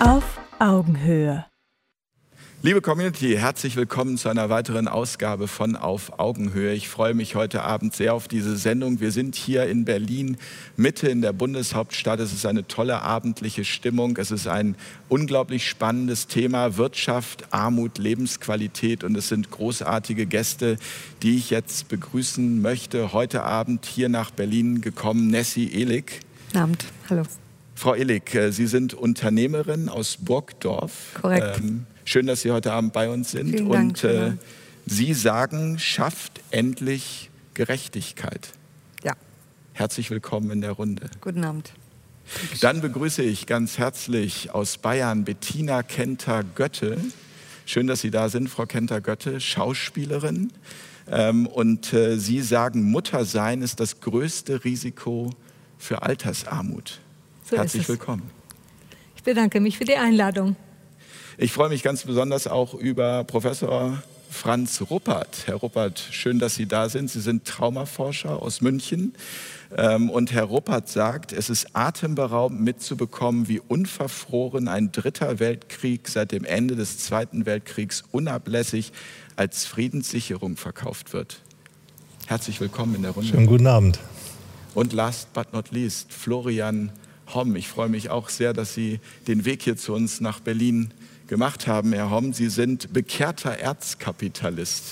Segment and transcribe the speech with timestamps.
[0.00, 1.44] Auf Augenhöhe.
[2.62, 6.72] Liebe Community, herzlich willkommen zu einer weiteren Ausgabe von Auf Augenhöhe.
[6.72, 9.00] Ich freue mich heute Abend sehr auf diese Sendung.
[9.00, 10.38] Wir sind hier in Berlin,
[10.78, 12.18] Mitte in der Bundeshauptstadt.
[12.18, 14.16] Es ist eine tolle abendliche Stimmung.
[14.16, 14.74] Es ist ein
[15.10, 20.78] unglaublich spannendes Thema Wirtschaft, Armut, Lebensqualität und es sind großartige Gäste,
[21.22, 23.12] die ich jetzt begrüßen möchte.
[23.12, 26.20] Heute Abend hier nach Berlin gekommen, Nessie Ehlig.
[26.46, 27.24] Guten Abend, hallo.
[27.80, 31.14] Frau Ehlig, äh, Sie sind Unternehmerin aus Burgdorf.
[31.18, 31.60] Korrekt.
[31.60, 33.48] Ähm, Schön, dass Sie heute Abend bei uns sind.
[33.48, 34.32] Vielen und Dank, äh,
[34.84, 38.52] Sie sagen, schafft endlich Gerechtigkeit.
[39.02, 39.14] Ja.
[39.72, 41.08] Herzlich willkommen in der Runde.
[41.22, 41.72] Guten Abend.
[42.60, 46.98] Dann begrüße ich ganz herzlich aus Bayern Bettina Kenter-Götte.
[47.64, 50.52] Schön, dass Sie da sind, Frau Kenter-Götte, Schauspielerin.
[51.10, 55.30] Ähm, und äh, Sie sagen, Muttersein ist das größte Risiko
[55.78, 57.00] für Altersarmut.
[57.50, 58.30] So Herzlich willkommen.
[59.16, 60.54] Ich bedanke mich für die Einladung.
[61.36, 65.46] Ich freue mich ganz besonders auch über Professor Franz Ruppert.
[65.46, 67.10] Herr Ruppert, schön, dass Sie da sind.
[67.10, 69.14] Sie sind Traumaforscher aus München.
[69.76, 76.30] Ähm, und Herr Ruppert sagt, es ist atemberaubend mitzubekommen, wie unverfroren ein dritter Weltkrieg seit
[76.30, 78.92] dem Ende des Zweiten Weltkriegs unablässig
[79.34, 81.40] als Friedenssicherung verkauft wird.
[82.28, 83.28] Herzlich willkommen in der Runde.
[83.28, 83.98] Schönen guten Abend.
[84.76, 86.92] Und last but not least, Florian
[87.34, 87.56] Homm.
[87.56, 90.92] Ich freue mich auch sehr, dass Sie den Weg hier zu uns nach Berlin
[91.30, 92.32] gemacht haben, Herr Homm.
[92.32, 94.82] Sie sind bekehrter Erzkapitalist.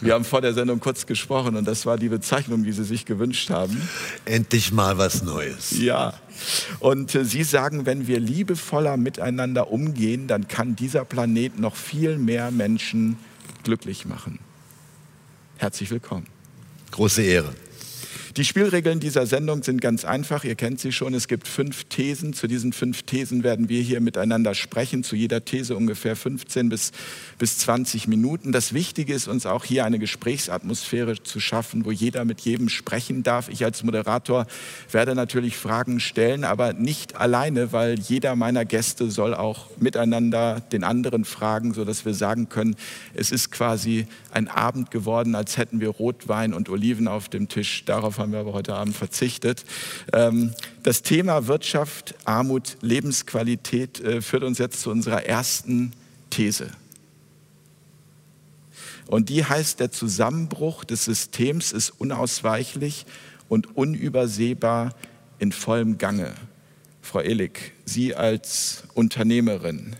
[0.00, 3.06] Wir haben vor der Sendung kurz gesprochen und das war die Bezeichnung, die Sie sich
[3.06, 3.88] gewünscht haben.
[4.26, 5.70] Endlich mal was Neues.
[5.78, 6.14] Ja.
[6.80, 12.18] Und äh, Sie sagen, wenn wir liebevoller miteinander umgehen, dann kann dieser Planet noch viel
[12.18, 13.16] mehr Menschen
[13.64, 14.38] glücklich machen.
[15.56, 16.26] Herzlich willkommen.
[16.90, 17.54] Große Ehre.
[18.36, 20.42] Die Spielregeln dieser Sendung sind ganz einfach.
[20.42, 21.14] Ihr kennt sie schon.
[21.14, 22.32] Es gibt fünf Thesen.
[22.32, 25.04] Zu diesen fünf Thesen werden wir hier miteinander sprechen.
[25.04, 26.90] Zu jeder These ungefähr 15 bis,
[27.38, 28.50] bis 20 Minuten.
[28.50, 33.22] Das Wichtige ist uns auch hier eine Gesprächsatmosphäre zu schaffen, wo jeder mit jedem sprechen
[33.22, 33.48] darf.
[33.48, 34.48] Ich als Moderator
[34.90, 40.82] werde natürlich Fragen stellen, aber nicht alleine, weil jeder meiner Gäste soll auch miteinander den
[40.82, 42.74] anderen fragen, sodass wir sagen können,
[43.14, 47.84] es ist quasi ein Abend geworden, als hätten wir Rotwein und Oliven auf dem Tisch.
[47.84, 49.66] Darauf haben wir aber heute Abend verzichtet.
[50.14, 55.92] Ähm, das Thema Wirtschaft, Armut, Lebensqualität äh, führt uns jetzt zu unserer ersten
[56.30, 56.70] These.
[59.06, 63.04] Und die heißt, der Zusammenbruch des Systems ist unausweichlich
[63.50, 64.94] und unübersehbar
[65.38, 66.32] in vollem Gange.
[67.02, 69.96] Frau Ehlig, Sie als Unternehmerin,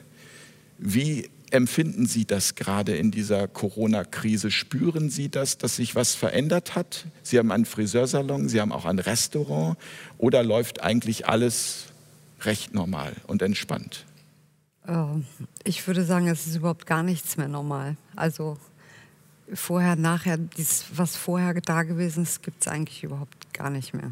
[0.79, 4.51] wie empfinden Sie das gerade in dieser Corona-Krise?
[4.51, 7.07] Spüren Sie das, dass sich was verändert hat?
[7.23, 9.79] Sie haben einen Friseursalon, Sie haben auch ein Restaurant
[10.19, 11.87] oder läuft eigentlich alles
[12.41, 14.05] recht normal und entspannt?
[14.87, 15.25] Ähm,
[15.63, 17.97] ich würde sagen, es ist überhaupt gar nichts mehr normal.
[18.17, 18.59] Also
[19.53, 24.11] vorher, nachher, dies, was vorher da gewesen ist, gibt es eigentlich überhaupt gar nicht mehr.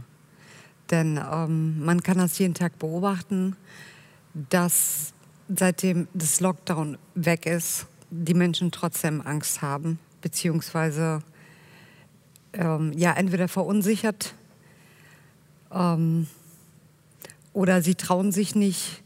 [0.91, 3.57] Denn ähm, man kann das jeden Tag beobachten,
[4.35, 5.13] dass
[5.57, 11.23] seitdem das Lockdown weg ist, die Menschen trotzdem Angst haben, beziehungsweise
[12.53, 14.35] ähm, ja entweder verunsichert
[15.73, 16.27] ähm,
[17.53, 19.03] oder sie trauen sich nicht,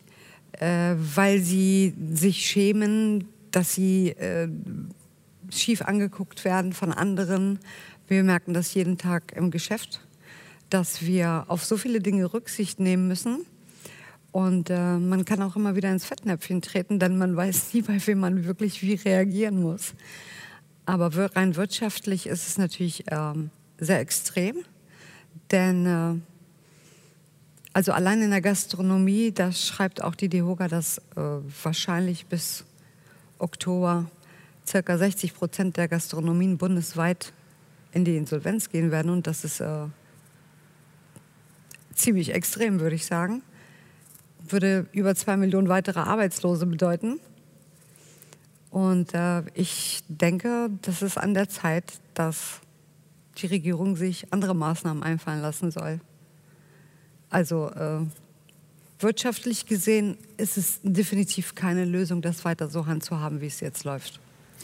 [0.52, 4.48] äh, weil sie sich schämen, dass sie äh,
[5.50, 7.58] schief angeguckt werden von anderen.
[8.08, 10.00] Wir merken das jeden Tag im Geschäft,
[10.70, 13.46] dass wir auf so viele Dinge Rücksicht nehmen müssen
[14.36, 18.06] und äh, man kann auch immer wieder ins Fettnäpfchen treten, denn man weiß nie, bei
[18.06, 19.94] wem man wirklich wie reagieren muss.
[20.84, 23.48] Aber rein wirtschaftlich ist es natürlich ähm,
[23.78, 24.56] sehr extrem,
[25.50, 26.20] denn äh,
[27.72, 31.22] also allein in der Gastronomie, da schreibt auch die DEHOGA, dass äh,
[31.62, 32.66] wahrscheinlich bis
[33.38, 34.04] Oktober
[34.66, 37.32] circa 60 Prozent der Gastronomien bundesweit
[37.92, 39.10] in die Insolvenz gehen werden.
[39.10, 39.86] Und das ist äh,
[41.94, 43.40] ziemlich extrem, würde ich sagen
[44.52, 47.20] würde über zwei Millionen weitere Arbeitslose bedeuten.
[48.70, 52.60] Und äh, ich denke, das ist an der Zeit, dass
[53.38, 56.00] die Regierung sich andere Maßnahmen einfallen lassen soll.
[57.30, 58.00] Also äh,
[58.98, 64.20] wirtschaftlich gesehen ist es definitiv keine Lösung, das weiter so handzuhaben, wie es jetzt läuft,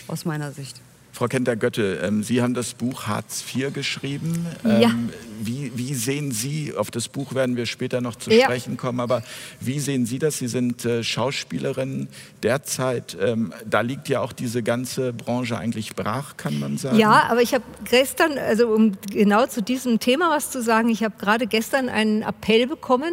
[0.08, 0.80] aus meiner Sicht.
[1.12, 4.46] Frau Kenter-Götte, ähm, Sie haben das Buch Hartz IV geschrieben.
[4.64, 4.88] Ja.
[4.88, 5.10] Ähm,
[5.44, 8.44] wie, wie, sehen Sie, auf das Buch werden wir später noch zu Ja.
[8.44, 9.22] sprechen kommen, aber
[9.60, 10.38] wie sehen Sie das?
[10.38, 12.08] Sie sind äh, Schauspielerin
[12.42, 13.16] derzeit.
[13.20, 16.98] Ähm, da liegt ja auch diese ganze Branche eigentlich brach, kann man sagen.
[16.98, 21.02] Ja, aber ich habe gestern, also um genau zu diesem Thema was zu sagen, ich
[21.04, 23.12] habe gerade gestern einen Appell bekommen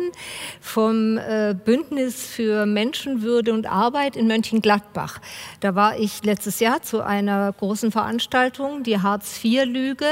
[0.62, 5.20] vom äh, Bündnis für Menschenwürde und Arbeit in Mönchengladbach.
[5.60, 10.06] Da war ich letztes Jahr zu einer großen Veranstaltung, die Hartz-IV-Lüge.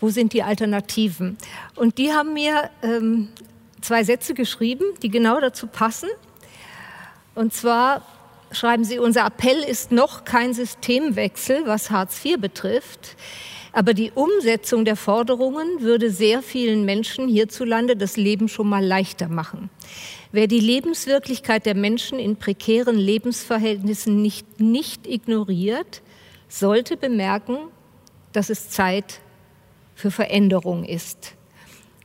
[0.00, 1.36] Wo sind die Alternativen?
[1.74, 3.28] Und die haben mir ähm,
[3.80, 6.08] zwei Sätze geschrieben, die genau dazu passen.
[7.34, 8.02] Und zwar
[8.52, 13.16] schreiben Sie, unser Appell ist noch kein Systemwechsel, was Hartz IV betrifft.
[13.72, 19.28] Aber die Umsetzung der Forderungen würde sehr vielen Menschen hierzulande das Leben schon mal leichter
[19.28, 19.68] machen.
[20.30, 26.02] Wer die Lebenswirklichkeit der Menschen in prekären Lebensverhältnissen nicht, nicht ignoriert,
[26.58, 27.56] sollte bemerken,
[28.32, 29.20] dass es Zeit
[29.94, 31.34] für Veränderung ist.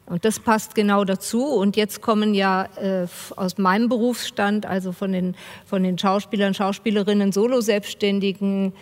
[0.05, 1.45] Und das passt genau dazu.
[1.45, 5.35] Und jetzt kommen ja äh, aus meinem Berufsstand, also von den,
[5.65, 8.73] von den Schauspielern, Schauspielerinnen, Solo-Selbstständigen,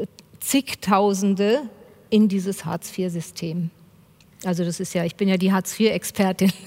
[0.00, 0.06] äh,
[0.40, 1.62] zigtausende
[2.08, 3.70] in dieses Hartz-IV-System.
[4.42, 6.52] Also das ist ja, ich bin ja die Hartz-IV-Expertin.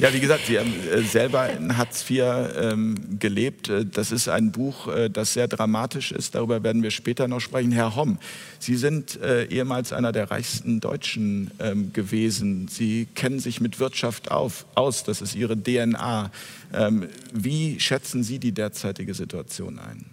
[0.00, 2.24] Ja, wie gesagt, Sie haben äh, selber in Hartz IV
[2.56, 3.68] ähm, gelebt.
[3.68, 6.34] Äh, Das ist ein Buch, äh, das sehr dramatisch ist.
[6.34, 7.72] Darüber werden wir später noch sprechen.
[7.72, 8.18] Herr Homm,
[8.58, 12.68] Sie sind äh, ehemals einer der reichsten Deutschen ähm, gewesen.
[12.68, 15.04] Sie kennen sich mit Wirtschaft auf, aus.
[15.04, 16.30] Das ist Ihre DNA.
[16.72, 20.04] Ähm, wie schätzen Sie die derzeitige Situation ein?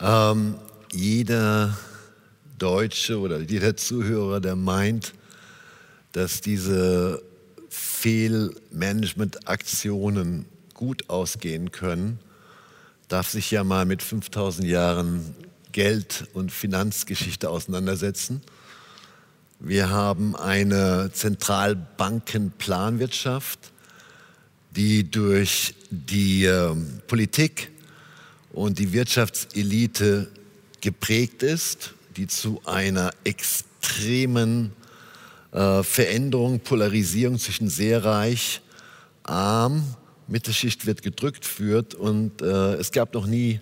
[0.00, 0.54] Ähm,
[0.92, 1.76] jeder
[2.58, 5.14] Deutsche oder jeder Zuhörer, der meint,
[6.12, 7.20] dass diese
[7.68, 12.20] Fehlmanagement-Aktionen gut ausgehen können,
[13.08, 15.34] darf sich ja mal mit 5000 Jahren
[15.72, 18.42] Geld- und Finanzgeschichte auseinandersetzen.
[19.58, 23.58] Wir haben eine Zentralbankenplanwirtschaft,
[24.72, 26.74] die durch die äh,
[27.06, 27.70] Politik
[28.52, 30.28] und die Wirtschaftselite
[30.80, 34.72] geprägt ist, die zu einer extremen
[35.52, 38.60] äh, Veränderung, Polarisierung zwischen sehr reich,
[39.22, 39.84] arm,
[40.26, 41.94] Mittelschicht wird gedrückt führt.
[41.94, 43.60] Und äh, es gab noch nie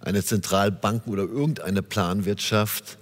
[0.00, 2.98] eine Zentralbank oder irgendeine Planwirtschaft,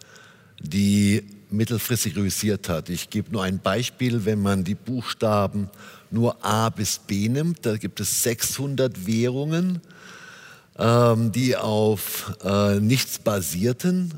[0.60, 2.88] die mittelfristig reüssiert hat.
[2.88, 5.70] Ich gebe nur ein Beispiel, wenn man die Buchstaben
[6.10, 9.80] nur A bis B nimmt, da gibt es 600 Währungen,
[10.78, 14.14] ähm, die auf äh, nichts basierten,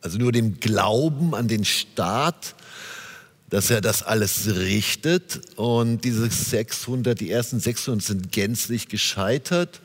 [0.00, 2.54] also nur dem Glauben an den Staat,
[3.50, 5.40] dass er das alles richtet.
[5.56, 9.80] Und diese 600, die ersten 600 sind gänzlich gescheitert.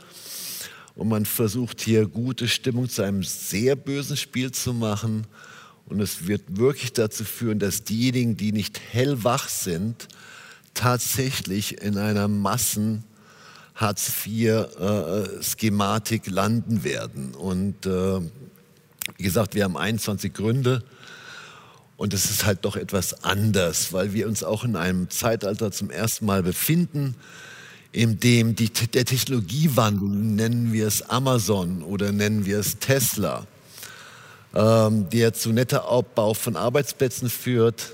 [0.96, 5.28] Und man versucht hier gute Stimmung zu einem sehr bösen Spiel zu machen.
[5.86, 10.08] Und es wird wirklich dazu führen, dass diejenigen, die nicht hellwach sind,
[10.74, 13.04] tatsächlich in einer Massen
[13.76, 17.34] Hartz-IV-Schematik landen werden.
[17.34, 18.20] Und äh,
[19.18, 20.84] wie gesagt, wir haben 21 Gründe.
[22.02, 25.92] Und es ist halt doch etwas anders, weil wir uns auch in einem Zeitalter zum
[25.92, 27.14] ersten Mal befinden,
[27.92, 33.46] in dem die, der Technologiewandel, nennen wir es Amazon oder nennen wir es Tesla,
[34.56, 37.92] ähm, der zu netter Abbau von Arbeitsplätzen führt.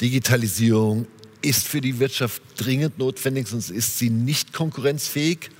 [0.00, 1.08] Digitalisierung
[1.40, 5.50] ist für die Wirtschaft dringend notwendig, sonst ist sie nicht konkurrenzfähig.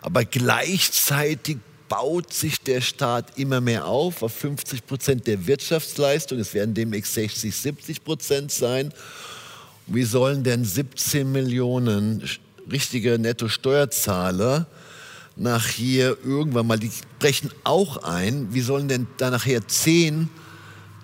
[0.00, 1.58] Aber gleichzeitig
[1.88, 6.38] baut sich der Staat immer mehr auf, auf 50 Prozent der Wirtschaftsleistung.
[6.38, 8.92] Es werden demnächst 60, 70 Prozent sein.
[9.86, 12.22] Wie sollen denn 17 Millionen
[12.70, 14.66] richtige Netto-Steuerzahler
[15.36, 20.28] nachher irgendwann mal, die brechen auch ein, wie sollen denn da nachher 10,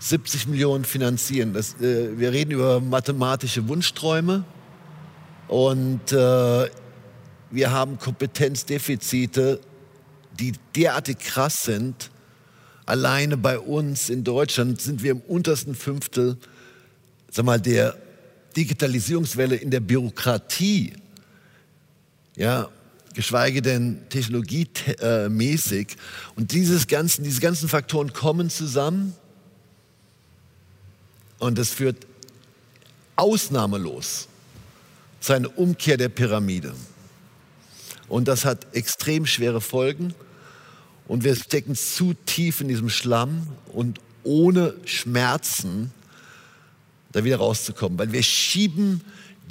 [0.01, 1.55] 70 Millionen finanzieren?
[1.55, 4.45] Das, äh, wir reden über mathematische Wunschträume
[5.49, 6.69] und äh,
[7.51, 9.61] wir haben Kompetenzdefizite,
[10.39, 12.11] die derartig krass sind.
[12.87, 16.39] Alleine bei uns in Deutschland sind wir im untersten Fünftel
[17.35, 17.97] sag mal, der
[18.57, 20.93] Digitalisierungswelle in der Bürokratie.
[22.37, 22.69] Ja,
[23.13, 25.97] geschweige denn technologiemäßig.
[26.37, 29.15] Und dieses ganzen, diese ganzen Faktoren kommen zusammen
[31.39, 32.07] und es führt
[33.17, 34.29] ausnahmelos
[35.21, 36.73] zu einer Umkehr der Pyramide.
[38.15, 40.15] Und das hat extrem schwere Folgen.
[41.09, 45.91] Und wir stecken zu tief in diesem Schlamm und ohne Schmerzen
[47.11, 47.99] da wieder rauszukommen.
[47.99, 49.01] Weil wir schieben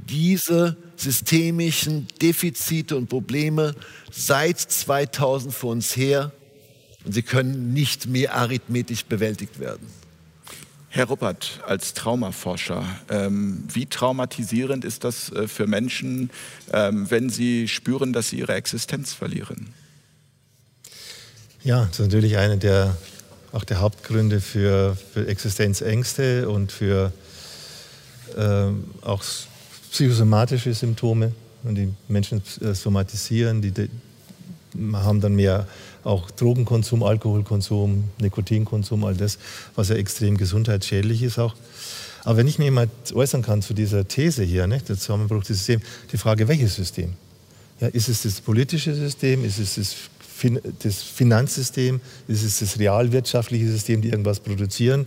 [0.07, 3.75] diese systemischen Defizite und Probleme
[4.13, 6.31] seit 2000 vor uns her
[7.03, 9.85] und sie können nicht mehr arithmetisch bewältigt werden.
[10.95, 16.29] Herr Ruppert, als Traumaforscher, ähm, wie traumatisierend ist das äh, für Menschen,
[16.71, 19.73] ähm, wenn sie spüren, dass sie ihre Existenz verlieren?
[21.63, 22.95] Ja, das ist natürlich einer der,
[23.53, 27.11] auch der Hauptgründe für, für Existenzängste und für
[28.37, 29.23] ähm, auch
[29.91, 31.33] psychosomatische Symptome.
[31.63, 33.89] Und die Menschen äh, somatisieren, die, die
[34.93, 35.67] haben dann mehr
[36.03, 39.37] auch Drogenkonsum, Alkoholkonsum, Nikotinkonsum, all das,
[39.75, 41.55] was ja extrem gesundheitsschädlich ist auch.
[42.23, 45.57] Aber wenn ich mir mal äußern kann zu dieser These hier, ne, das Zusammenbruch des
[45.57, 47.13] Systems, die Frage, welches System?
[47.79, 49.43] Ja, ist es das politische System?
[49.43, 51.99] Ist es das, fin das Finanzsystem?
[52.27, 55.05] Ist es das realwirtschaftliche System, die irgendwas produzieren?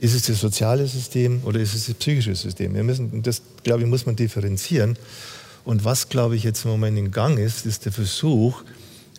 [0.00, 2.74] Ist es das soziale System oder ist es das psychische System?
[2.74, 4.96] Wir müssen, das, glaube ich, muss man differenzieren.
[5.64, 8.62] Und was, glaube ich, jetzt im Moment in Gang ist, ist der Versuch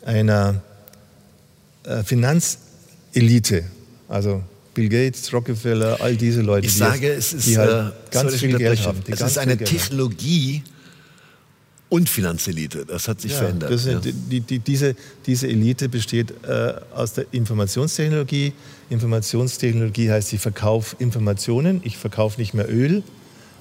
[0.04, 0.62] einer
[2.04, 3.66] Finanzelite,
[4.08, 8.12] also Bill Gates, Rockefeller, all diese Leute, ich die, sage, es ist, die halt äh,
[8.12, 9.00] ganz viel Geld haben.
[9.08, 10.64] es ist eine Technologie
[11.90, 12.86] und Finanzelite.
[12.86, 13.72] Das hat sich ja, verändert.
[13.72, 14.00] Das ja.
[14.00, 18.54] die, die, diese, diese Elite besteht äh, aus der Informationstechnologie.
[18.90, 23.04] Informationstechnologie heißt, ich verkaufe Informationen, ich verkaufe nicht mehr Öl.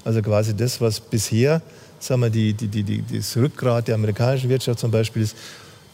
[0.03, 1.61] Also quasi das, was bisher
[1.99, 5.35] sagen wir, die, die, die, das Rückgrat der amerikanischen Wirtschaft zum Beispiel ist,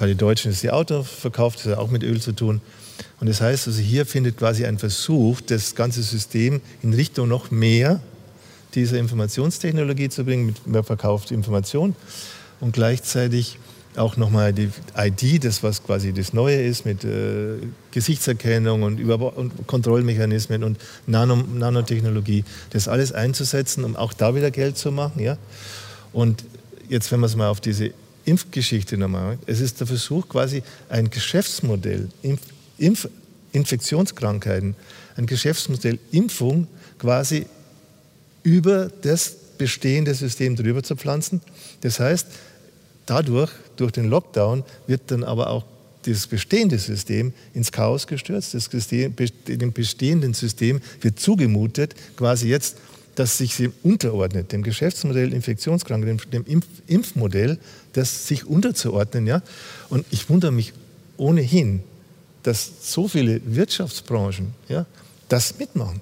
[0.01, 2.59] bei den Deutschen ist die Auto verkauft, das hat auch mit Öl zu tun.
[3.19, 7.51] Und das heißt also, hier findet quasi ein Versuch, das ganze System in Richtung noch
[7.51, 8.01] mehr
[8.73, 11.95] dieser Informationstechnologie zu bringen, mit mehr verkaufter Information
[12.59, 13.59] und gleichzeitig
[13.95, 17.57] auch nochmal die ID, das was quasi das Neue ist mit äh,
[17.91, 24.49] Gesichtserkennung und, Über und Kontrollmechanismen und Nano Nanotechnologie, das alles einzusetzen, um auch da wieder
[24.49, 25.21] Geld zu machen.
[25.21, 25.37] Ja?
[26.11, 26.43] Und
[26.89, 27.91] jetzt, wenn man es mal auf diese
[28.25, 29.37] Impfgeschichte nochmal.
[29.45, 32.41] Es ist der Versuch, quasi ein Geschäftsmodell, Impf,
[32.77, 33.09] Impf,
[33.51, 34.75] Infektionskrankheiten,
[35.17, 36.67] ein Geschäftsmodell Impfung
[36.99, 37.45] quasi
[38.43, 41.41] über das bestehende System drüber zu pflanzen.
[41.81, 42.27] Das heißt,
[43.05, 45.65] dadurch, durch den Lockdown, wird dann aber auch
[46.05, 48.53] das bestehende System ins Chaos gestürzt.
[48.53, 49.15] Das System,
[49.47, 52.77] dem bestehenden System wird zugemutet, quasi jetzt
[53.15, 57.59] das sich dem unterordnet, dem Geschäftsmodell Infektionskrankheit, dem Impf Impfmodell,
[57.93, 59.27] das sich unterzuordnen.
[59.27, 59.41] Ja?
[59.89, 60.73] Und ich wundere mich
[61.17, 61.83] ohnehin,
[62.43, 64.85] dass so viele Wirtschaftsbranchen ja,
[65.29, 66.01] das mitmachen.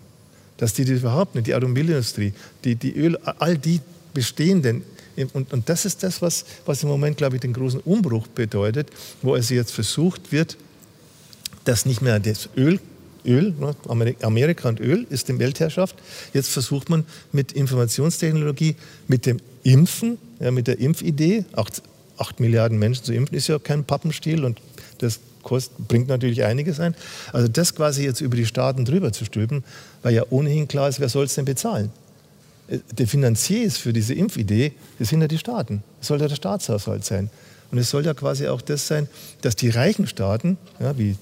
[0.58, 3.81] Dass die das überhaupt nicht, die Automobilindustrie, die, die Öl, all die
[4.13, 4.84] bestehenden.
[5.34, 8.89] Und, und das ist das, was, was im Moment, glaube ich, den großen Umbruch bedeutet,
[9.22, 10.58] wo also jetzt versucht wird,
[11.65, 12.79] dass nicht mehr das Öl
[13.25, 13.75] Öl, ne,
[14.22, 15.96] Amerika und Öl ist in Weltherrschaft.
[16.34, 18.75] Jetzt versucht man mit Informationstechnologie,
[19.08, 21.82] mit dem Impfen, ja, mit der Impfidee, acht,
[22.18, 24.62] acht Milliarden Menschen zu impfen, ist ja kein Pappenstiel und
[25.00, 26.96] das kostet, bringt natürlich einiges ein.
[27.34, 29.63] Also das quasi jetzt über die Staaten drüber zu stülpen,
[30.01, 31.92] weil ja ohnehin klar ist, wer soll es denn bezahlen?
[32.68, 35.84] Äh, der Finanzier ist für diese Impfidee, das sind ja die Staaten.
[36.00, 37.30] Das soll ja der Staatshaushalt sein.
[37.72, 39.08] Und es soll ja quasi auch das sein,
[39.42, 41.16] dass die reichen Staaten, ja, wie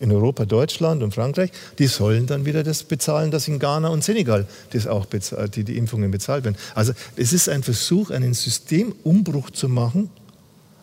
[0.00, 4.04] in Europa Deutschland und Frankreich, die sollen dann wieder das bezahlen, dass in Ghana und
[4.04, 6.56] Senegal das auch bezahlt, die, die Impfungen bezahlt werden.
[6.74, 10.10] Also es ist ein Versuch, einen Systemumbruch zu machen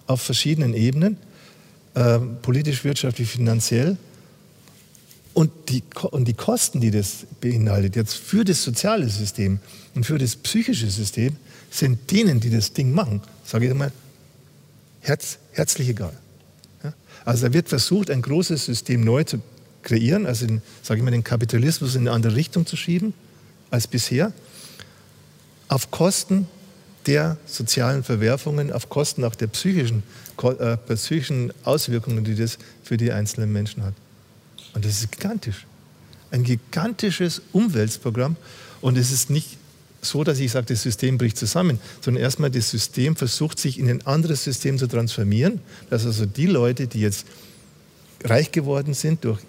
[0.07, 1.17] auf verschiedenen Ebenen,
[1.95, 3.97] äh, politisch, wirtschaftlich, finanziell.
[5.33, 9.59] Und die, und die Kosten, die das beinhaltet, jetzt für das soziale System
[9.95, 11.37] und für das psychische System,
[11.71, 13.91] sind denen, die das Ding machen, sage ich mal,
[15.01, 16.13] herz, herzlich egal.
[17.25, 19.41] Also da wird versucht, ein großes System neu zu
[19.81, 20.45] kreieren, also
[20.81, 23.13] sage ich mal, den Kapitalismus in eine andere Richtung zu schieben
[23.69, 24.31] als bisher,
[25.67, 26.47] auf Kosten
[27.05, 30.03] der sozialen Verwerfungen, auf Kosten auch der psychischen,
[30.41, 33.93] äh, psychischen Auswirkungen, die das für die einzelnen Menschen hat.
[34.73, 35.65] Und das ist gigantisch.
[36.31, 38.37] Ein gigantisches Umweltprogramm.
[38.81, 39.57] Und es ist nicht
[40.03, 43.89] so, dass ich sage, das System bricht zusammen, sondern erstmal das System versucht, sich in
[43.89, 47.25] ein anderes System zu transformieren, dass also die Leute, die jetzt
[48.23, 49.39] reich geworden sind durch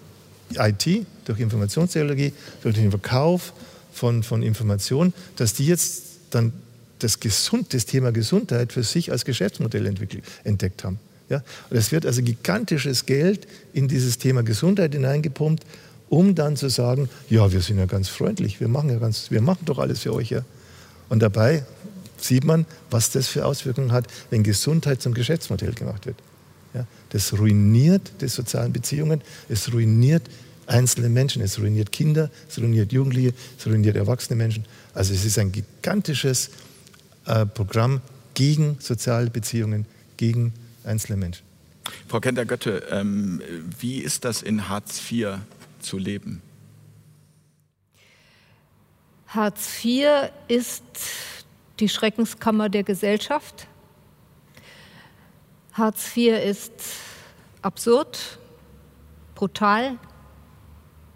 [0.53, 3.53] IT, durch Informationstechnologie, durch den Verkauf
[3.91, 6.53] von, von Informationen, dass die jetzt dann
[6.99, 9.93] das, Gesund, das Thema Gesundheit für sich als Geschäftsmodell
[10.43, 10.99] entdeckt haben.
[11.29, 11.43] Ja?
[11.69, 15.63] Und es wird also gigantisches Geld in dieses Thema Gesundheit hineingepumpt
[16.15, 19.41] um dann zu sagen, ja, wir sind ja ganz freundlich, wir machen ja ganz, wir
[19.41, 20.45] machen doch alles für euch ja.
[21.09, 21.65] Und dabei
[22.15, 26.15] sieht man, was das für Auswirkungen hat, wenn Gesundheit zum Geschäftsmodell gemacht wird.
[26.73, 30.23] Ja, das ruiniert die sozialen Beziehungen, es ruiniert
[30.67, 34.63] einzelne Menschen, es ruiniert Kinder, es ruiniert Jugendliche, es ruiniert erwachsene Menschen.
[34.93, 36.49] Also es ist ein gigantisches
[37.25, 37.99] äh, Programm
[38.35, 40.53] gegen soziale Beziehungen, gegen
[40.85, 41.43] einzelne Menschen.
[42.07, 43.41] Frau Kenter-Götte, ähm,
[43.79, 45.39] wie ist das in Hartz IV
[45.85, 46.41] zu leben?
[49.27, 50.83] Hartz IV ist
[51.79, 53.67] die Schreckenskammer der Gesellschaft.
[55.73, 56.71] Hartz IV ist
[57.61, 58.39] absurd,
[59.35, 59.97] brutal,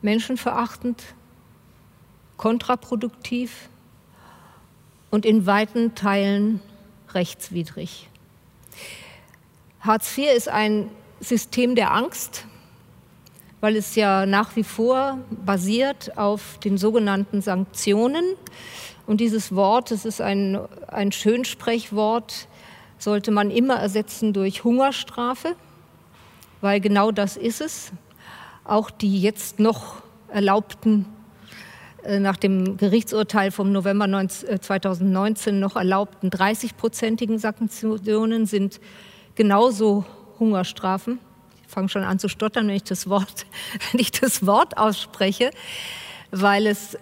[0.02, 1.04] menschenverachtend,
[2.36, 3.70] kontraproduktiv
[5.12, 6.62] und in weiten Teilen
[7.14, 8.10] rechtswidrig.
[9.80, 12.46] Hartz IV ist ein System der Angst,
[13.62, 18.24] weil es ja nach wie vor basiert auf den sogenannten Sanktionen.
[19.06, 22.48] Und dieses Wort, das ist ein, ein Schönsprechwort,
[22.98, 25.56] sollte man immer ersetzen durch Hungerstrafe,
[26.62, 27.92] weil genau das ist es.
[28.66, 31.06] Auch die jetzt noch erlaubten,
[32.04, 38.80] äh, nach dem Gerichtsurteil vom November 2019 äh, noch erlaubten 30-prozentigen Sanktionen sind
[39.36, 40.06] genauso
[40.40, 41.20] Hungerstrafen.
[41.70, 43.46] Fange schon an zu stottern, wenn ich das Wort,
[43.92, 45.52] wenn ich das Wort ausspreche,
[46.32, 46.98] weil es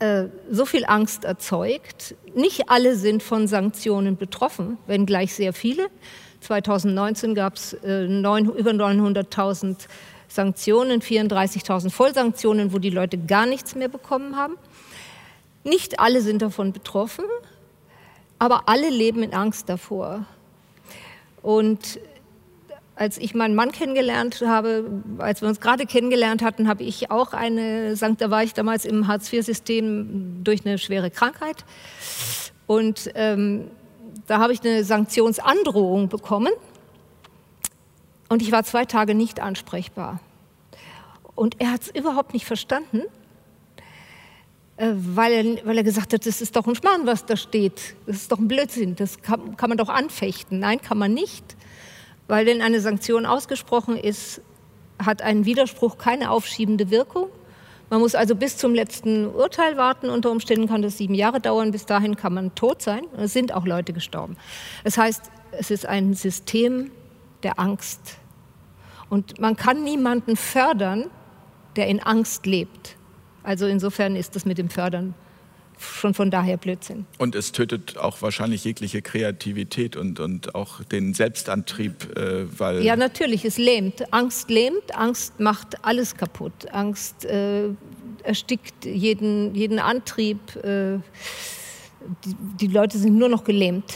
[0.00, 2.14] äh, so viel Angst erzeugt.
[2.34, 5.88] Nicht alle sind von Sanktionen betroffen, wenngleich sehr viele.
[6.40, 9.76] 2019 gab es über 900.000
[10.28, 14.56] Sanktionen, 34.000 Vollsanktionen, wo die Leute gar nichts mehr bekommen haben.
[15.62, 17.24] Nicht alle sind davon betroffen,
[18.38, 20.24] aber alle leben in Angst davor.
[21.42, 22.00] Und
[22.94, 27.32] als ich meinen Mann kennengelernt habe, als wir uns gerade kennengelernt hatten, habe ich auch
[27.32, 31.64] eine, da war ich damals im Hartz-IV-System durch eine schwere Krankheit.
[32.66, 33.70] Und ähm,
[34.26, 36.52] da habe ich eine Sanktionsandrohung bekommen.
[38.28, 40.20] Und ich war zwei Tage nicht ansprechbar.
[41.34, 43.02] Und er hat es überhaupt nicht verstanden,
[44.76, 47.94] äh, weil, er, weil er gesagt hat, das ist doch ein Schmarrn, was da steht.
[48.06, 50.58] Das ist doch ein Blödsinn, das kann, kann man doch anfechten.
[50.58, 51.56] Nein, kann man nicht.
[52.32, 54.40] Weil wenn eine Sanktion ausgesprochen ist,
[54.98, 57.28] hat ein Widerspruch keine aufschiebende Wirkung.
[57.90, 60.08] Man muss also bis zum letzten Urteil warten.
[60.08, 61.72] Unter Umständen kann das sieben Jahre dauern.
[61.72, 63.02] Bis dahin kann man tot sein.
[63.18, 64.38] Es sind auch Leute gestorben.
[64.82, 66.90] Das heißt, es ist ein System
[67.42, 68.16] der Angst.
[69.10, 71.10] Und man kann niemanden fördern,
[71.76, 72.96] der in Angst lebt.
[73.42, 75.12] Also insofern ist das mit dem Fördern
[75.82, 77.06] schon von daher Blödsinn.
[77.18, 82.82] Und es tötet auch wahrscheinlich jegliche Kreativität und, und auch den Selbstantrieb, äh, weil.
[82.82, 84.12] Ja, natürlich, es lähmt.
[84.12, 86.52] Angst lähmt, Angst macht alles kaputt.
[86.72, 87.68] Angst äh,
[88.22, 90.56] erstickt jeden, jeden Antrieb.
[90.56, 90.98] Äh,
[92.24, 93.94] die, die Leute sind nur noch gelähmt.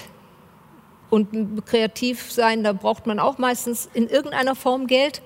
[1.09, 5.22] Und kreativ sein, da braucht man auch meistens in irgendeiner Form Geld.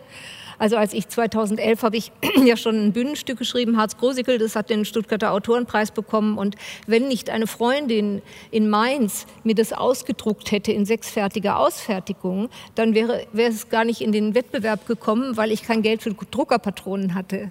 [0.60, 2.12] Also als ich 2011 habe ich
[2.44, 6.36] ja schon ein Bühnenstück geschrieben, Harz Grosikel, das hat den Stuttgarter Autorenpreis bekommen.
[6.36, 6.54] Und
[6.86, 8.20] wenn nicht eine Freundin
[8.50, 14.02] in Mainz mir das ausgedruckt hätte in sechsfertiger Ausfertigung, dann wäre, wäre es gar nicht
[14.02, 17.50] in den Wettbewerb gekommen, weil ich kein Geld für Druckerpatronen hatte.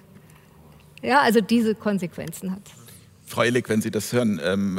[1.02, 2.62] Ja, also diese Konsequenzen hat
[3.26, 4.78] Frau Illig, wenn Sie das hören, ähm,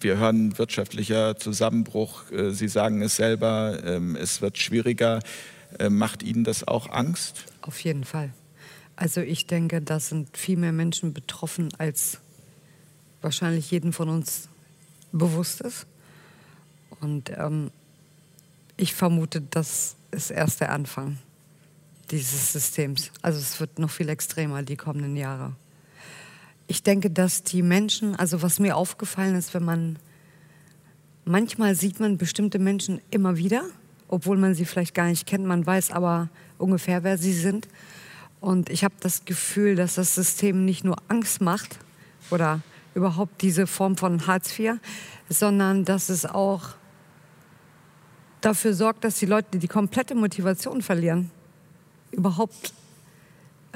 [0.00, 2.30] wir hören wirtschaftlicher Zusammenbruch.
[2.30, 5.18] Äh, Sie sagen es selber, ähm, es wird schwieriger.
[5.78, 7.44] Äh, macht Ihnen das auch Angst?
[7.62, 8.32] Auf jeden Fall.
[8.96, 12.18] Also ich denke, da sind viel mehr Menschen betroffen, als
[13.22, 14.48] wahrscheinlich jedem von uns
[15.12, 15.86] bewusst ist.
[17.00, 17.70] Und ähm,
[18.76, 21.18] ich vermute, das ist erst der Anfang
[22.10, 23.10] dieses Systems.
[23.22, 25.54] Also es wird noch viel extremer die kommenden Jahre.
[26.66, 29.98] Ich denke, dass die Menschen, also was mir aufgefallen ist, wenn man
[31.24, 33.64] manchmal sieht man bestimmte Menschen immer wieder
[34.10, 35.46] obwohl man sie vielleicht gar nicht kennt.
[35.46, 37.68] Man weiß aber ungefähr, wer sie sind.
[38.40, 41.78] Und ich habe das Gefühl, dass das System nicht nur Angst macht
[42.30, 42.60] oder
[42.94, 44.74] überhaupt diese Form von Hartz IV,
[45.28, 46.70] sondern dass es auch
[48.40, 51.30] dafür sorgt, dass die Leute die komplette Motivation verlieren,
[52.10, 52.74] überhaupt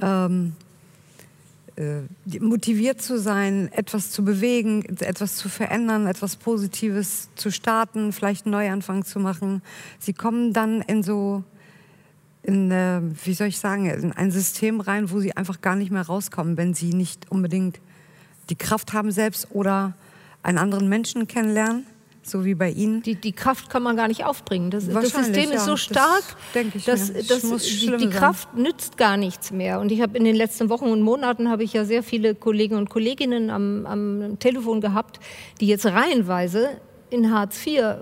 [0.03, 0.64] ähm, äh,
[2.41, 8.53] motiviert zu sein, etwas zu bewegen, etwas zu verändern, etwas Positives zu starten, vielleicht einen
[8.53, 9.63] Neuanfang zu machen.
[9.99, 11.43] Sie kommen dann in so,
[12.43, 15.91] in, äh, wie soll ich sagen, in ein System rein, wo sie einfach gar nicht
[15.91, 17.81] mehr rauskommen, wenn sie nicht unbedingt
[18.51, 19.95] die Kraft haben selbst oder
[20.43, 21.87] einen anderen Menschen kennenlernen
[22.27, 23.03] so wie bei Ihnen.
[23.03, 24.71] Die, die Kraft kann man gar nicht aufbringen.
[24.71, 25.57] Das, das System ja.
[25.57, 29.81] ist so stark, das dass das, die, die Kraft nützt gar nichts mehr.
[29.81, 32.77] Und ich habe in den letzten Wochen und Monaten habe ich ja sehr viele Kollegen
[32.77, 35.21] und Kolleginnen am, am Telefon gehabt,
[35.61, 37.95] die jetzt reihenweise in Hartz IV äh,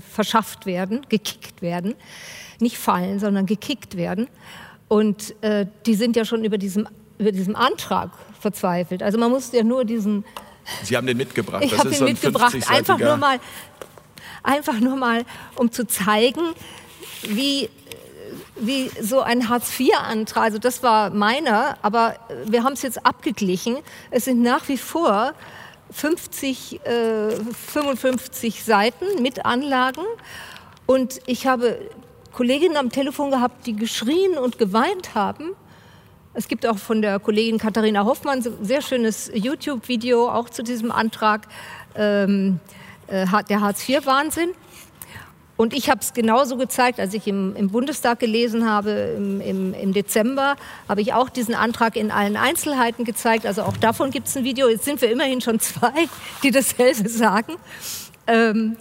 [0.00, 1.94] verschafft werden, gekickt werden,
[2.60, 4.28] nicht fallen, sondern gekickt werden.
[4.88, 9.02] Und äh, die sind ja schon über diesem, über diesem Antrag verzweifelt.
[9.02, 10.24] Also man muss ja nur diesen
[10.82, 11.62] Sie haben den mitgebracht.
[11.64, 13.40] Ich habe ihn so ein mitgebracht, einfach nur mal,
[14.42, 15.24] einfach nur mal,
[15.56, 16.54] um zu zeigen,
[17.28, 17.68] wie
[18.56, 23.78] wie so ein Hartz-IV-Antrag, also das war meiner, aber wir haben es jetzt abgeglichen.
[24.10, 25.34] Es sind nach wie vor
[25.90, 27.30] 50, äh,
[27.72, 30.04] 55 Seiten mit Anlagen.
[30.86, 31.78] Und ich habe
[32.32, 35.54] Kolleginnen am Telefon gehabt, die geschrien und geweint haben.
[36.36, 40.90] Es gibt auch von der Kollegin Katharina Hoffmann ein sehr schönes YouTube-Video auch zu diesem
[40.90, 41.46] Antrag,
[41.94, 42.58] ähm,
[43.06, 44.50] äh, der Hartz-IV-Wahnsinn.
[45.56, 49.74] Und ich habe es genauso gezeigt, als ich im, im Bundestag gelesen habe im, im,
[49.74, 50.56] im, Dezember,
[50.88, 53.46] habe ich auch diesen Antrag in allen Einzelheiten gezeigt.
[53.46, 54.68] Also auch davon gibt es ein Video.
[54.68, 55.92] Jetzt sind wir immerhin schon zwei,
[56.42, 57.54] die dasselbe sagen.
[58.26, 58.76] Ähm,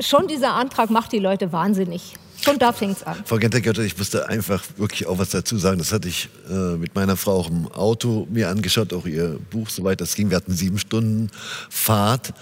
[0.00, 2.14] schon dieser Antrag macht die Leute wahnsinnig.
[2.46, 3.16] Schon da fängt es an.
[3.24, 5.78] Frau Gentergötter, ich musste einfach wirklich auch was dazu sagen.
[5.78, 9.68] Das hatte ich äh, mit meiner Frau auch im Auto mir angeschaut, auch ihr Buch,
[9.68, 10.30] soweit das ging.
[10.30, 11.28] Wir hatten sieben Stunden
[11.68, 12.34] Fahrt.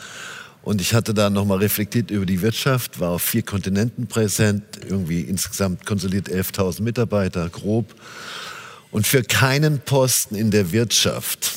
[0.60, 5.22] Und ich hatte da nochmal reflektiert über die Wirtschaft, war auf vier Kontinenten präsent, irgendwie
[5.22, 7.94] insgesamt konsolidiert 11.000 Mitarbeiter, grob.
[8.90, 11.52] Und für keinen Posten in der Wirtschaft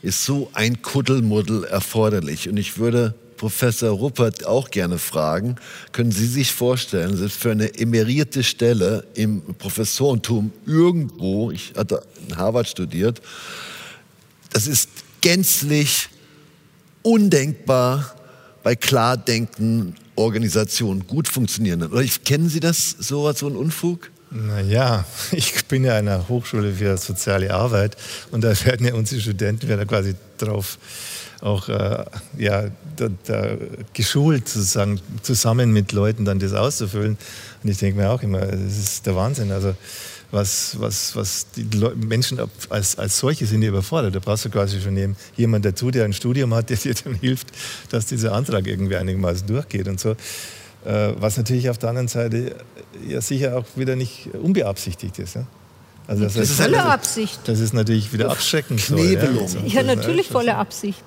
[0.00, 2.48] ist so ein Kuddelmuddel erforderlich.
[2.48, 5.56] Und ich würde Professor Ruppert auch gerne fragen,
[5.92, 12.36] können Sie sich vorstellen, selbst für eine emerierte Stelle im Professorentum irgendwo, ich hatte in
[12.36, 13.22] Harvard studiert,
[14.52, 14.90] das ist
[15.22, 16.08] gänzlich
[17.02, 18.14] undenkbar
[18.62, 21.92] bei klar denkenden Organisationen, gut funktionierenden.
[21.92, 24.10] Oder kennen Sie das, so, so ein Unfug?
[24.30, 27.96] Naja, ich bin ja an einer Hochschule für soziale Arbeit
[28.30, 30.78] und da werden ja unsere Studenten werden quasi drauf
[31.40, 32.04] auch äh,
[32.36, 32.64] ja,
[32.96, 33.56] da, da
[33.94, 37.16] geschult, sozusagen, zusammen mit Leuten dann das auszufüllen.
[37.62, 39.52] Und ich denke mir auch immer, das ist der Wahnsinn.
[39.52, 39.74] Also
[40.30, 41.64] was, was, was die
[41.96, 44.14] Menschen als, als solche sind die überfordert.
[44.14, 47.48] Da brauchst du quasi schon jemanden dazu, der ein Studium hat, der dir dann hilft,
[47.90, 50.10] dass dieser Antrag irgendwie einigermaßen durchgeht und so.
[50.84, 52.56] Äh, was natürlich auf der anderen Seite
[53.06, 55.36] ja sicher auch wieder nicht unbeabsichtigt ist.
[55.36, 55.46] Ja?
[56.06, 57.40] Also das, das ist volle Absicht.
[57.44, 58.80] Das ist natürlich wieder abschreckend.
[58.80, 59.48] Knebelung.
[59.48, 61.02] So, ja, ja natürlich volle Absicht.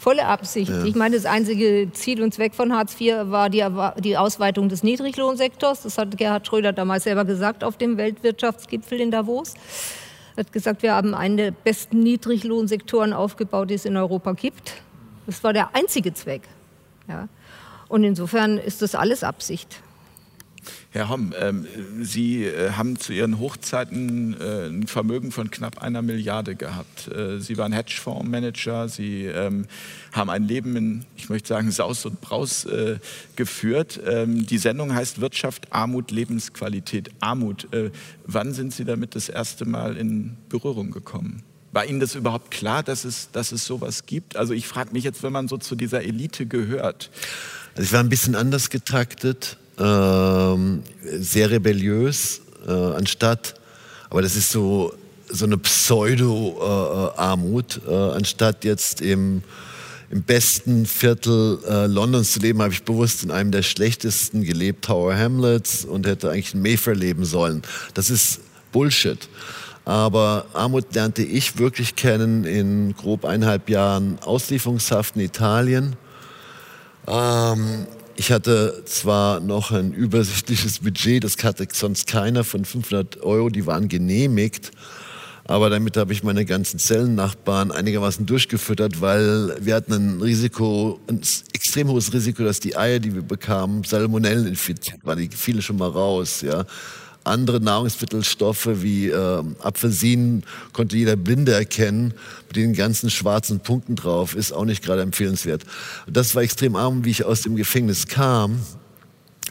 [0.00, 0.70] Volle Absicht.
[0.70, 0.84] Ja.
[0.84, 3.62] Ich meine, das einzige Ziel und Zweck von Hartz IV war die,
[3.98, 5.82] die Ausweitung des Niedriglohnsektors.
[5.82, 9.52] Das hat Gerhard Schröder damals selber gesagt auf dem Weltwirtschaftsgipfel in Davos.
[10.36, 14.72] Er hat gesagt, wir haben einen der besten Niedriglohnsektoren aufgebaut, die es in Europa gibt.
[15.26, 16.48] Das war der einzige Zweck.
[17.06, 17.28] Ja.
[17.88, 19.82] Und insofern ist das alles Absicht.
[20.90, 21.66] Herr Homm, ähm,
[22.02, 27.08] Sie äh, haben zu Ihren Hochzeiten äh, ein Vermögen von knapp einer Milliarde gehabt.
[27.08, 29.66] Äh, Sie waren Hedgefondsmanager, Sie ähm,
[30.12, 32.66] haben ein Leben in, ich möchte sagen, Saus und Braus
[33.36, 34.00] geführt.
[34.06, 37.10] Ähm, die Sendung heißt Wirtschaft, Armut, Lebensqualität.
[37.20, 37.68] Armut,
[38.26, 41.42] wann sind Sie damit das erste Mal in Berührung gekommen?
[41.72, 44.36] War Ihnen das überhaupt klar, dass es, dass es sowas gibt?
[44.36, 47.10] Also ich frage mich jetzt, wenn man so zu dieser Elite gehört.
[47.74, 53.54] Also ich war ein bisschen anders getaktet ähm, sehr rebelliös, äh, anstatt,
[54.10, 54.92] aber das ist so,
[55.28, 59.42] so eine Pseudo-Armut, äh, äh, anstatt jetzt im,
[60.10, 64.84] im besten Viertel äh, Londons zu leben, habe ich bewusst in einem der schlechtesten gelebt,
[64.84, 67.62] Tower Hamlets, und hätte eigentlich in Mayfair leben sollen.
[67.94, 68.40] Das ist
[68.72, 69.28] Bullshit.
[69.84, 75.96] Aber Armut lernte ich wirklich kennen in grob eineinhalb Jahren Auslieferungshaft in Italien.
[77.06, 77.86] Ähm,
[78.20, 83.64] ich hatte zwar noch ein übersichtliches Budget, das hatte sonst keiner von 500 Euro, die
[83.64, 84.72] waren genehmigt.
[85.44, 91.22] Aber damit habe ich meine ganzen Zellennachbarn einigermaßen durchgefüttert, weil wir hatten ein Risiko, ein
[91.54, 95.18] extrem hohes Risiko, dass die Eier, die wir bekamen, Salmonellen infiziert waren.
[95.18, 96.42] Die fielen schon mal raus.
[96.42, 96.66] Ja
[97.24, 102.14] andere Nahrungsmittelstoffe wie äh, Apfelsinen konnte jeder Blinde erkennen,
[102.50, 105.64] mit den ganzen schwarzen Punkten drauf, ist auch nicht gerade empfehlenswert.
[106.06, 108.60] Das war extrem arm, wie ich aus dem Gefängnis kam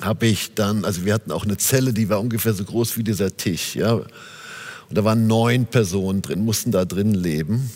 [0.02, 3.04] habe ich dann, also wir hatten auch eine Zelle, die war ungefähr so groß wie
[3.04, 3.94] dieser Tisch, ja.
[3.94, 7.70] Und da waren neun Personen drin, mussten da drin leben.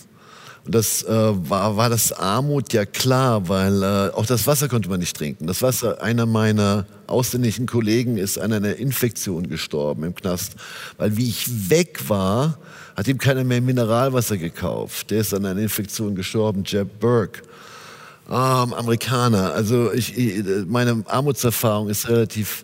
[0.66, 4.90] Und das äh, war, war das Armut ja klar, weil äh, auch das Wasser konnte
[4.90, 5.46] man nicht trinken.
[5.46, 10.54] Das Wasser, einer meiner ausländischen Kollegen ist an einer Infektion gestorben im Knast,
[10.98, 12.58] weil wie ich weg war,
[12.96, 15.12] hat ihm keiner mehr Mineralwasser gekauft.
[15.12, 17.42] Der ist an einer Infektion gestorben, Jeb Burke.
[18.30, 19.54] Ähm, Amerikaner.
[19.54, 20.14] Also ich,
[20.68, 22.64] meine Armutserfahrung ist relativ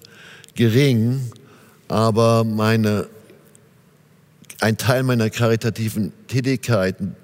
[0.55, 1.31] gering,
[1.87, 3.07] aber meine,
[4.61, 7.15] ein Teil meiner karitativen Tätigkeiten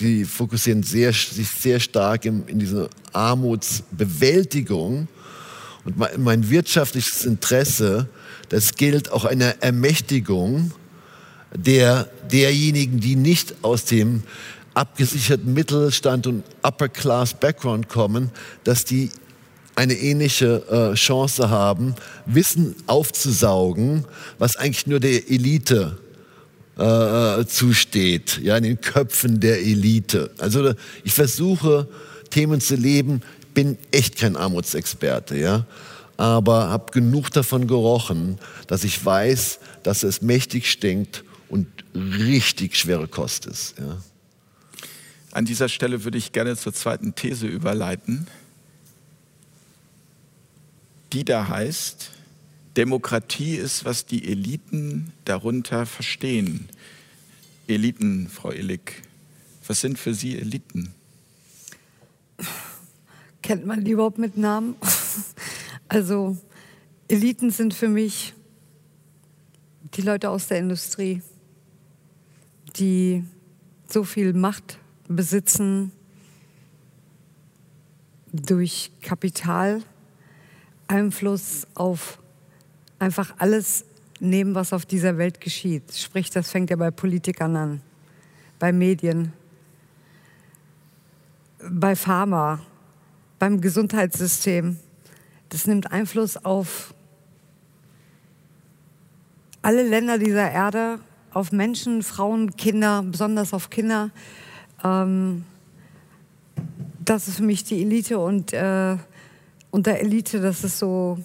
[0.00, 5.08] die fokussieren sehr, sich sehr stark in, in diese Armutsbewältigung.
[5.84, 8.08] Und mein, mein wirtschaftliches Interesse,
[8.48, 10.72] das gilt auch einer Ermächtigung
[11.56, 14.22] der, derjenigen, die nicht aus dem
[14.74, 18.30] abgesicherten Mittelstand und Upper Class Background kommen,
[18.64, 19.10] dass die
[19.76, 20.62] eine ähnliche
[20.92, 21.94] äh, Chance haben,
[22.26, 24.04] Wissen aufzusaugen,
[24.38, 25.98] was eigentlich nur der Elite
[26.76, 30.30] äh, zusteht, ja, in den Köpfen der Elite.
[30.38, 31.88] Also ich versuche
[32.30, 35.66] Themen zu leben, bin echt kein Armutsexperte, ja,
[36.16, 43.08] aber habe genug davon gerochen, dass ich weiß, dass es mächtig stinkt und richtig schwere
[43.08, 43.78] Kost ist.
[43.78, 44.02] Ja.
[45.32, 48.26] An dieser Stelle würde ich gerne zur zweiten These überleiten,
[51.12, 52.10] die da heißt,
[52.76, 56.68] Demokratie ist, was die Eliten darunter verstehen.
[57.66, 59.02] Eliten, Frau Illig,
[59.66, 60.92] was sind für Sie Eliten?
[63.42, 64.76] Kennt man die überhaupt mit Namen?
[65.86, 66.36] Also
[67.08, 68.32] Eliten sind für mich
[69.94, 71.22] die Leute aus der Industrie,
[72.76, 73.24] die
[73.88, 75.92] so viel Macht besitzen
[78.32, 79.82] durch Kapital,
[80.88, 82.18] Einfluss auf
[82.98, 83.84] einfach alles
[84.20, 85.94] nehmen, was auf dieser Welt geschieht.
[85.96, 87.80] Sprich, das fängt ja bei Politikern an,
[88.58, 89.32] bei Medien,
[91.70, 92.60] bei Pharma,
[93.38, 94.78] beim Gesundheitssystem.
[95.48, 96.94] Das nimmt Einfluss auf
[99.62, 100.98] alle Länder dieser Erde,
[101.34, 104.10] auf Menschen, Frauen, Kinder, besonders auf Kinder.
[104.82, 105.44] Ähm,
[107.04, 108.96] das ist für mich die Elite und äh,
[109.70, 111.18] unter Elite, das ist so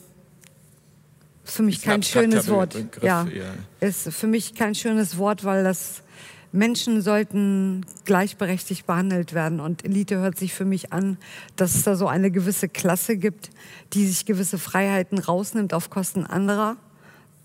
[1.43, 2.73] für mich kein schönes Wort.
[2.73, 6.03] Begriff, ja, ja, ist für mich kein schönes Wort, weil das
[6.51, 9.59] Menschen sollten gleichberechtigt behandelt werden.
[9.59, 11.17] Und Elite hört sich für mich an,
[11.55, 13.51] dass es da so eine gewisse Klasse gibt,
[13.93, 16.77] die sich gewisse Freiheiten rausnimmt auf Kosten anderer.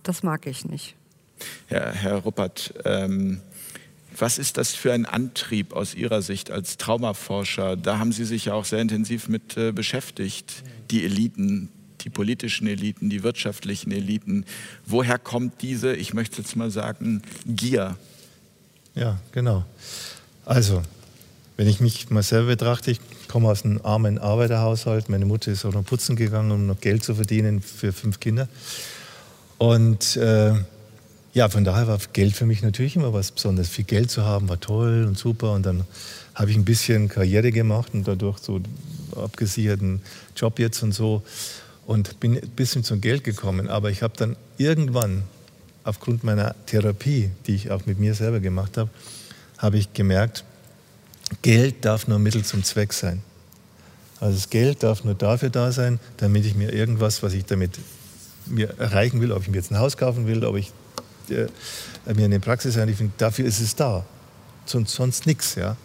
[0.02, 0.96] Das mag ich nicht.
[1.70, 3.40] Ja, Herr Ruppert, ähm,
[4.16, 7.76] was ist das für ein Antrieb aus Ihrer Sicht als Traumaforscher?
[7.76, 11.68] Da haben Sie sich ja auch sehr intensiv mit äh, beschäftigt, die Eliten,
[12.02, 14.44] die politischen Eliten, die wirtschaftlichen Eliten.
[14.86, 17.96] Woher kommt diese, ich möchte jetzt mal sagen, Gier?
[18.94, 19.64] Ja, genau.
[20.44, 20.82] Also,
[21.56, 25.08] wenn ich mich mal selber betrachte, ich komme aus einem armen Arbeiterhaushalt.
[25.08, 28.48] Meine Mutter ist auch noch putzen gegangen, um noch Geld zu verdienen für fünf Kinder.
[29.58, 30.54] Und äh,
[31.34, 33.68] ja, von daher war Geld für mich natürlich immer was Besonderes.
[33.68, 35.52] Viel Geld zu haben war toll und super.
[35.52, 35.84] Und dann
[36.34, 38.60] habe ich ein bisschen Karriere gemacht und dadurch so
[39.16, 40.00] abgesicherten
[40.36, 41.22] Job jetzt und so
[41.86, 43.68] und bin ein bisschen zum Geld gekommen.
[43.68, 45.24] Aber ich habe dann irgendwann,
[45.82, 48.88] aufgrund meiner Therapie, die ich auch mit mir selber gemacht habe,
[49.58, 50.44] habe ich gemerkt,
[51.42, 53.22] Geld darf nur Mittel zum Zweck sein.
[54.20, 57.72] Also das Geld darf nur dafür da sein, damit ich mir irgendwas, was ich damit
[58.46, 60.72] mir erreichen will, ob ich mir jetzt ein Haus kaufen will, ob ich
[61.30, 61.48] äh,
[62.14, 64.04] mir eine Praxis einrichten, dafür ist es da.
[64.66, 65.54] Sonst, sonst nichts.
[65.54, 65.76] Ja?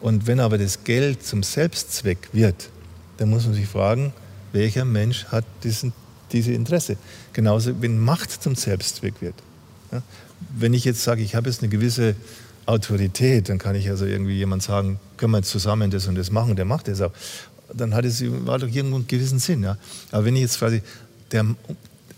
[0.00, 2.70] Und wenn aber das Geld zum Selbstzweck wird,
[3.18, 4.12] dann muss man sich fragen,
[4.52, 5.92] welcher Mensch hat diesen,
[6.32, 6.96] diese Interesse.
[7.32, 9.34] Genauso, wenn Macht zum Selbstzweck wird.
[9.92, 10.02] Ja?
[10.56, 12.16] Wenn ich jetzt sage, ich habe jetzt eine gewisse
[12.66, 16.30] Autorität, dann kann ich also irgendwie jemand sagen, können wir jetzt zusammen das und das
[16.30, 17.12] machen, der macht das auch.
[17.72, 19.62] Dann hat es war doch irgendwo einen gewissen Sinn.
[19.62, 19.76] Ja?
[20.10, 20.82] Aber wenn ich jetzt quasi
[21.30, 21.44] der,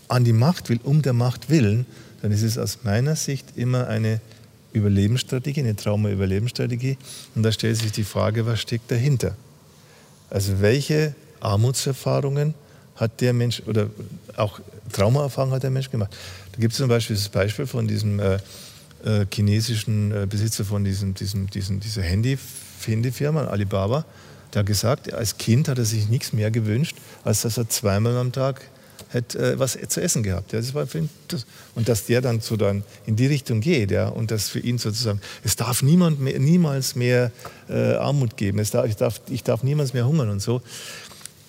[0.07, 1.85] an die Macht will, um der Macht willen,
[2.23, 4.21] dann ist es aus meiner Sicht immer eine
[4.71, 6.97] Überlebensstrategie, eine Trauma-Überlebensstrategie.
[7.35, 9.35] Und da stellt sich die Frage, was steckt dahinter?
[10.29, 12.53] Also welche Armutserfahrungen
[12.95, 13.89] hat der Mensch oder
[14.37, 14.61] auch
[14.93, 16.15] Traumaerfahrungen hat der Mensch gemacht.
[16.53, 18.35] Da gibt es zum Beispiel das Beispiel von diesem äh,
[19.03, 22.37] äh, chinesischen äh, Besitzer von diesem, diesem, diesem, dieser Handy,
[22.85, 24.05] Handyfirma, Alibaba,
[24.53, 28.15] der hat gesagt, als Kind hat er sich nichts mehr gewünscht, als dass er zweimal
[28.15, 28.61] am Tag
[29.13, 30.51] hätte äh, was zu essen gehabt.
[30.51, 30.87] Ja, das war
[31.27, 31.45] das.
[31.75, 34.77] Und dass der dann so dann in die Richtung geht ja, und dass für ihn
[34.77, 37.31] sozusagen, es darf niemand mehr, niemals mehr
[37.69, 40.61] äh, Armut geben, es darf, ich, darf, ich darf niemals mehr hungern und so.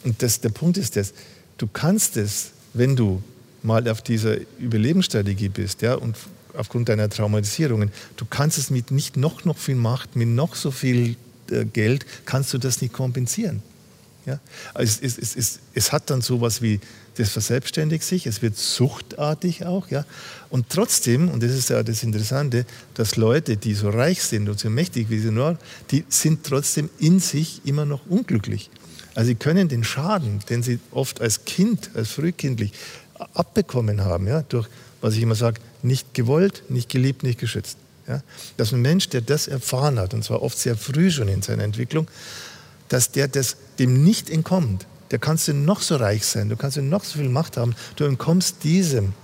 [0.04, 1.14] Und das, der Punkt ist das,
[1.58, 3.22] du kannst es, wenn du
[3.62, 6.16] mal auf dieser Überlebensstrategie bist ja, und
[6.56, 10.70] aufgrund deiner Traumatisierungen, du kannst es mit nicht noch, noch viel Macht, mit noch so
[10.70, 11.16] viel
[11.50, 13.62] äh, Geld, kannst du das nicht kompensieren.
[14.26, 14.40] Ja?
[14.72, 16.80] Also es, es, es, es, hat dann so etwas wie,
[17.16, 19.88] das verselbstständigt sich, es wird suchtartig auch.
[19.90, 20.04] Ja?
[20.50, 24.58] Und trotzdem, und das ist ja das Interessante, dass Leute, die so reich sind und
[24.58, 25.58] so mächtig wie sie nur,
[25.90, 28.70] die sind trotzdem in sich immer noch unglücklich.
[29.14, 32.72] Also sie können den Schaden, den sie oft als Kind, als frühkindlich
[33.34, 34.68] abbekommen haben, ja, durch,
[35.00, 37.78] was ich immer sage, nicht gewollt, nicht geliebt, nicht geschützt.
[38.08, 38.22] Ja.
[38.56, 41.62] Dass ein Mensch, der das erfahren hat, und zwar oft sehr früh schon in seiner
[41.62, 42.08] Entwicklung,
[42.94, 44.86] dass der das dem nicht entkommt.
[45.10, 48.04] Der kannst du noch so reich sein, du kannst noch so viel Macht haben, du
[48.04, 49.14] entkommst diesem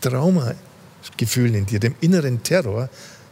[0.00, 2.88] Traumagefühl in dir, dem inneren Terror,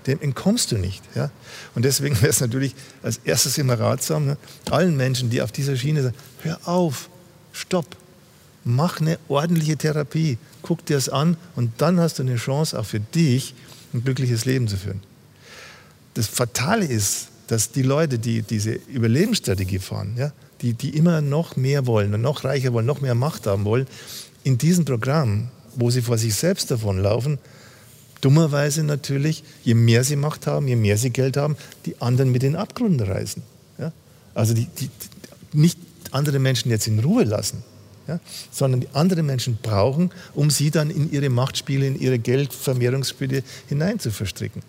[0.09, 1.01] dem entkommst du nicht.
[1.15, 1.31] Ja?
[1.77, 4.37] Und deswegen wäre es natürlich als erstes immer ratsam, ne,
[4.69, 7.09] allen Menschen, die auf dieser Schiene sind, hör auf,
[7.53, 7.87] stopp,
[8.65, 12.87] mach eine ordentliche Therapie, guck dir das an und dann hast du eine Chance auch
[12.87, 13.55] für dich,
[13.93, 15.05] ein glückliches Leben zu führen.
[16.15, 21.57] Das Fatale ist, dass die Leute, die diese Überlebensstrategie fahren, ja, die, die immer noch
[21.57, 23.87] mehr wollen und noch reicher wollen, noch mehr Macht haben wollen,
[24.45, 27.39] in diesem Programm, wo sie vor sich selbst davonlaufen,
[28.21, 32.43] dummerweise natürlich, je mehr sie Macht haben, je mehr sie Geld haben, die anderen mit
[32.43, 33.43] den Abgrund reißen.
[33.79, 33.93] Ja?
[34.35, 34.91] Also die, die,
[35.53, 35.79] nicht
[36.11, 37.63] andere Menschen jetzt in Ruhe lassen,
[38.09, 38.21] ja?
[38.51, 43.99] sondern die andere Menschen brauchen, um sie dann in ihre Machtspiele, in ihre Geldvermehrungsspiele hinein
[43.99, 44.63] zu verstricken.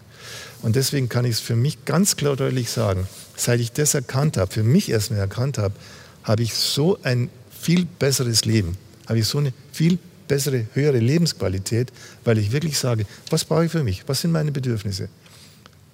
[0.62, 4.38] Und deswegen kann ich es für mich ganz klar deutlich sagen, seit ich das erkannt
[4.38, 5.76] habe, für mich erstmal erkannt habe,
[6.24, 11.92] habe ich so ein viel besseres Leben, habe ich so eine viel bessere, höhere Lebensqualität,
[12.24, 15.10] weil ich wirklich sage, was brauche ich für mich, was sind meine Bedürfnisse.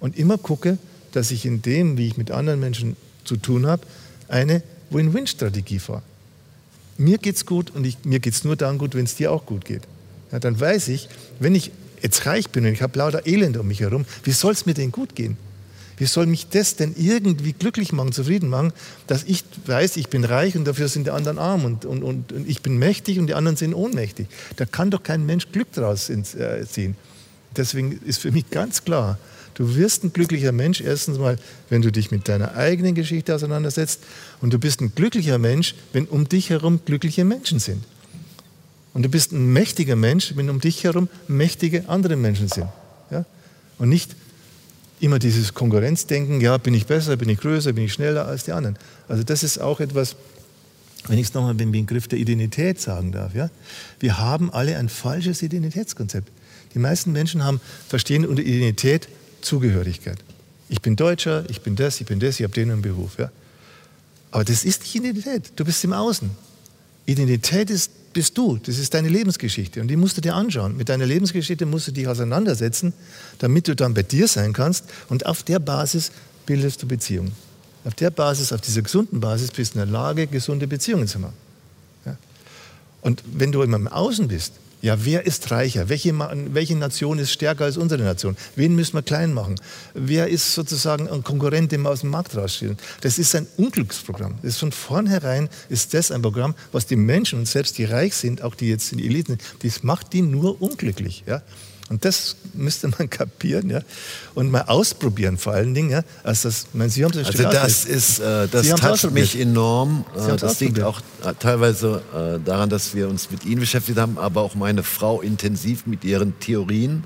[0.00, 0.78] Und immer gucke,
[1.12, 3.86] dass ich in dem, wie ich mit anderen Menschen zu tun habe,
[4.28, 6.02] eine Win-Win-Strategie fahre.
[6.98, 9.32] Mir geht es gut und ich, mir geht es nur dann gut, wenn es dir
[9.32, 9.82] auch gut geht.
[10.30, 11.70] Ja, dann weiß ich, wenn ich
[12.02, 14.74] jetzt reich bin und ich habe lauter Elend um mich herum, wie soll es mir
[14.74, 15.36] denn gut gehen?
[15.98, 18.72] Wie soll mich das denn irgendwie glücklich machen, zufrieden machen,
[19.06, 22.32] dass ich weiß, ich bin reich und dafür sind die anderen arm und, und, und,
[22.32, 24.26] und ich bin mächtig und die anderen sind ohnmächtig?
[24.56, 26.22] Da kann doch kein Mensch Glück daraus äh,
[26.66, 26.96] ziehen.
[27.56, 29.18] Deswegen ist für mich ganz klar,
[29.54, 31.36] du wirst ein glücklicher Mensch, erstens mal,
[31.68, 34.00] wenn du dich mit deiner eigenen Geschichte auseinandersetzt
[34.40, 37.84] und du bist ein glücklicher Mensch, wenn um dich herum glückliche Menschen sind.
[38.94, 42.68] Und du bist ein mächtiger Mensch, wenn um dich herum mächtige andere Menschen sind.
[43.10, 43.24] Ja?
[43.78, 44.14] Und nicht
[45.00, 48.52] immer dieses Konkurrenzdenken, ja, bin ich besser, bin ich größer, bin ich schneller als die
[48.52, 48.76] anderen.
[49.08, 50.14] Also das ist auch etwas,
[51.08, 53.34] wenn ich es nochmal mit dem Begriff der Identität sagen darf.
[53.34, 53.50] Ja?
[53.98, 56.30] Wir haben alle ein falsches Identitätskonzept.
[56.74, 59.08] Die meisten Menschen haben, verstehen unter Identität
[59.40, 60.18] Zugehörigkeit.
[60.68, 63.18] Ich bin Deutscher, ich bin das, ich bin das, ich habe den einen Beruf.
[63.18, 63.30] Ja?
[64.30, 65.52] Aber das ist nicht Identität.
[65.56, 66.30] Du bist im Außen.
[67.06, 70.76] Identität ist bist du, das ist deine Lebensgeschichte und die musst du dir anschauen.
[70.76, 72.92] Mit deiner Lebensgeschichte musst du dich auseinandersetzen,
[73.38, 76.12] damit du dann bei dir sein kannst und auf der Basis
[76.46, 77.32] bildest du Beziehungen.
[77.84, 81.18] Auf der Basis, auf dieser gesunden Basis bist du in der Lage, gesunde Beziehungen zu
[81.18, 81.34] machen.
[82.06, 82.16] Ja?
[83.00, 85.88] Und wenn du immer im Außen bist, ja, wer ist reicher?
[85.88, 86.12] Welche,
[86.52, 88.36] welche Nation ist stärker als unsere Nation?
[88.56, 89.54] Wen müssen wir klein machen?
[89.94, 92.76] Wer ist sozusagen ein Konkurrent, den wir aus dem Markt rausstellen?
[93.00, 94.34] Das ist ein Unglücksprogramm.
[94.42, 98.14] Das ist von vornherein ist das ein Programm, was die Menschen und selbst die reich
[98.16, 101.22] sind, auch die jetzt in die Eliten das macht die nur unglücklich.
[101.26, 101.42] Ja?
[101.92, 103.80] Und das müsste man kapieren ja?
[104.34, 105.90] und mal ausprobieren vor allen Dingen.
[105.90, 106.02] Ja?
[106.24, 110.06] Also, das, meine, Sie haben also das ist, äh, das toucht mich enorm.
[110.16, 114.16] Äh, das liegt auch äh, teilweise äh, daran, dass wir uns mit Ihnen beschäftigt haben,
[114.16, 117.04] aber auch meine Frau intensiv mit ihren Theorien.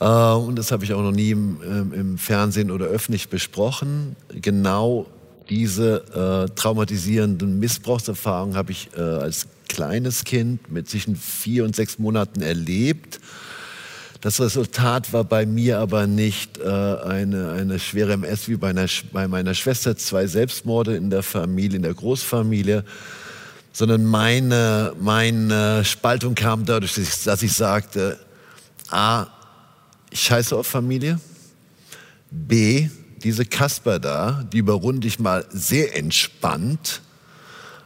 [0.00, 4.16] Äh, und das habe ich auch noch nie im, ähm, im, Fernsehen oder öffentlich besprochen.
[4.34, 5.06] Genau
[5.48, 12.42] diese äh, traumatisierenden Missbrauchserfahrungen habe ich als kleines Kind mit zwischen vier und sechs Monaten
[12.42, 13.20] erlebt
[14.20, 18.86] das Resultat war bei mir aber nicht äh, eine, eine schwere MS wie bei, einer,
[19.12, 22.84] bei meiner Schwester, zwei Selbstmorde in der Familie, in der Großfamilie,
[23.72, 28.18] sondern meine, meine Spaltung kam dadurch, dass ich, dass ich sagte,
[28.90, 29.26] A,
[30.10, 31.18] ich scheiße auf Familie,
[32.30, 32.88] B,
[33.22, 37.00] diese Kasper da, die überrunde ich mal sehr entspannt,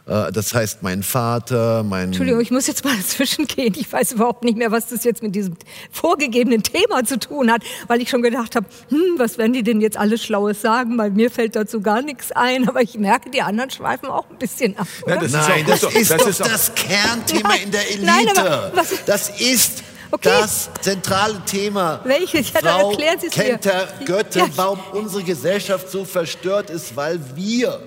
[0.06, 2.08] das heißt, mein Vater, mein.
[2.08, 3.74] Entschuldigung, ich muss jetzt mal dazwischen gehen.
[3.76, 5.56] Ich weiß überhaupt nicht mehr, was das jetzt mit diesem
[5.90, 9.80] vorgegebenen Thema zu tun hat, weil ich schon gedacht habe, hm, was werden die denn
[9.80, 10.98] jetzt alles Schlaues sagen?
[10.98, 12.68] Weil mir fällt dazu gar nichts ein.
[12.68, 14.86] Aber ich merke, die anderen schweifen auch ein bisschen ab.
[15.04, 15.16] Oder?
[15.16, 17.62] Das Nein, das, ist, das, ist doch das Kernthema Nein.
[17.64, 18.04] in der Elite.
[18.04, 20.28] Nein, aber was, das ist Okay.
[20.28, 22.00] Das zentrale Thema.
[22.04, 22.52] Welches?
[22.52, 24.04] Ja, Frau erklären Sie es Kenter, mir.
[24.04, 24.46] Götte, ja.
[24.54, 27.80] warum unsere Gesellschaft so verstört ist, weil wir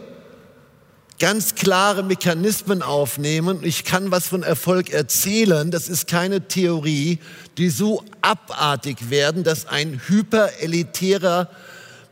[1.19, 3.59] ganz klare Mechanismen aufnehmen.
[3.63, 5.71] Ich kann was von Erfolg erzählen.
[5.71, 7.19] Das ist keine Theorie,
[7.57, 11.49] die so abartig werden, dass ein hyperelitärer,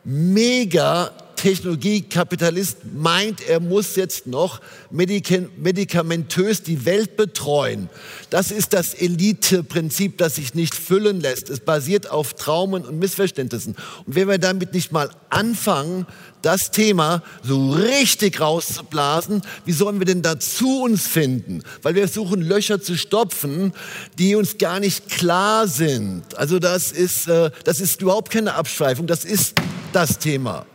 [0.04, 7.90] mega Technologiekapitalist meint, er muss jetzt noch medikamentös die Welt betreuen.
[8.30, 11.50] Das ist das Elite-Prinzip, das sich nicht füllen lässt.
[11.50, 13.76] Es basiert auf Traumen und Missverständnissen.
[14.06, 16.06] Und wenn wir damit nicht mal anfangen,
[16.42, 21.64] das Thema so richtig rauszublasen, wie sollen wir denn dazu uns finden?
[21.82, 23.74] Weil wir suchen Löcher zu stopfen,
[24.20, 26.38] die uns gar nicht klar sind.
[26.38, 29.56] Also das ist, äh, das ist überhaupt keine Abschweifung, das ist
[29.92, 30.66] das Thema.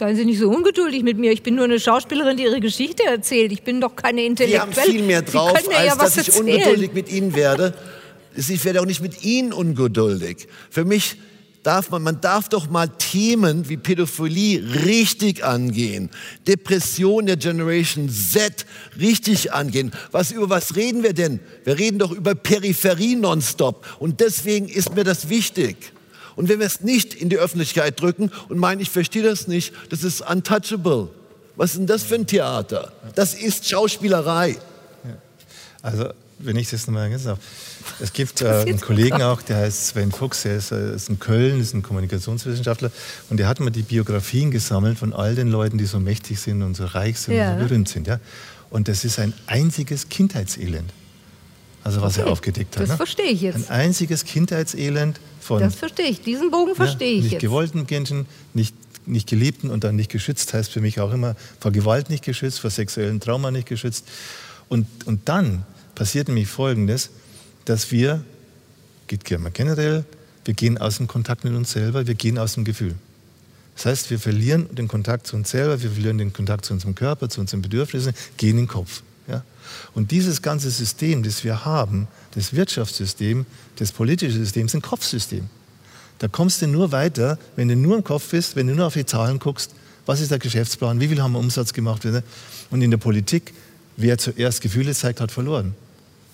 [0.00, 1.30] Seien Sie nicht so ungeduldig mit mir.
[1.30, 3.52] Ich bin nur eine Schauspielerin, die ihre Geschichte erzählt.
[3.52, 4.72] Ich bin doch keine Intellektuelle.
[4.72, 6.46] Sie haben viel mehr drauf, als ja dass ich erzählen.
[6.46, 7.74] ungeduldig mit Ihnen werde.
[8.34, 10.48] Ich werde auch nicht mit Ihnen ungeduldig.
[10.70, 11.16] Für mich
[11.62, 16.08] darf man, man darf doch mal Themen wie Pädophilie richtig angehen,
[16.48, 18.64] Depression der Generation Z
[18.98, 19.92] richtig angehen.
[20.12, 21.40] Was, über was reden wir denn?
[21.64, 23.84] Wir reden doch über Peripherie nonstop.
[23.98, 25.92] Und deswegen ist mir das wichtig.
[26.40, 29.74] Und wenn wir es nicht in die Öffentlichkeit drücken und meinen, ich verstehe das nicht,
[29.90, 31.08] das ist untouchable.
[31.54, 32.92] Was ist denn das für ein Theater?
[33.14, 34.56] Das ist Schauspielerei.
[35.82, 37.38] Also, wenn ich das nochmal ergänzen darf.
[38.00, 41.18] Es gibt äh, einen Kollegen auch, der heißt Sven Fuchs, der ist, äh, ist in
[41.18, 42.90] Köln, ist ein Kommunikationswissenschaftler
[43.28, 46.62] und der hat mal die Biografien gesammelt von all den Leuten, die so mächtig sind
[46.62, 47.52] und so reich sind Ja.
[47.52, 48.06] und so berühmt sind.
[48.06, 48.18] Ja?
[48.70, 50.90] Und das ist ein einziges Kindheitselend.
[51.82, 52.82] Also was er Okay, aufgedeckt hat.
[52.82, 52.96] das ne?
[52.96, 53.70] verstehe ich jetzt.
[53.70, 56.20] Ein einziges Kindheitselend von Das verstehe ich.
[56.20, 57.40] Diesen Bogen verstehe ich nicht jetzt.
[57.40, 58.74] gewollten Kindern, nicht,
[59.06, 62.60] nicht geliebten und dann nicht geschützt, heißt für mich auch immer vor Gewalt nicht geschützt,
[62.60, 64.06] vor sexuellem Trauma nicht geschützt.
[64.68, 65.64] Und, und dann
[65.94, 67.10] passiert nämlich Folgendes,
[67.64, 68.22] dass wir,
[69.06, 70.04] geht ja mal generell,
[70.44, 72.94] wir gehen aus dem Kontakt mit uns selber, wir gehen aus dem Gefühl.
[73.74, 76.94] Das heißt, wir verlieren den Kontakt zu uns selber, wir verlieren den Kontakt zu unserem
[76.94, 79.02] Körper, zu unseren Bedürfnissen, gehen in den Kopf.
[79.94, 83.46] Und dieses ganze System, das wir haben, das Wirtschaftssystem,
[83.76, 85.48] das politische System, ist ein Kopfsystem.
[86.18, 88.94] Da kommst du nur weiter, wenn du nur im Kopf bist, wenn du nur auf
[88.94, 89.72] die Zahlen guckst,
[90.06, 92.06] was ist der Geschäftsplan, wie viel haben wir Umsatz gemacht.
[92.70, 93.52] Und in der Politik,
[93.96, 95.74] wer zuerst Gefühle zeigt, hat verloren.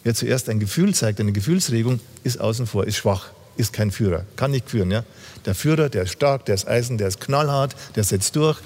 [0.03, 4.25] Wer zuerst ein Gefühl zeigt, eine Gefühlsregung, ist außen vor, ist schwach, ist kein Führer,
[4.37, 4.91] kann nicht führen.
[4.91, 5.05] Ja?
[5.45, 8.59] Der Führer, der ist stark, der ist eisen, der ist knallhart, der setzt durch,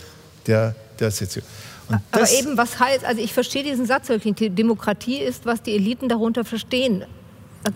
[0.46, 1.46] der, der setzt durch.
[2.12, 5.74] Aber eben, was heißt, also ich verstehe diesen Satz wirklich, die Demokratie ist, was die
[5.74, 7.04] Eliten darunter verstehen.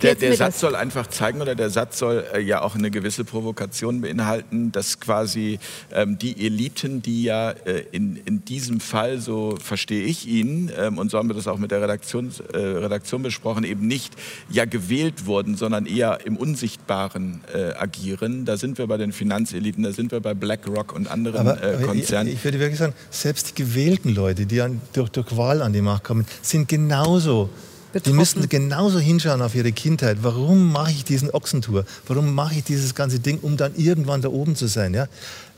[0.00, 3.22] Der, der Satz soll einfach zeigen, oder der Satz soll äh, ja auch eine gewisse
[3.22, 5.58] Provokation beinhalten, dass quasi
[5.92, 10.96] ähm, die Eliten, die ja äh, in, in diesem Fall, so verstehe ich ihn, ähm,
[10.96, 14.14] und so haben wir das auch mit der Redaktion, äh, Redaktion besprochen, eben nicht
[14.48, 18.46] ja gewählt wurden, sondern eher im Unsichtbaren äh, agieren.
[18.46, 21.74] Da sind wir bei den Finanzeliten, da sind wir bei BlackRock und anderen Aber, äh,
[21.74, 22.28] aber Konzernen.
[22.28, 25.74] ich, ich würde wirklich sagen, selbst die gewählten Leute, die an, durch, durch Wahl an
[25.74, 27.50] die Macht kommen, sind genauso.
[27.94, 28.16] Die Betroffen.
[28.16, 30.18] müssen genauso hinschauen auf ihre Kindheit.
[30.22, 31.84] Warum mache ich diesen Ochsentour?
[32.08, 34.94] Warum mache ich dieses ganze Ding, um dann irgendwann da oben zu sein?
[34.94, 35.06] Ja?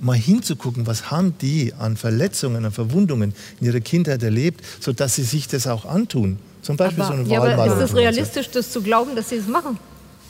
[0.00, 5.24] Mal hinzugucken, was haben die an Verletzungen, an Verwundungen in ihrer Kindheit erlebt, sodass sie
[5.24, 6.38] sich das auch antun.
[6.60, 9.36] Zum Beispiel so Aber, eine ja, aber ist es realistisch, das zu glauben, dass sie
[9.36, 9.78] es machen?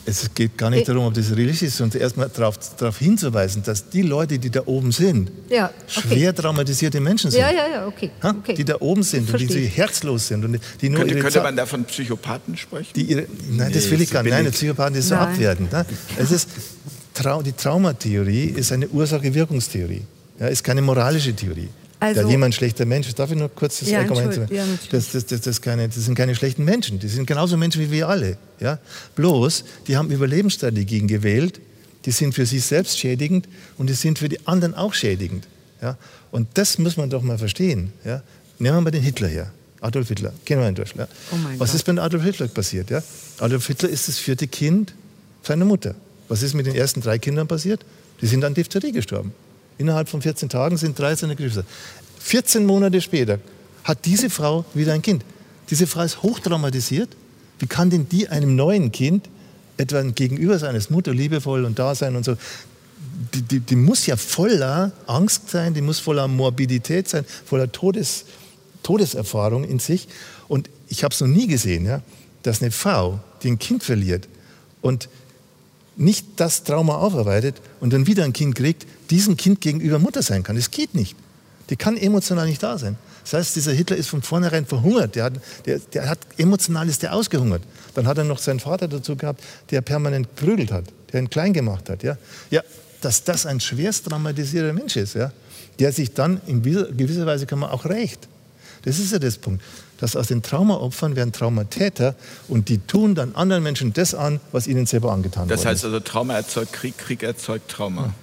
[0.09, 3.89] Es geht gar nicht darum, ob das realistisch ist, sondern erstmal darauf, darauf hinzuweisen, dass
[3.89, 6.09] die Leute, die da oben sind, Ja, okay.
[6.09, 7.41] schwer traumatisierte Menschen sind.
[7.41, 8.11] Ja, ja, ja, okay.
[8.23, 8.31] Ha?
[8.39, 8.55] okay.
[8.55, 11.57] Die da oben sind und die so herzlos sind und die nur Könnte, könnte man
[11.57, 12.91] da von Psychopathen sprechen?
[12.95, 14.33] die ihre, nein, das Nee, will ich gar nicht.
[14.33, 14.51] Nein.
[14.53, 15.73] Psychopathen ist so abwertend.
[15.73, 15.85] Ne?
[16.17, 16.49] Es ist,
[17.13, 20.03] Trau, die Traumatheorie ist eine Ursache-Wirkungstheorie.
[20.39, 21.69] Ja, ist keine moralische Theorie.
[21.99, 23.19] Also- da jemand schlechter Mensch ist.
[23.19, 24.47] Darf ich nur kurz das Ja, sagen?
[24.51, 26.99] ja, das, das, das, das, keine, das sind keine schlechten Menschen.
[26.99, 28.37] Die sind genauso Menschen wie wir alle.
[28.61, 28.79] Ja?
[29.15, 31.61] Bloß, die haben Überlebensstrategien gewählt,
[32.05, 35.47] die sind für sich selbst schädigend und die sind für die anderen auch schädigend.
[35.83, 35.97] Ja?
[36.31, 37.93] Und das muss man doch mal verstehen.
[38.05, 38.23] Ja?
[38.59, 39.51] Nehmen wir mal den Hitler her.
[39.81, 41.09] Adolf Hitler, kennen wir in Deutschland.
[41.11, 41.17] Ja?
[41.33, 41.75] Oh Was Gott.
[41.77, 42.91] ist bei Adolf Hitler passiert?
[42.91, 43.03] Ja?
[43.39, 44.95] Adolf Hitler ist das vierte Kind
[45.43, 45.95] seiner Mutter.
[46.29, 47.85] Was ist mit den ersten drei Kindern passiert?
[48.21, 49.33] Die sind an Diphtherie gestorben.
[49.79, 51.65] Innerhalb von 14 Tagen sind drei seiner Geschwister.
[52.21, 53.39] 14 Monate später
[53.85, 55.25] hat diese Frau wieder ein Kind.
[55.71, 57.11] Diese Frau ist hochtraumatisiert.
[57.59, 59.29] Wie kann denn die einem neuen Kind
[59.77, 62.37] etwa gegenüber seines Mutter liebevoll und da sein und so?
[63.35, 68.25] Die, die, die muss ja voller Angst sein, die muss voller Morbidität sein, voller Todes,
[68.83, 70.09] Todeserfahrung in sich.
[70.49, 72.03] Und ich habe es noch nie gesehen, ja,
[72.43, 74.29] dass eine Frau, die ein Kind verliert
[74.81, 75.09] und
[75.97, 80.43] nicht das Trauma aufarbeitet und dann wieder ein Kind kriegt, diesem Kind gegenüber Mutter sein
[80.43, 80.57] kann.
[80.57, 81.17] Das geht nicht.
[81.71, 82.97] Die kann emotional nicht da sein.
[83.25, 85.17] Das heißt, dieser Hitler ist von vornherein verhungert.
[85.17, 85.33] Der hat,
[85.65, 87.63] der, der hat emotional ist der ausgehungert.
[87.95, 91.53] Dann hat er noch seinen Vater dazu gehabt, der permanent prügelt hat, der ihn klein
[91.53, 92.03] gemacht hat.
[92.05, 92.17] Ja,
[92.51, 92.63] ja
[93.01, 95.33] dass das ein schwerst traumatisierter Mensch ist, ja,
[95.79, 98.29] der sich dann in gewisser- Weise kann man auch rächt.
[98.87, 99.65] Das ist ja das Punkt.
[99.99, 102.15] Dass aus den Traumaopfern werden Traumatäter
[102.47, 105.81] und die tun dann anderen Menschen das an, was ihnen selber angetan Das worden heißt
[105.81, 105.85] ist.
[105.87, 108.15] also, Trauma erzeugt Krieg, Krieg erzeugt Trauma.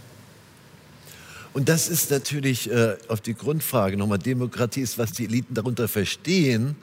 [1.51, 5.89] Und das ist natürlich äh, auf die Grundfrage nochmal, Demokratie ist, was die Eliten darunter
[5.89, 6.77] verstehen.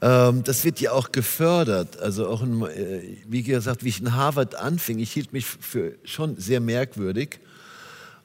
[0.00, 1.98] Ähm, das wird ja auch gefördert.
[1.98, 5.96] Also auch, in, äh, wie gesagt, wie ich in Harvard anfing, ich hielt mich für
[6.04, 7.40] schon sehr merkwürdig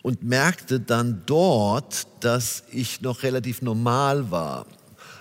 [0.06, 4.68] und merkte dann dort, dass ich noch relativ normal war.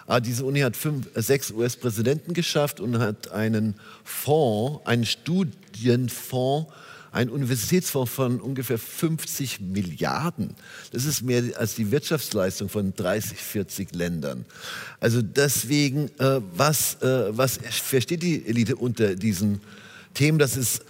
[0.06, 6.70] Aber diese Uni hat fünf, sechs US-Präsidenten geschafft und hat einen Fonds, einen Studienfonds,
[7.12, 10.54] einen Universitätsfonds von ungefähr 50 Milliarden.
[10.92, 14.44] Das ist mehr als die Wirtschaftsleistung von 30, 40 Ländern.
[15.00, 19.62] Also deswegen, äh, was, äh, was versteht die Elite unter diesen
[20.12, 20.38] Themen?
[20.38, 20.82] Das ist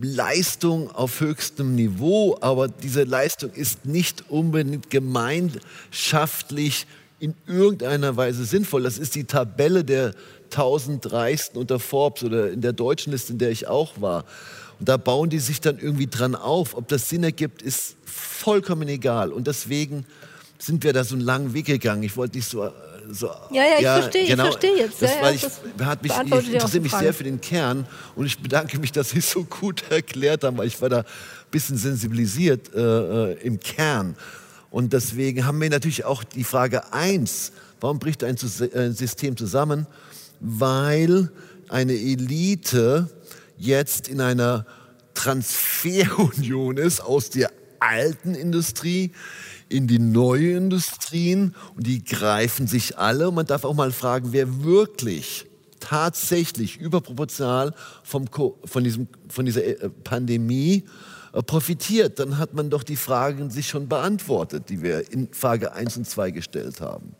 [0.00, 6.86] Leistung auf höchstem Niveau, aber diese Leistung ist nicht unbedingt gemeinschaftlich
[7.18, 8.82] in irgendeiner Weise sinnvoll.
[8.82, 10.14] Das ist die Tabelle der
[10.46, 14.24] 1000 Reichsten unter Forbes oder in der deutschen Liste, in der ich auch war.
[14.78, 16.74] Und da bauen die sich dann irgendwie dran auf.
[16.74, 19.32] Ob das Sinn ergibt, ist vollkommen egal.
[19.32, 20.06] Und deswegen
[20.58, 22.02] sind wir da so einen langen Weg gegangen.
[22.02, 22.70] Ich wollte nicht so.
[23.12, 25.02] So ja, ja, ich ja, verstehe, genau, ich verstehe jetzt.
[25.02, 25.44] Das, ja, weil ich,
[25.84, 29.18] hat mich, ich interessiere mich sehr für den Kern und ich bedanke mich, dass Sie
[29.18, 31.04] es so gut erklärt haben, weil ich war da ein
[31.50, 34.16] bisschen sensibilisiert äh, äh im Kern.
[34.70, 39.86] Und deswegen haben wir natürlich auch die Frage 1, warum bricht ein äh, System zusammen?
[40.38, 41.30] Weil
[41.68, 43.10] eine Elite
[43.58, 44.66] jetzt in einer
[45.14, 47.50] Transferunion ist aus der
[47.80, 49.12] alten Industrie
[49.70, 53.28] in die neue Industrien und die greifen sich alle.
[53.28, 55.46] Und man darf auch mal fragen, wer wirklich
[55.78, 58.26] tatsächlich überproportional vom,
[58.64, 60.84] von, diesem, von dieser äh, Pandemie
[61.32, 65.72] äh, profitiert, dann hat man doch die Fragen sich schon beantwortet, die wir in Frage
[65.72, 67.14] 1 und 2 gestellt haben.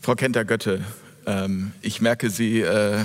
[0.00, 0.82] Frau Kenter-Götte,
[1.26, 3.04] ähm, ich merke, Sie äh,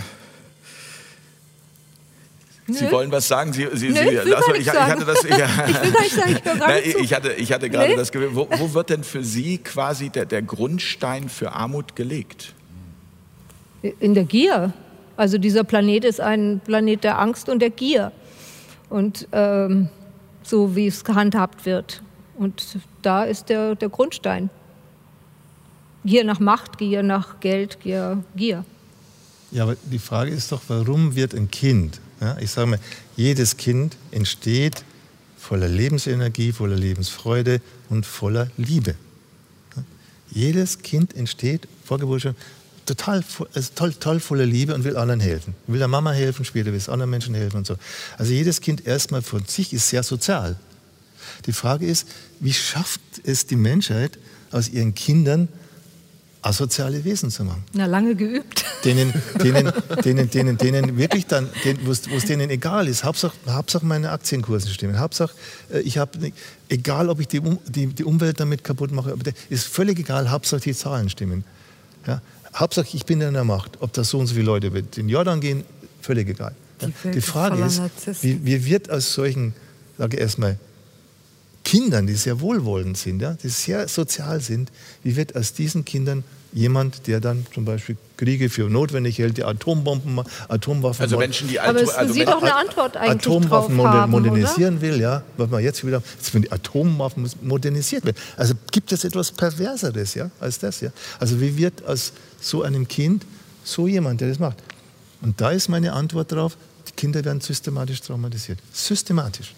[2.73, 2.91] Sie Nö.
[2.91, 3.53] wollen was sagen?
[3.53, 5.37] Sie, Sie, Nö, Sie, ich, will also, ich, ich, hatte das, ja.
[5.67, 7.95] ich will gar nicht sagen, ich höre Nein, ich hatte, ich hatte gerade nee.
[7.95, 12.53] das Gefühl, wo, wo, wird denn für Sie quasi der, der Grundstein für Armut gelegt?
[13.81, 14.73] In der Gier.
[15.17, 18.11] Also dieser Planet ist ein Planet der Angst und der Gier.
[18.89, 19.89] Und ähm,
[20.43, 22.01] so wie es gehandhabt wird.
[22.37, 24.49] Und da ist der, der Grundstein.
[26.05, 28.63] Gier nach Macht, Gier nach Geld, Gier, Gier.
[29.51, 32.79] Ja, aber die Frage ist doch, warum wird ein Kind ja, ich sage mal,
[33.15, 34.83] jedes Kind entsteht
[35.37, 38.95] voller Lebensenergie, voller Lebensfreude und voller Liebe.
[39.75, 39.83] Ja,
[40.31, 42.35] jedes Kind entsteht, schon,
[42.85, 45.55] total also toll, toll voller Liebe und will anderen helfen.
[45.67, 47.75] Will der Mama helfen, später will es anderen Menschen helfen und so.
[48.17, 50.57] Also jedes Kind erstmal von sich ist sehr sozial.
[51.45, 52.07] Die Frage ist,
[52.39, 54.17] wie schafft es die Menschheit
[54.51, 55.47] aus ihren Kindern
[56.41, 57.63] asoziale Wesen zu machen.
[57.73, 58.65] Na, lange geübt.
[58.85, 59.13] Denen,
[59.43, 59.73] denen,
[60.05, 61.49] denen, denen, denen wirklich dann,
[61.83, 65.33] wo es denen egal ist, Hauptsache, Hauptsache meine Aktienkurse stimmen, Hauptsache,
[65.69, 66.31] äh, ich habe,
[66.69, 69.13] egal ob ich die, die, die Umwelt damit kaputt mache,
[69.49, 71.43] ist völlig egal, Hauptsache die Zahlen stimmen.
[72.07, 72.21] Ja?
[72.55, 75.09] Hauptsache ich bin in der Macht, ob das so und so viele Leute in den
[75.09, 75.65] Jordan gehen,
[76.01, 76.53] völlig egal.
[76.81, 76.87] Ja?
[77.03, 77.81] Die, die Frage ist,
[78.23, 79.53] wie, wie wird aus solchen,
[79.97, 80.57] sage ich erstmal,
[81.69, 84.71] Kindern, die sehr wohlwollend sind, ja, die sehr sozial sind,
[85.03, 89.43] wie wird aus diesen Kindern jemand, der dann zum Beispiel Kriege für notwendig hält, die
[89.43, 93.85] Atombomben, Atomwaffen, also Menschen, die aber es also Sie doch eine Antwort eigentlich Atomwaffen drauf
[93.85, 94.81] haben, modernisieren oder?
[94.81, 96.01] will, ja, was man jetzt wieder,
[96.31, 98.17] wenn die Atomwaffen modernisiert werden.
[98.35, 100.89] Also gibt es etwas Perverseres, ja, als das, ja.
[101.19, 103.27] Also wie wird aus so einem Kind
[103.63, 104.57] so jemand, der das macht?
[105.21, 106.57] Und da ist meine Antwort darauf:
[106.87, 109.53] Die Kinder werden systematisch traumatisiert, systematisch.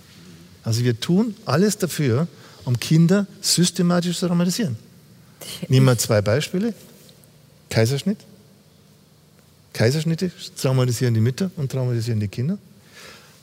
[0.64, 2.28] Also wir tun alles dafür,
[2.66, 4.76] um Kinder systematisch zu traumatisieren.
[5.68, 6.74] Nehmen wir zwei Beispiele.
[7.70, 8.20] Kaiserschnitt.
[9.74, 12.58] Kaiserschnitte traumatisieren die Mütter und traumatisieren die Kinder.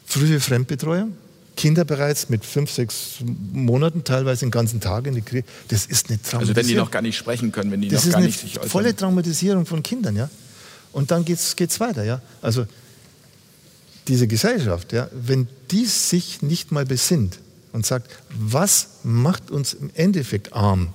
[0.06, 1.14] Frühe Fremdbetreuung.
[1.56, 3.16] Kinder bereits mit fünf, sechs
[3.52, 5.44] Monaten, teilweise den ganzen Tag in die Krieg.
[5.68, 6.40] Das ist eine Traumatisierung.
[6.40, 8.50] Also wenn die noch gar nicht sprechen können, wenn die das noch gar nicht sich
[8.50, 8.62] äußern.
[8.62, 10.30] Das ist eine volle Traumatisierung von Kindern, ja.
[10.92, 12.22] Und dann geht es weiter, ja.
[12.42, 12.66] Also
[14.08, 17.38] diese Gesellschaft, ja, wenn die sich nicht mal besinnt
[17.72, 20.88] und sagt, was macht uns im Endeffekt arm?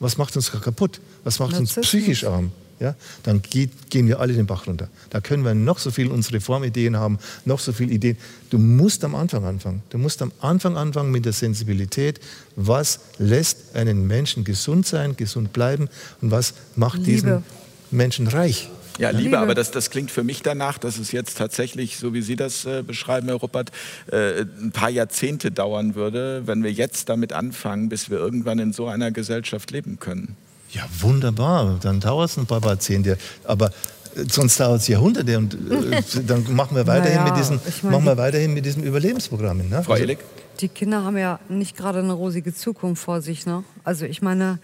[0.00, 1.00] Was macht uns kaputt?
[1.22, 2.50] Was macht uns psychisch arm?
[2.80, 4.88] Ja, dann geht, gehen wir alle den Bach runter.
[5.10, 8.16] Da können wir noch so viel unsere Reformideen haben, noch so viele Ideen.
[8.50, 9.84] Du musst am Anfang anfangen.
[9.90, 12.18] Du musst am Anfang anfangen mit der Sensibilität.
[12.56, 15.88] Was lässt einen Menschen gesund sein, gesund bleiben
[16.20, 17.10] und was macht Liebe.
[17.10, 17.44] diesen
[17.92, 18.68] Menschen reich?
[19.02, 22.14] Ja, Liebe, Liebe, aber das, das klingt für mich danach, dass es jetzt tatsächlich, so
[22.14, 23.72] wie Sie das äh, beschreiben, Herr Ruppert,
[24.12, 28.72] äh, ein paar Jahrzehnte dauern würde, wenn wir jetzt damit anfangen, bis wir irgendwann in
[28.72, 30.36] so einer Gesellschaft leben können.
[30.70, 33.18] Ja, wunderbar, dann dauert es ein paar Jahrzehnte.
[33.42, 33.70] Aber
[34.14, 37.82] äh, sonst dauert es Jahrhunderte und äh, dann machen wir weiterhin, naja, mit, diesen, ich
[37.82, 39.68] mein, machen wir weiterhin mit diesen Überlebensprogrammen.
[39.68, 39.82] Ne?
[39.82, 40.20] Frau Elik?
[40.60, 43.46] Die Kinder haben ja nicht gerade eine rosige Zukunft vor sich.
[43.46, 43.64] Ne?
[43.82, 44.60] Also ich meine,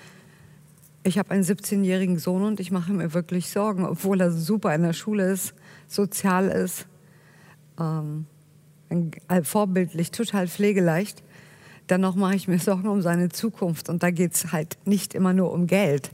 [1.03, 4.83] ich habe einen 17-jährigen Sohn und ich mache mir wirklich Sorgen, obwohl er super in
[4.83, 5.55] der Schule ist,
[5.87, 6.87] sozial ist,
[7.79, 8.27] ähm,
[9.43, 11.23] vorbildlich, total pflegeleicht.
[11.89, 13.89] Dennoch mache ich mir Sorgen um seine Zukunft.
[13.89, 16.11] Und da geht es halt nicht immer nur um Geld,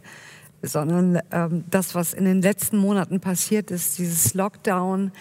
[0.63, 5.13] sondern ähm, das, was in den letzten Monaten passiert ist, dieses Lockdown,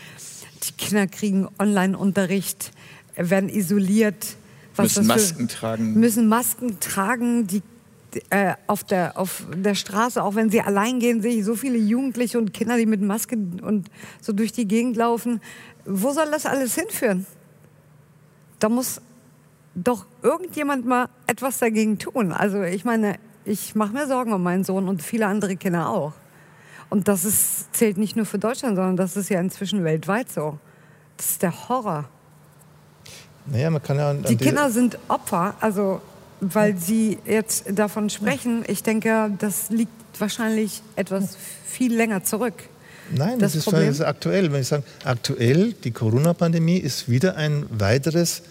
[0.64, 2.72] die Kinder kriegen Online-Unterricht,
[3.16, 4.36] werden isoliert.
[4.78, 5.94] Müssen Masken tragen.
[5.94, 7.62] Müssen Masken tragen, die
[8.30, 11.78] äh, auf, der, auf der Straße, auch wenn sie allein gehen, sehe ich so viele
[11.78, 13.90] Jugendliche und Kinder, die mit Maske und
[14.22, 15.42] so durch die Gegend laufen.
[15.86, 17.26] Wo soll das alles hinführen?
[18.60, 19.02] Da muss
[19.76, 22.32] doch irgendjemand mal etwas dagegen tun.
[22.32, 26.14] Also ich meine, ich mache mir Sorgen um meinen Sohn und viele andere Kinder auch.
[26.90, 30.60] Und das ist, zählt nicht nur für Deutschland, sondern das ist ja inzwischen weltweit so.
[31.18, 32.06] Das ist der Horror.
[33.46, 36.02] Naja, man kann ja Die Kinder sind Opfer, also
[36.54, 38.64] weil Sie jetzt davon sprechen.
[38.68, 42.54] Ich denke, das liegt wahrscheinlich etwas viel länger zurück.
[43.12, 44.52] Nein, Das das, ist, Problem- das ist aktuell.
[44.52, 48.42] Wenn ich sage, aktuell, die Corona-Pandemie ist wieder ein weiteres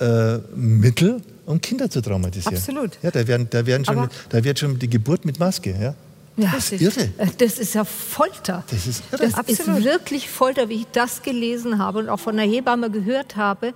[0.00, 2.56] äh, Mittel, um Kinder zu traumatisieren.
[2.56, 2.98] Absolut.
[3.02, 5.70] Ja, da, werden, da, werden schon, Aber- da wird schon die Geburt mit Maske.
[5.80, 5.94] Ja?
[6.36, 7.08] Ja, Das ist irre.
[7.18, 8.62] Äh, Das ist ja Folter.
[8.70, 9.22] Das ist irre.
[9.24, 9.78] Das Absolut.
[9.78, 13.72] ist wirklich Folter, wie ich das gelesen habe und auch von der Hebamme gehört habe.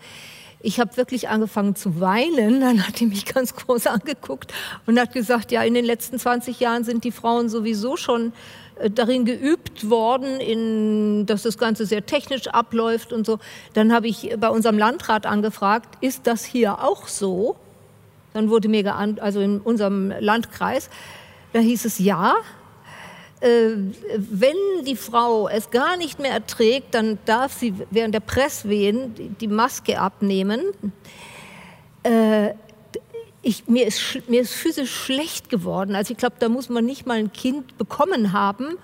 [0.64, 2.60] Ich habe wirklich angefangen zu weinen.
[2.60, 4.52] Dann hat die mich ganz groß angeguckt
[4.86, 8.32] und hat gesagt, ja, in den letzten 20 Jahren sind die Frauen sowieso schon
[8.76, 13.40] äh, darin geübt worden, in, dass das Ganze sehr technisch abläuft und so.
[13.74, 17.56] Dann habe ich bei unserem Landrat angefragt, ist das hier auch so?
[18.32, 20.88] Dann wurde mir geant also in unserem Landkreis,
[21.52, 22.34] da hieß es ja.
[23.42, 23.76] Äh,
[24.16, 29.48] wenn die Frau es gar nicht mehr erträgt, dann darf sie während der Presswehen die,
[29.48, 30.60] Maske abnehmen.
[32.04, 32.50] Äh,
[33.42, 35.96] ich, mir, ist, mir ist physisch schlecht geworden.
[35.96, 38.78] Also ich glaube, da muss man nicht mal ein Kind bekommen haben,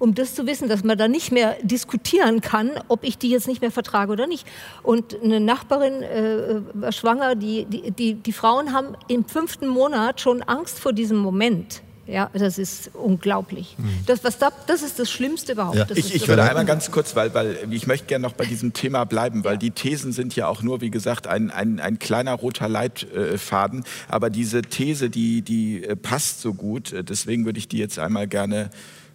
[0.00, 3.46] um das zu wissen, dass man da nicht mehr diskutieren kann, ob ich die jetzt
[3.46, 4.44] nicht mehr vertrage oder nicht.
[4.82, 10.20] Und eine Nachbarin äh, war schwanger, die, die, die, die Frauen haben im fünften Monat
[10.20, 11.82] schon Angst vor diesem Moment.
[12.10, 13.76] Ja, das ist unglaublich.
[14.06, 15.76] Das, was da, das ist das Schlimmste überhaupt.
[15.76, 18.44] Ja, Das Ich, ich würde einmal ganz kurz, weil, weil ich möchte gerne noch bei
[18.44, 22.00] diesem Thema bleiben, weil die Thesen sind ja auch nur, wie gesagt, ein, ein, ein
[22.00, 23.84] kleiner roter Leitfaden.
[24.08, 26.92] Aber diese These, die, die äh, passt so gut.
[26.92, 28.70] Äh, Deswegen würde ich die jetzt einmal gerne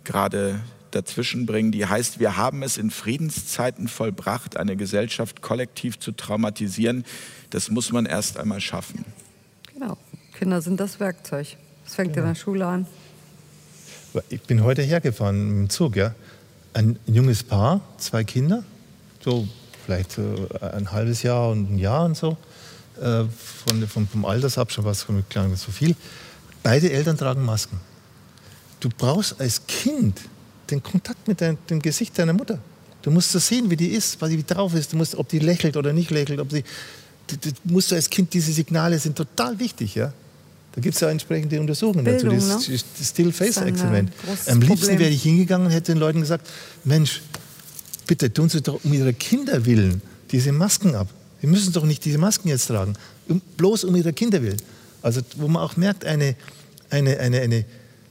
[0.05, 1.73] gerade dazwischen bringen.
[1.73, 7.03] Die heißt, wir haben es in Friedenszeiten vollbracht, eine Gesellschaft kollektiv zu traumatisieren.
[7.49, 9.03] Das muss man erst einmal schaffen.
[9.73, 9.97] Genau.
[10.37, 11.57] Kinder sind das Werkzeug.
[11.86, 12.86] Das fängt in der Schule an.
[14.29, 16.13] Ich bin heute hergefahren mit dem Zug, ja.
[16.73, 18.63] Ein junges Paar, zwei Kinder,
[19.23, 19.47] so
[19.86, 20.17] vielleicht
[20.61, 22.38] ein halbes Jahr und ein Jahr und so.
[22.99, 23.25] Äh,
[23.65, 25.95] von, vom, vom Altersabstand war es klar nicht so viel.
[26.63, 27.79] Beide Eltern tragen Masken.
[28.79, 30.21] Du brauchst als Kind
[30.69, 32.59] den Kontakt mit dein, dem Gesicht deiner Mutter.
[33.01, 34.91] Du musst so sehen, wie die ist, was die drauf ist.
[34.91, 36.39] Du musst, ob die lächelt oder nicht lächelt.
[36.39, 36.63] Ob sie,
[37.27, 39.95] du, du musst als Kind, diese Signale sind total wichtig.
[39.95, 40.11] Ja?
[40.76, 42.78] Da gibt es ja entsprechende Untersuchungen dazu, Bildung, das, ne?
[42.97, 45.99] das Still Face Das ist ein, äh, Am liebsten wäre ich hingegangen und hätte den
[45.99, 46.49] Leuten gesagt,
[46.84, 47.21] Mensch,
[48.05, 50.01] bitte tun Sie doch um Ihre Kinder willen
[50.32, 51.07] diese Masken ab.
[51.41, 52.93] Sie müssen doch nicht diese Masken jetzt tragen,
[53.30, 54.61] um, bloß um Ihre Kinder willen.
[55.01, 56.36] Also wo man auch merkt, eine,
[56.89, 57.65] eine, eine, eine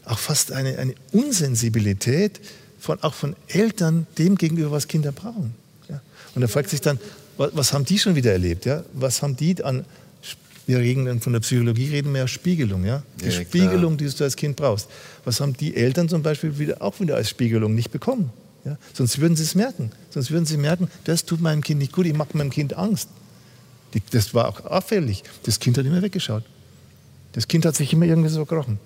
[0.06, 2.40] auch fast eine, eine Unsensibilität
[2.78, 5.54] von, auch von Eltern dem gegenüber, was Kinder brauchen.
[5.88, 6.00] Ja?
[6.34, 6.98] Und da fragt sich dann,
[7.36, 8.66] was, was haben die schon wieder erlebt?
[8.66, 8.84] Ja?
[8.92, 9.84] Was haben die an,
[10.66, 12.84] wir reden dann von der Psychologie, reden wir ja Spiegelung.
[12.84, 13.02] Ja?
[13.20, 13.44] Die Ja, klar.
[13.44, 14.88] Spiegelung, die du als Kind brauchst.
[15.24, 18.30] Was haben die Eltern zum Beispiel wieder, auch wieder als Spiegelung nicht bekommen?
[18.64, 18.78] Ja?
[18.92, 19.90] Sonst würden sie es merken.
[20.10, 23.08] Sonst würden sie merken, das tut meinem Kind nicht gut, ich mache meinem Kind Angst.
[23.92, 25.22] Die, das war auch auffällig.
[25.44, 26.44] Das Kind hat immer weggeschaut.
[27.32, 28.78] Das Kind hat sich immer irgendwie so gekrochen.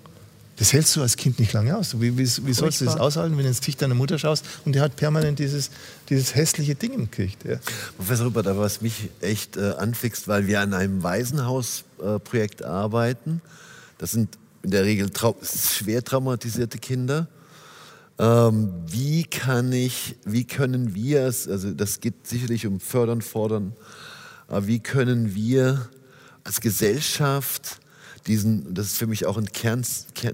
[0.59, 1.99] Das hältst du als Kind nicht lange aus.
[2.01, 4.75] Wie, wie, wie sollst du das aushalten, wenn du ins Gesicht deiner Mutter schaust und
[4.75, 5.71] die hat permanent dieses,
[6.09, 7.45] dieses hässliche Ding im Gesicht?
[7.45, 7.59] Ja.
[7.95, 13.41] Professor Rupert, aber was mich echt äh, anfixt, weil wir an einem Waisenhausprojekt äh, arbeiten.
[13.99, 17.27] Das sind in der Regel trau schwer traumatisierte Kinder.
[18.19, 23.71] Ähm, wie kann ich, wie können wir es, also das geht sicherlich um Fördern, Fordern,
[24.49, 25.87] aber wie können wir
[26.43, 27.79] als Gesellschaft
[28.29, 29.85] diesen, das ist für mich auch ein Kern,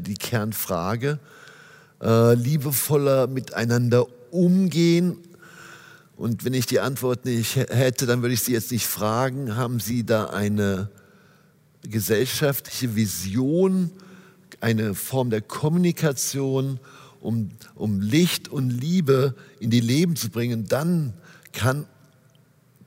[0.01, 1.17] die Kernfrage,
[2.03, 5.17] äh, liebevoller miteinander umgehen
[6.17, 9.79] und wenn ich die Antwort nicht hätte, dann würde ich Sie jetzt nicht fragen, haben
[9.79, 10.89] Sie da eine
[11.83, 13.91] gesellschaftliche Vision,
[14.61, 16.79] eine Form der Kommunikation,
[17.19, 21.13] um, um Licht und Liebe in die Leben zu bringen, dann
[21.51, 21.85] kann,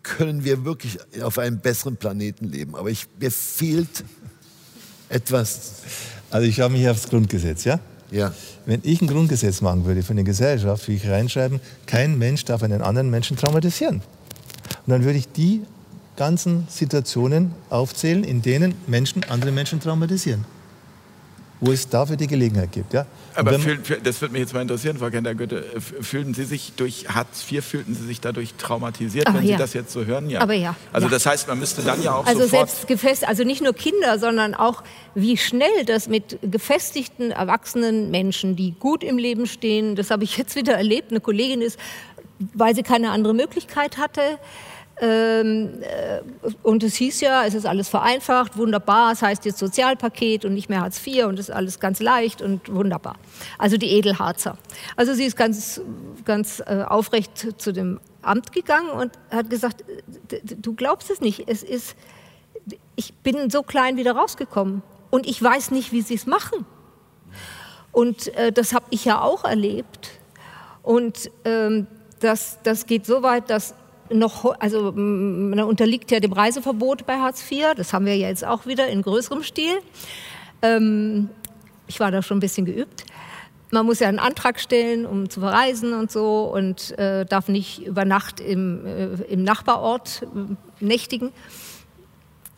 [0.02, 2.76] können wir wirklich auf einem besseren Planeten leben.
[2.76, 4.04] Aber ich, mir fehlt
[5.08, 5.72] etwas.
[6.30, 7.80] Also ich schaue mich aufs Grundgesetz, ja?
[8.10, 8.32] Ja.
[8.66, 12.62] Wenn ich ein Grundgesetz machen würde für eine Gesellschaft, würde ich reinschreiben, kein Mensch darf
[12.62, 13.96] einen anderen Menschen traumatisieren.
[13.96, 15.62] Und dann würde ich die
[16.16, 20.44] ganzen Situationen aufzählen, in denen Menschen andere Menschen traumatisieren.
[21.60, 22.92] Wo es dafür die Gelegenheit gibt.
[22.92, 23.06] Ja?
[23.34, 25.64] Aber fühlen, das würde mich jetzt mal interessieren, Frau Kender-Goethe.
[26.00, 29.56] Fühlen Sie sich durch Hartz IV, fühlten Sie sich dadurch traumatisiert, Ach, wenn ja.
[29.56, 30.30] Sie das jetzt so hören?
[30.30, 30.40] Ja.
[30.40, 30.74] Aber ja.
[30.92, 31.10] Also ja.
[31.12, 32.70] das heißt, man müsste dann ja auch Also sofort...
[32.70, 34.82] selbst gefestigt, also nicht nur Kinder, sondern auch
[35.14, 40.36] wie schnell das mit gefestigten, erwachsenen Menschen, die gut im Leben stehen, das habe ich
[40.36, 41.78] jetzt wieder erlebt, eine Kollegin ist,
[42.54, 44.38] weil sie keine andere Möglichkeit hatte,
[45.00, 46.20] ähm, äh,
[46.62, 50.68] und es hieß ja, es ist alles vereinfacht, wunderbar, es heißt jetzt Sozialpaket und nicht
[50.68, 53.16] mehr Hartz IV und es ist alles ganz leicht und wunderbar.
[53.58, 54.58] Also die Edelharzer.
[54.96, 55.80] Also sie ist ganz,
[56.24, 59.84] ganz äh, aufrecht zu dem Amt gegangen und hat gesagt,
[60.42, 61.96] du glaubst es nicht, es ist,
[62.96, 66.66] ich bin so klein wieder rausgekommen und ich weiß nicht, wie sie es machen.
[67.92, 70.10] Und äh, das habe ich ja auch erlebt.
[70.82, 71.86] Und ähm,
[72.20, 73.74] das, das geht so weit, dass
[74.10, 78.44] noch, also man unterliegt ja dem Reiseverbot bei Hartz IV, das haben wir ja jetzt
[78.44, 79.78] auch wieder in größerem Stil.
[80.62, 81.30] Ähm,
[81.86, 83.04] ich war da schon ein bisschen geübt.
[83.70, 87.86] Man muss ja einen Antrag stellen, um zu verreisen und so und äh, darf nicht
[87.86, 91.32] über Nacht im, äh, im Nachbarort äh, nächtigen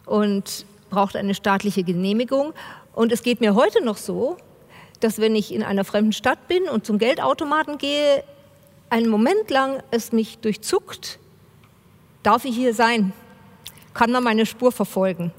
[0.07, 2.53] und braucht eine staatliche Genehmigung.
[2.95, 4.37] Und es geht mir heute noch so,
[5.01, 8.23] dass wenn ich in einer fremden Stadt bin und zum Geldautomaten gehe,
[8.91, 11.19] einen Moment lang es mich durchzuckt,
[12.23, 13.13] darf ich hier sein?
[13.95, 15.33] Kann man meine Spur verfolgen?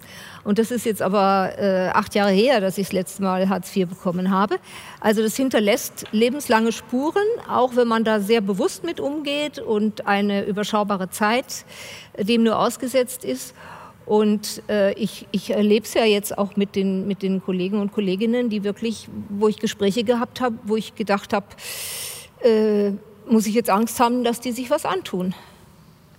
[0.44, 3.76] Und das ist jetzt aber äh, acht Jahre her, dass ich das letzte Mal Hartz
[3.76, 4.58] IV bekommen habe.
[5.00, 10.46] Also das hinterlässt lebenslange Spuren, auch wenn man da sehr bewusst mit umgeht und eine
[10.46, 11.66] überschaubare Zeit
[12.18, 13.54] dem nur ausgesetzt ist.
[14.06, 17.94] Und äh, ich, ich erlebe es ja jetzt auch mit den, mit den Kollegen und
[17.94, 21.46] Kolleginnen, die wirklich, wo ich Gespräche gehabt habe, wo ich gedacht habe,
[22.44, 22.92] äh,
[23.30, 25.36] muss ich jetzt Angst haben, dass die sich was antun.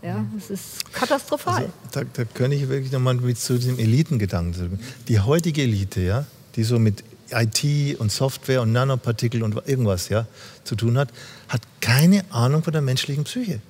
[0.02, 1.54] Ja, das ist katastrophal.
[1.54, 4.72] Also, da, da kann ich wirklich nochmal mit zu diesem Elitengedanken zurück.
[5.08, 6.26] Die heutige Elite, ja,
[6.56, 10.26] die so mit IT und Software und Nanopartikel und irgendwas ja,
[10.64, 11.10] zu tun hat,
[11.48, 13.60] hat keine Ahnung von der menschlichen Psyche.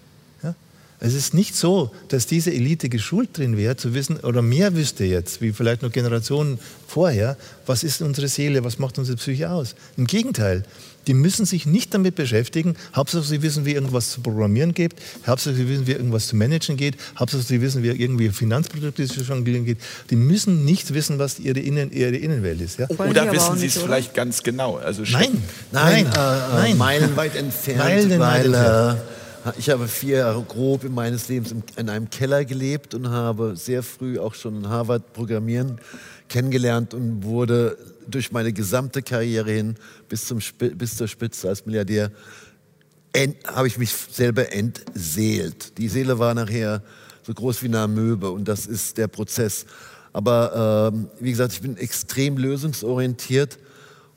[1.04, 5.02] Es ist nicht so, dass diese Elite geschult drin wäre, zu wissen oder mehr wüsste
[5.04, 7.36] jetzt, wie vielleicht noch Generationen vorher,
[7.66, 9.74] was ist unsere Seele, was macht unsere Psyche aus.
[9.96, 10.62] Im Gegenteil,
[11.08, 12.76] die müssen sich nicht damit beschäftigen.
[12.94, 14.94] Hauptsache, sie wissen, wie irgendwas zu programmieren geht.
[15.26, 16.94] Hauptsache, sie wissen, wie irgendwas zu managen geht.
[17.18, 19.78] Hauptsache, sie wissen, wie irgendwie Finanzprodukte zu jonglieren geht.
[20.10, 22.78] Die müssen nicht wissen, was ihre, Innen, ihre Innenwelt ist.
[22.78, 22.88] Ja?
[22.90, 24.76] Oder wissen Sie es vielleicht ganz genau?
[24.76, 25.42] Also Nein,
[25.72, 26.78] Nein, nein, äh, nein.
[26.78, 28.98] meilenweit entfernt, Meilenweit weil entfernt.
[29.00, 29.21] Äh,
[29.58, 33.82] ich habe vier Jahre grob in meines Lebens in einem Keller gelebt und habe sehr
[33.82, 35.80] früh auch schon in Harvard Programmieren
[36.28, 37.76] kennengelernt und wurde
[38.06, 39.76] durch meine gesamte Karriere hin
[40.08, 42.10] bis, zum, bis zur Spitze als Milliardär
[43.46, 45.76] habe ich mich selber entseelt.
[45.78, 46.82] Die Seele war nachher
[47.22, 49.66] so groß wie eine Amöbe und das ist der Prozess.
[50.12, 53.58] Aber ähm, wie gesagt, ich bin extrem lösungsorientiert.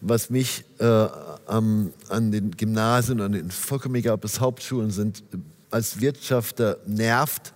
[0.07, 1.07] Was mich äh,
[1.47, 5.23] am, an den Gymnasien, an den vollkommen egal, ob es Hauptschulen sind,
[5.71, 7.53] als Wirtschafter nervt,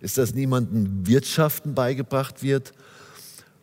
[0.00, 2.72] ist, dass niemandem Wirtschaften beigebracht wird.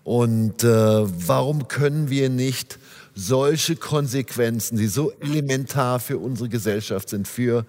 [0.03, 2.80] Und äh, warum können wir nicht
[3.15, 7.65] solche Konsequenzen, die so elementar für unsere Gesellschaft sind, für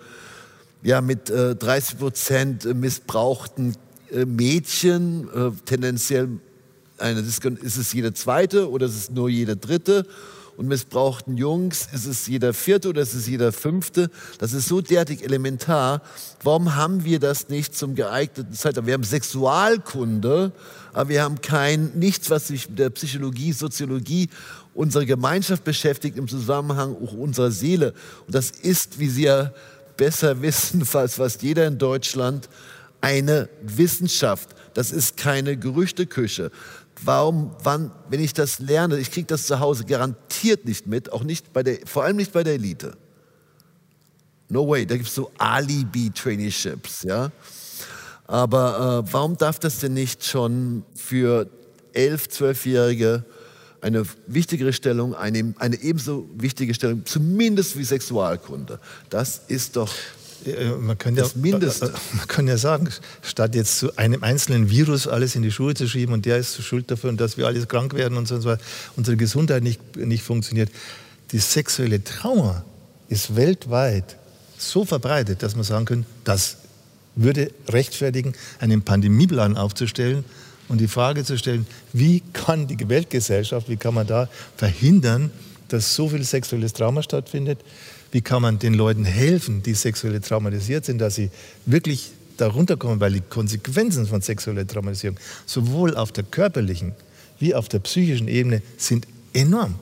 [0.82, 3.76] ja, mit äh, 30 Prozent missbrauchten
[4.10, 6.28] äh, Mädchen, äh, tendenziell
[6.98, 7.44] eine, ist
[7.76, 10.04] es jede zweite oder ist es nur jede dritte?
[10.58, 14.10] Und missbrauchten Jungs, ist es jeder vierte oder ist es jeder fünfte?
[14.40, 16.02] Das ist so derartig elementar.
[16.42, 18.84] Warum haben wir das nicht zum geeigneten Zeitalter?
[18.84, 20.50] Wir haben Sexualkunde,
[20.92, 24.30] aber wir haben kein, nichts, was sich mit der Psychologie, Soziologie
[24.74, 27.94] unserer Gemeinschaft beschäftigt, im Zusammenhang auch unserer Seele.
[28.26, 29.52] Und das ist, wie Sie ja
[29.96, 32.48] besser wissen, als fast jeder in Deutschland,
[33.00, 34.48] eine Wissenschaft.
[34.74, 36.50] Das ist keine Gerüchteküche.
[37.02, 41.22] Warum, wann, wenn ich das lerne, ich kriege das zu Hause garantiert nicht mit, auch
[41.22, 42.96] nicht bei der, vor allem nicht bei der Elite.
[44.48, 47.30] No way, da gibt es so Alibi-Traineeships, ja.
[48.26, 51.48] Aber äh, warum darf das denn nicht schon für
[51.92, 53.24] elf, zwölfjährige
[53.80, 58.80] eine wichtigere Stellung, eine, eine ebenso wichtige Stellung, zumindest wie Sexualkunde?
[59.08, 59.92] Das ist doch
[60.80, 61.86] Man kann, ja, Das Mindeste.
[61.86, 62.88] äh, man kann ja sagen,
[63.22, 66.62] statt jetzt zu einem einzelnen Virus alles in die Schuhe zu schieben und der ist
[66.62, 68.56] schuld dafür und dass wir alles krank werden und so und so,
[68.96, 70.70] unsere Gesundheit nicht, nicht funktioniert.
[71.32, 72.64] Die sexuelle Trauma
[73.08, 74.16] ist weltweit
[74.56, 76.58] so verbreitet, dass man sagen kann, das
[77.14, 80.24] würde rechtfertigen, einen Pandemieplan aufzustellen
[80.68, 85.30] und die Frage zu stellen, wie kann die Weltgesellschaft, wie kann man da verhindern,
[85.68, 87.58] dass so viel sexuelles Trauma stattfindet?
[88.10, 91.30] Wie kann man den Leuten helfen, die sexuell traumatisiert sind, dass sie
[91.66, 96.92] wirklich darunter kommen, weil die Konsequenzen von sexueller Traumatisierung sowohl auf der körperlichen
[97.38, 99.74] wie auf der psychischen Ebene sind enorm.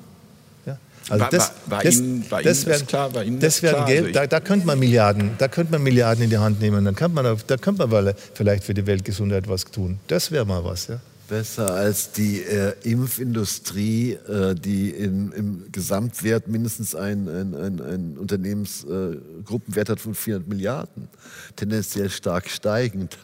[1.08, 3.14] Also war, das, war, war das, Ihnen, war das, Ihnen das klar?
[3.14, 3.86] War Ihnen das, das klar?
[3.86, 6.84] Geld, also da, da könnte man Milliarden, da könnte man Milliarden in die Hand nehmen.
[6.84, 10.00] Dann könnte man, da könnte man vielleicht für die Weltgesundheit was tun.
[10.08, 11.00] Das wäre mal was, ja.
[11.28, 18.18] Besser als die äh, Impfindustrie, äh, die in, im Gesamtwert mindestens ein, ein, ein, ein
[18.18, 21.08] Unternehmensgruppenwert äh, hat von 400 Milliarden.
[21.56, 23.18] Tendenziell stark steigend.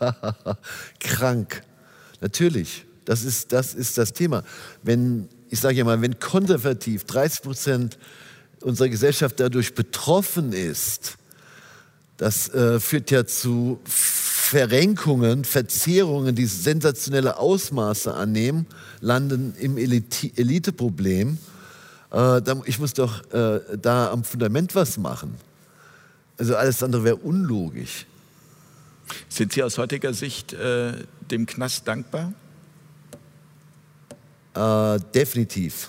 [1.01, 1.63] Krank.
[2.21, 4.43] Natürlich, das ist, das ist das Thema.
[4.83, 7.99] Wenn, ich sage ja mal, wenn konservativ 30 Prozent
[8.63, 11.19] unserer Gesellschaft dadurch betroffen ist,
[12.17, 13.81] das äh, führt ja zu
[14.53, 18.67] Verrenkungen, Verzerrungen, die sensationelle Ausmaße annehmen,
[19.01, 21.39] landen im Eliteproblem.
[22.13, 25.37] Äh, ich muss doch äh, da am Fundament was machen.
[26.37, 28.05] Also alles andere wäre unlogisch.
[29.31, 30.93] Sind Sie aus heutiger Sicht äh,
[31.31, 32.35] dem Knast dankbar?
[34.55, 35.89] Äh, definitiv.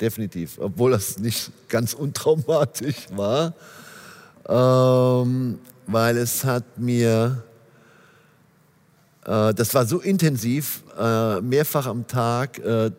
[0.00, 0.56] Definitiv.
[0.60, 3.54] Obwohl das nicht ganz untraumatisch war.
[4.48, 5.58] Ähm,
[5.88, 7.42] weil es hat mir
[9.26, 12.90] äh, das war so intensiv, äh, mehrfach am Tag äh,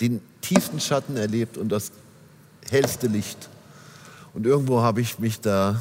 [0.00, 1.90] den tiefsten Schatten erlebt und das
[2.70, 3.48] hellste Licht.
[4.34, 5.80] Und irgendwo habe ich mich da,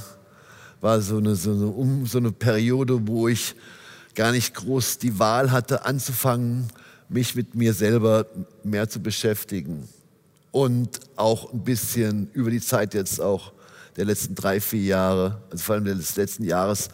[0.79, 3.55] war so eine, so, eine, um, so eine Periode, wo ich
[4.15, 6.67] gar nicht groß die Wahl hatte, anzufangen,
[7.09, 8.27] mich mit mir selber
[8.63, 9.87] mehr zu beschäftigen.
[10.51, 13.51] Und auch ein bisschen über die Zeit jetzt auch
[13.95, 16.89] der letzten drei, vier Jahre, also vor allem des letzten Jahres,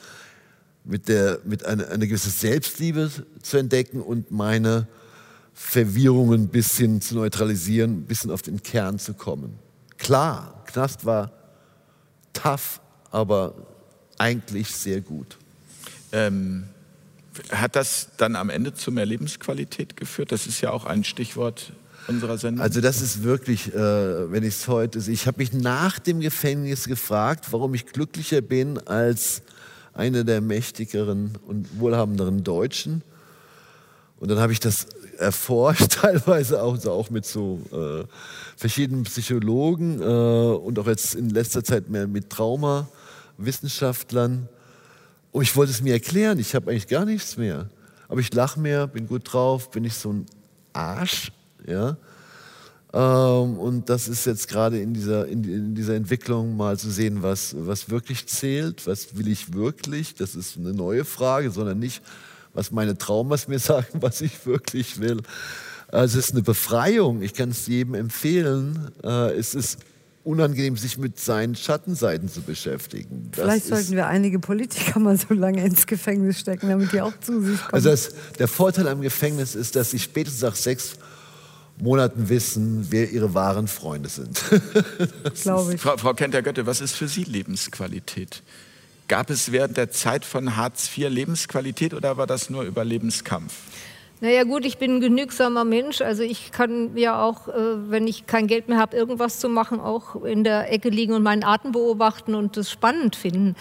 [0.89, 3.11] mit, der, mit einer eine gewisse Selbstliebe
[3.41, 4.87] zu entdecken und meine
[5.53, 9.59] Verwirrungen ein bisschen zu neutralisieren, ein bisschen auf den Kern zu kommen.
[9.97, 11.31] Klar, Knast war
[12.33, 12.81] tough,
[13.11, 13.53] aber
[14.17, 15.37] eigentlich sehr gut.
[16.11, 16.65] Ähm,
[17.51, 20.31] hat das dann am Ende zu mehr Lebensqualität geführt?
[20.31, 21.73] Das ist ja auch ein Stichwort
[22.07, 22.63] unserer Sendung.
[22.63, 26.19] Also das ist wirklich, äh, wenn ich es heute sehe, ich habe mich nach dem
[26.19, 29.43] Gefängnis gefragt, warum ich glücklicher bin als
[29.99, 33.03] einer der mächtigeren und wohlhabenderen Deutschen.
[34.19, 34.87] Und dann habe ich das
[35.17, 38.03] erforscht, teilweise auch, also auch mit so äh,
[38.55, 44.47] verschiedenen Psychologen äh, und auch jetzt in letzter Zeit mehr mit Traumawissenschaftlern.
[45.31, 47.69] Und ich wollte es mir erklären, ich habe eigentlich gar nichts mehr.
[48.07, 50.25] Aber ich lache mehr, bin gut drauf, bin ich so ein
[50.73, 51.31] Arsch.
[51.67, 51.97] Ja?
[52.91, 57.55] Ähm, und das ist jetzt gerade in dieser, in, dieser Entwicklung mal zu sehen, was,
[57.57, 62.01] was wirklich zählt, was will ich wirklich, das ist eine neue Frage, sondern nicht,
[62.53, 65.21] was meine Traumas mir sagen, was ich wirklich will.
[65.87, 68.91] Also es ist eine Befreiung, ich kann es jedem empfehlen.
[69.03, 69.79] Äh, es ist
[70.23, 73.29] unangenehm, sich mit seinen Schattenseiten zu beschäftigen.
[73.31, 77.17] Das Vielleicht sollten wir einige Politiker mal so lange ins Gefängnis stecken, damit die auch
[77.19, 77.73] zu sich kommen.
[77.73, 80.97] Also das, der Vorteil am Gefängnis ist, dass sie spätestens nach sechs
[81.81, 84.41] Monaten wissen, wer ihre wahren Freunde sind.
[85.41, 85.81] Glaube ich.
[85.81, 88.43] Frau, Frau Kenter-Götte, was ist für Sie Lebensqualität?
[89.07, 93.53] Gab es während der Zeit von Hartz IV Lebensqualität oder war das nur Überlebenskampf?
[94.21, 96.01] Naja gut, ich bin ein genügsamer Mensch.
[96.01, 99.79] Also ich kann ja auch, äh, wenn ich kein Geld mehr habe, irgendwas zu machen,
[99.79, 103.55] auch in der Ecke liegen und meinen Atem beobachten und das spannend finden.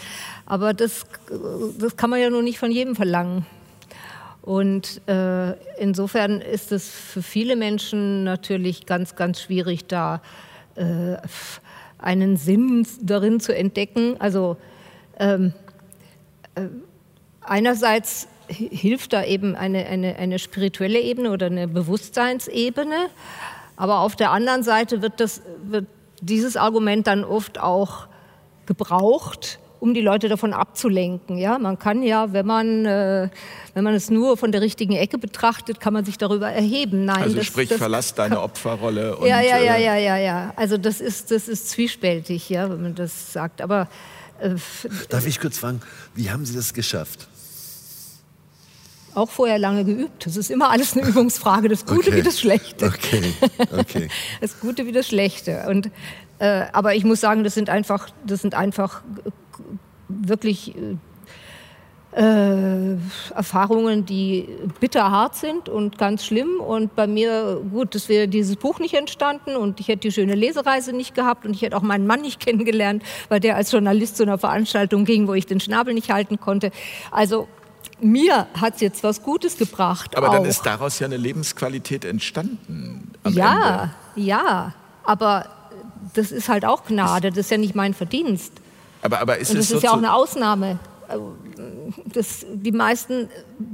[0.46, 1.34] Aber das, äh,
[1.78, 3.46] das kann man ja nur nicht von jedem verlangen.
[4.42, 10.22] Und äh, insofern ist es für viele Menschen natürlich ganz, ganz schwierig, da
[10.76, 11.16] äh,
[11.98, 14.16] einen Sinn darin zu entdecken.
[14.20, 14.56] Also
[15.18, 15.52] ähm,
[16.54, 16.62] äh,
[17.40, 23.08] einerseits hilft da eben eine, eine, eine spirituelle Ebene oder eine Bewusstseinsebene,
[23.76, 25.86] aber auf der anderen Seite wird, das, wird
[26.20, 28.06] dieses Argument dann oft auch
[28.66, 31.38] gebraucht, um die Leute davon abzulenken.
[31.38, 33.28] Ja, man kann ja, wenn man, äh,
[33.74, 37.04] wenn man es nur von der richtigen Ecke betrachtet, kann man sich darüber erheben.
[37.04, 39.16] Nein, also das, sprich, das verlass deine Opferrolle.
[39.16, 40.52] Und, ja, ja, ja, äh, ja, ja, ja.
[40.56, 43.60] Also das ist, das ist zwiespältig, ja, wenn man das sagt.
[43.62, 43.88] Aber
[44.40, 44.54] äh,
[45.08, 45.80] darf ich kurz fragen,
[46.14, 47.28] wie haben Sie das geschafft?
[49.14, 50.26] Auch vorher lange geübt.
[50.26, 51.68] Das ist immer alles eine Übungsfrage.
[51.68, 52.16] Das Gute okay.
[52.16, 52.86] wie das Schlechte.
[52.86, 53.34] Okay.
[53.76, 54.08] okay.
[54.40, 55.64] Das Gute wie das Schlechte.
[55.68, 55.90] Und
[56.38, 59.02] äh, aber ich muss sagen, das sind einfach, das sind einfach
[60.08, 60.74] wirklich
[62.12, 62.96] äh,
[63.34, 64.48] Erfahrungen, die
[64.80, 66.60] bitterhart sind und ganz schlimm.
[66.60, 70.34] Und bei mir, gut, es wäre dieses Buch nicht entstanden und ich hätte die schöne
[70.34, 74.16] Lesereise nicht gehabt und ich hätte auch meinen Mann nicht kennengelernt, weil der als Journalist
[74.16, 76.70] zu einer Veranstaltung ging, wo ich den Schnabel nicht halten konnte.
[77.10, 77.46] Also
[78.00, 80.16] mir hat es jetzt was Gutes gebracht.
[80.16, 80.34] Aber auch.
[80.34, 83.12] dann ist daraus ja eine Lebensqualität entstanden.
[83.28, 84.26] ja, Ende.
[84.26, 84.74] ja.
[85.04, 85.46] Aber
[86.14, 88.52] das ist halt auch Gnade, das ist ja nicht mein Verdienst.
[89.02, 90.78] Aber, aber ist Und das es ist ja auch eine Ausnahme.
[92.12, 93.28] Das, die meisten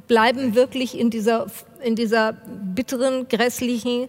[0.07, 1.47] bleiben wirklich in dieser,
[1.83, 4.09] in dieser bitteren, grässlichen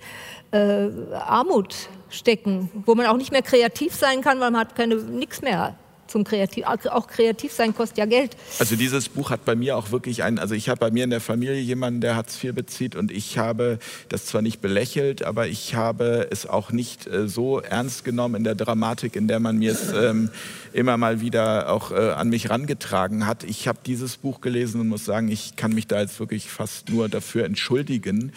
[0.51, 4.95] äh, Armut stecken, wo man auch nicht mehr kreativ sein kann, weil man hat keine
[4.95, 5.75] nichts mehr
[6.15, 8.37] zum Kreativ, auch kreativ sein kostet ja Geld.
[8.57, 11.09] Also dieses Buch hat bei mir auch wirklich einen, also ich habe bei mir in
[11.09, 15.47] der Familie jemanden, der Hartz IV bezieht und ich habe das zwar nicht belächelt, aber
[15.47, 19.57] ich habe es auch nicht äh, so ernst genommen in der Dramatik, in der man
[19.57, 20.29] mir es ähm,
[20.71, 23.43] immer mal wieder auch äh, an mich rangetragen hat.
[23.43, 26.87] Ich habe dieses Buch gelesen und muss sagen, ich kann mich da jetzt wirklich fast
[26.89, 28.31] nur dafür entschuldigen,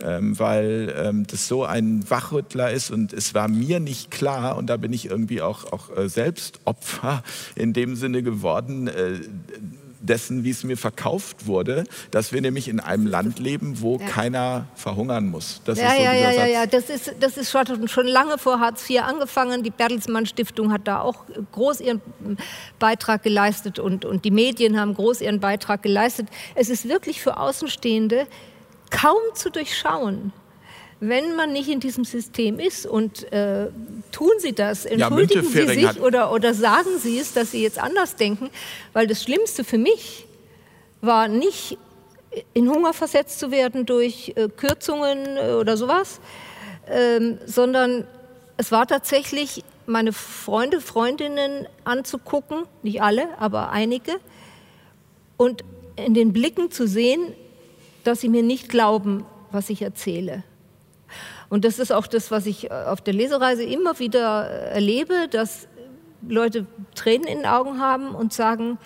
[0.00, 4.68] ähm, weil ähm, das so ein Wachrüttler ist und es war mir nicht klar und
[4.68, 7.23] da bin ich irgendwie auch, auch äh, selbst Opfer
[7.54, 9.20] in dem Sinne geworden, äh,
[10.04, 14.06] dessen, wie es mir verkauft wurde, dass wir nämlich in einem Land leben, wo ja.
[14.06, 15.62] keiner verhungern muss.
[15.64, 18.38] Das ja, ist so ja, ja, ja, ja, das ist, das ist schon, schon lange
[18.38, 19.62] vor Hartz IV angefangen.
[19.62, 22.02] Die Bertelsmann Stiftung hat da auch groß ihren
[22.78, 26.28] Beitrag geleistet und, und die Medien haben groß ihren Beitrag geleistet.
[26.54, 28.26] Es ist wirklich für Außenstehende
[28.90, 30.32] kaum zu durchschauen,
[31.08, 33.68] wenn man nicht in diesem System ist und äh,
[34.12, 37.78] tun Sie das, entschuldigen ja, Sie sich oder, oder sagen Sie es, dass Sie jetzt
[37.78, 38.50] anders denken,
[38.92, 40.26] weil das Schlimmste für mich
[41.00, 41.78] war nicht
[42.52, 46.20] in Hunger versetzt zu werden durch äh, Kürzungen äh, oder sowas,
[46.88, 48.06] ähm, sondern
[48.56, 54.12] es war tatsächlich meine Freunde, Freundinnen anzugucken, nicht alle, aber einige,
[55.36, 55.64] und
[55.96, 57.34] in den Blicken zu sehen,
[58.04, 60.42] dass sie mir nicht glauben, was ich erzähle.
[61.54, 65.28] Und das ist auch das, was ich äh, auf der Lesereise immer wieder äh, erlebe,
[65.30, 65.68] dass
[66.28, 68.76] Leute Tränen in den Augen haben und sagen,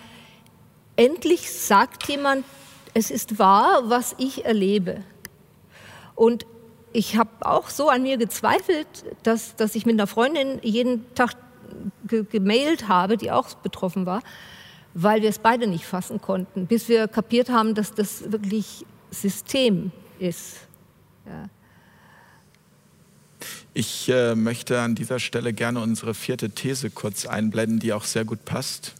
[0.95, 2.45] endlich sagt jemand,
[2.93, 5.03] es ist wahr, was ich erlebe.
[6.13, 6.45] Und
[6.93, 8.87] ich habe auch so an mir gezweifelt,
[9.23, 11.31] dass, dass ich mit einer Freundin jeden Tag
[12.07, 14.21] ge gemailt habe, die auch betroffen war,
[14.93, 19.91] weil wir es beide nicht fassen konnten, bis wir kapiert haben, dass das wirklich System
[20.19, 20.57] ist.
[21.25, 21.49] Ja.
[23.79, 28.25] Ich äh, möchte an dieser Stelle gerne unsere vierte These kurz einblenden, die auch sehr
[28.25, 28.93] gut passt.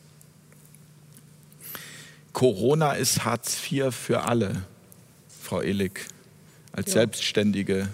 [2.31, 4.63] Corona ist Hartz IV für alle,
[5.41, 6.05] Frau Ehlig,
[6.71, 7.01] als ja.
[7.01, 7.89] Selbstständige.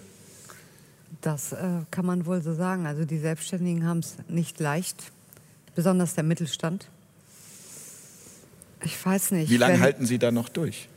[1.21, 1.57] Das äh,
[1.89, 2.85] kann man wohl so sagen.
[2.85, 5.11] Also die Selbstständigen haben es nicht leicht,
[5.73, 6.87] besonders der Mittelstand.
[8.83, 9.49] Ich weiß nicht.
[9.49, 10.87] Wie lange halten Sie da noch durch?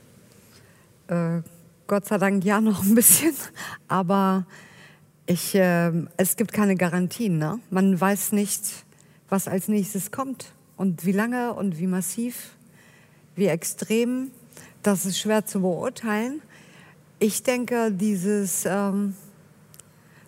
[1.06, 1.40] Äh,
[1.86, 3.32] Gott sei Dank ja noch ein bisschen,
[3.88, 4.44] aber
[5.28, 7.38] ich, äh, es gibt keine Garantien.
[7.38, 7.60] Ne?
[7.70, 8.62] Man weiß nicht,
[9.28, 12.52] was als nächstes kommt und wie lange und wie massiv,
[13.36, 14.30] wie extrem.
[14.82, 16.40] Das ist schwer zu beurteilen.
[17.18, 19.14] Ich denke, dieses, ähm,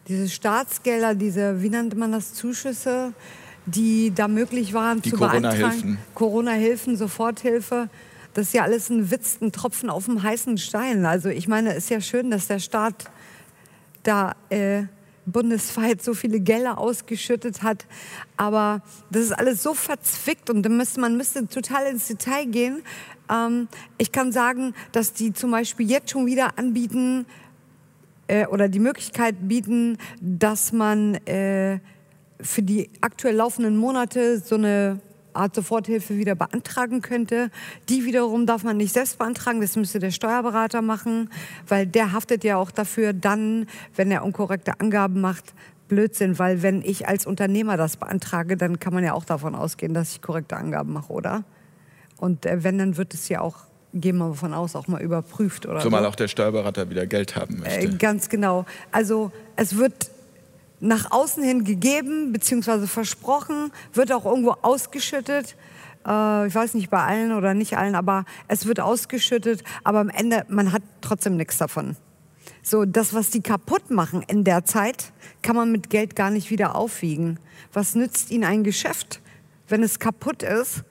[0.07, 3.15] diese Staatsgelder, diese, wie nannte man das, Zuschüsse,
[3.65, 5.99] die da möglich waren die zu Corona-Hilfen.
[6.15, 7.89] Corona-Hilfen, Soforthilfe,
[8.35, 11.07] das ist ja alles ein Witz, ein Tropfen auf dem heißen Stein.
[11.07, 13.11] Also ich meine, es ist ja schön, dass der Staat
[14.03, 14.85] da äh,
[15.27, 17.87] bundesweit so viele Gelder ausgeschüttet hat.
[18.37, 22.83] Aber das ist alles so verzwickt und müsste, man müsste total ins Detail gehen.
[23.31, 27.27] Ähm, ich kann sagen, dass die zum Beispiel jetzt schon wieder anbieten
[28.27, 31.81] äh, oder die Möglichkeit bieten, dass man äh,
[32.41, 35.01] für die aktuell laufenden Monate so eine
[35.35, 37.51] Art Soforthilfe wieder beantragen könnte.
[37.89, 41.31] Die wiederum darf man nicht selbst beantragen, das müsste der Steuerberater machen,
[41.69, 43.67] weil der haftet ja auch dafür dann,
[43.97, 45.55] wenn er unkorrekte Angaben macht,
[45.89, 49.93] Blödsinn, weil wenn ich als Unternehmer das beantrage, dann kann man ja auch davon ausgehen,
[49.93, 51.45] dass ich korrekte Angaben mache, oder?
[52.17, 53.57] Und äh, wenn, dann wird es ja auch,
[53.93, 55.81] gehen wir davon aus, auch mal überprüft, oder?
[55.81, 56.09] Zumal so.
[56.09, 57.81] auch der Steuerberater wieder Geld haben möchte.
[57.81, 58.65] Äh, ganz genau.
[58.93, 60.11] Also es wird
[60.81, 62.87] nach außen hin gegeben bzw.
[62.87, 65.57] versprochen, wird auch irgendwo ausgeschüttet.
[66.07, 69.63] Äh, ich weiß nicht bei allen oder nicht allen, aber es wird ausgeschüttet.
[69.85, 71.97] Aber am Ende, man hat trotzdem nichts davon.
[72.63, 75.13] So, das, was die kaputt machen in der Zeit,
[75.43, 77.39] kann man mit Geld gar nicht wieder aufwiegen.
[77.73, 79.21] Was nützt ihnen ein Geschäft,
[79.69, 80.85] wenn es kaputt ist?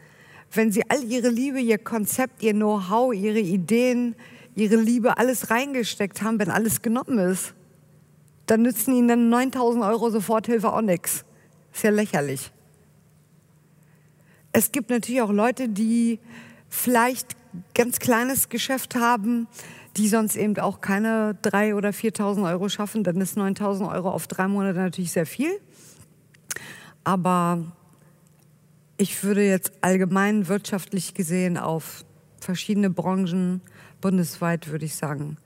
[0.52, 4.16] Wenn sie all ihre Liebe, ihr Konzept, ihr Know-how, ihre Ideen,
[4.56, 7.54] ihre Liebe, alles reingesteckt haben, wenn alles genommen ist?
[8.50, 11.24] Dann nützen ihnen dann 9000 Euro Soforthilfe auch nichts.
[11.72, 12.52] Ist ja lächerlich.
[14.52, 16.20] Es gibt natürlich auch Leute, die
[16.68, 17.36] vielleicht
[17.76, 19.48] ganz kleines Geschäft haben,
[19.98, 23.04] die sonst eben auch keine 3.000 oder 4.000 Euro schaffen.
[23.04, 25.52] Dann ist 9.000 Euro auf drei Monate natürlich sehr viel.
[27.04, 27.72] Aber
[28.98, 32.04] ich würde jetzt allgemein wirtschaftlich gesehen auf
[32.40, 33.62] verschiedene Branchen
[34.02, 35.38] bundesweit würde ich sagen,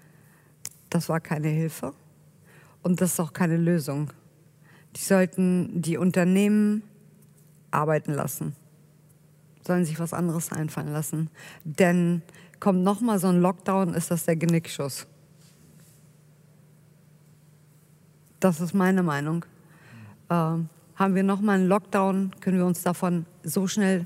[0.89, 1.93] das war keine Hilfe.
[2.83, 4.11] Und das ist auch keine Lösung.
[4.95, 6.83] Die sollten die Unternehmen
[7.71, 8.55] arbeiten lassen.
[9.65, 11.29] Sollen sich was anderes einfallen lassen.
[11.63, 12.21] Denn
[12.59, 15.07] kommt noch mal so ein Lockdown, ist das der Genickschuss.
[18.39, 19.45] Das ist meine Meinung.
[20.29, 20.57] äh,
[20.95, 24.05] haben wir nochmal einen Lockdown, können wir uns davon so schnell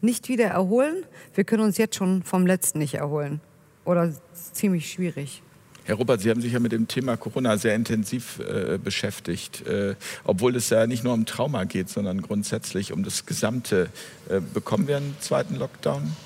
[0.00, 1.04] nicht wieder erholen.
[1.34, 3.40] Wir können uns jetzt schon vom letzten nicht erholen.
[3.84, 5.42] Oder ziemlich schwierig.
[5.86, 9.96] Herr Robert, Sie haben sich ja mit dem Thema Corona sehr intensiv äh, beschäftigt, äh,
[10.24, 13.90] obwohl es ja nicht nur um Trauma geht, sondern grundsätzlich um das Gesamte.
[14.30, 16.16] Äh, bekommen wir einen zweiten Lockdown?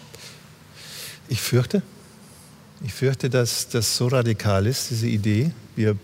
[1.28, 1.82] Ich fürchte,
[2.84, 5.50] ich fürchte, dass das so radikal ist, diese Idee.
[5.74, 5.96] Wir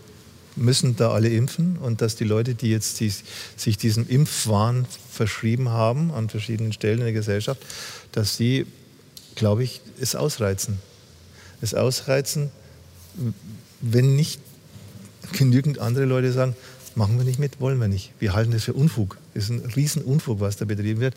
[0.57, 3.13] müssen da alle impfen und dass die Leute, die jetzt die,
[3.55, 7.65] sich diesem Impfwahn verschrieben haben an verschiedenen Stellen in der Gesellschaft,
[8.11, 8.65] dass sie,
[9.35, 10.79] glaube ich, es ausreizen.
[11.61, 12.51] Es ausreizen,
[13.81, 14.39] wenn nicht
[15.33, 16.55] genügend andere Leute sagen,
[16.95, 18.11] machen wir nicht mit, wollen wir nicht.
[18.19, 19.17] Wir halten das für Unfug.
[19.33, 21.15] Das ist ein Riesenunfug, was da betrieben wird.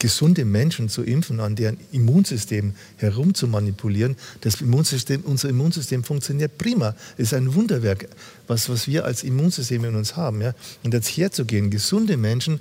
[0.00, 6.58] Gesunde Menschen zu impfen, an deren Immunsystem herum zu manipulieren, das Immunsystem, unser Immunsystem funktioniert
[6.58, 6.96] prima.
[7.16, 8.08] Es ist ein Wunderwerk,
[8.46, 10.42] was, was wir als Immunsystem in uns haben.
[10.42, 10.54] Ja?
[10.82, 12.60] Und jetzt herzugehen, gesunde Menschen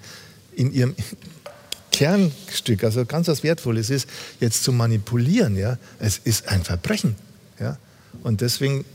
[0.55, 0.95] in ihrem
[1.91, 4.07] Kernstück, also ganz was Wertvolles ist,
[4.39, 7.15] jetzt zu manipulieren, ja, es ist ein Verbrechen.
[7.59, 7.77] Ja?
[8.21, 8.85] Und deswegen,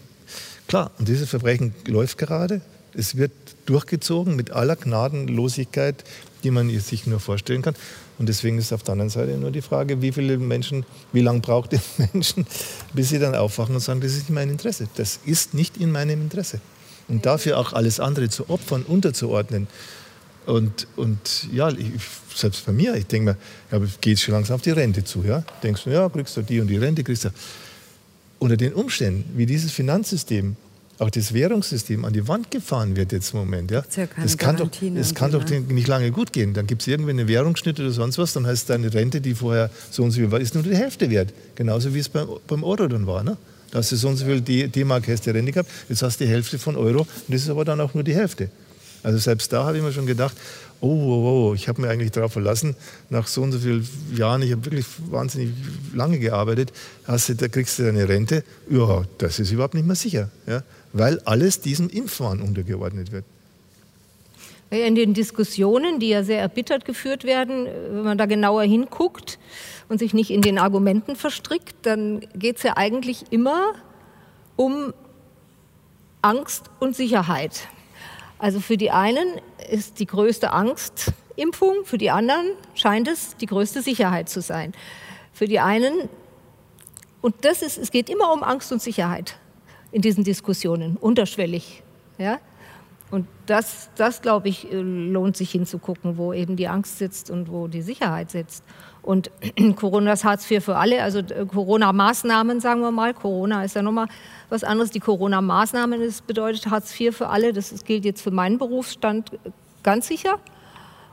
[0.66, 2.60] klar, und dieses Verbrechen läuft gerade.
[2.94, 3.32] Es wird
[3.66, 6.04] durchgezogen mit aller Gnadenlosigkeit,
[6.44, 7.74] die man sich nur vorstellen kann.
[8.18, 11.40] Und deswegen ist auf der anderen Seite nur die Frage, wie viele Menschen, wie lange
[11.40, 11.80] braucht die
[12.12, 12.46] Menschen,
[12.92, 14.88] bis sie dann aufwachen und sagen, das ist nicht mein Interesse.
[14.96, 16.60] Das ist nicht in meinem Interesse.
[17.06, 19.68] Und dafür auch alles andere zu opfern, unterzuordnen.
[20.46, 21.92] Und, und ja, ich,
[22.34, 23.36] selbst bei mir, ich denke
[23.70, 25.22] mir, ja, geht schon langsam auf die Rente zu.
[25.22, 25.44] Ja?
[25.62, 27.30] Denkst du, ja, kriegst du die und die Rente, kriegst du
[28.38, 30.56] unter den Umständen, wie dieses Finanzsystem,
[30.98, 33.70] auch das Währungssystem an die Wand gefahren wird jetzt im Moment.
[33.70, 33.84] Ja?
[33.96, 35.60] Ja das kann doch, das kann doch ne?
[35.60, 36.54] nicht lange gut gehen.
[36.54, 39.70] Dann gibt es irgendwie eine Währungsschnitt oder sonst was, dann heißt deine Rente, die vorher
[39.90, 41.32] so und so viel war, ist nur die Hälfte wert.
[41.54, 43.22] Genauso wie es beim, beim Euro dann war.
[43.22, 43.36] Ne?
[43.70, 46.24] Da hast du so und so viel D-Mark hast du Rente gehabt, jetzt hast du
[46.24, 48.50] die Hälfte von Euro und das ist aber dann auch nur die Hälfte.
[49.02, 50.36] Also selbst da habe ich mir schon gedacht,
[50.80, 52.76] oh, oh, oh ich habe mir eigentlich darauf verlassen,
[53.10, 55.50] nach so und so vielen Jahren, ich habe wirklich wahnsinnig
[55.94, 56.72] lange gearbeitet,
[57.06, 58.44] hast du, da kriegst du deine Rente.
[58.70, 60.62] Ja, das ist überhaupt nicht mehr sicher, ja,
[60.92, 63.24] weil alles diesem Impfwahn untergeordnet wird.
[64.70, 69.38] In den Diskussionen, die ja sehr erbittert geführt werden, wenn man da genauer hinguckt
[69.88, 73.72] und sich nicht in den Argumenten verstrickt, dann geht es ja eigentlich immer
[74.56, 74.92] um
[76.20, 77.68] Angst und Sicherheit.
[78.38, 83.46] Also für die einen ist die größte Angst Impfung, für die anderen scheint es die
[83.46, 84.72] größte Sicherheit zu sein.
[85.32, 86.08] Für die einen,
[87.20, 89.38] und das ist, es geht immer um Angst und Sicherheit
[89.92, 91.82] in diesen Diskussionen, unterschwellig.
[92.18, 92.40] Ja?
[93.10, 97.68] Und das, das glaube ich, lohnt sich hinzugucken, wo eben die Angst sitzt und wo
[97.68, 98.64] die Sicherheit sitzt.
[99.08, 99.30] Und
[99.76, 103.14] Corona ist Hartz IV für alle, also äh, Corona-Maßnahmen, sagen wir mal.
[103.14, 104.06] Corona ist ja nochmal
[104.50, 104.90] was anderes.
[104.90, 107.54] Die Corona-Maßnahmen bedeutet Hartz IV für alle.
[107.54, 109.30] Das gilt jetzt für meinen Berufsstand
[109.82, 110.38] ganz sicher,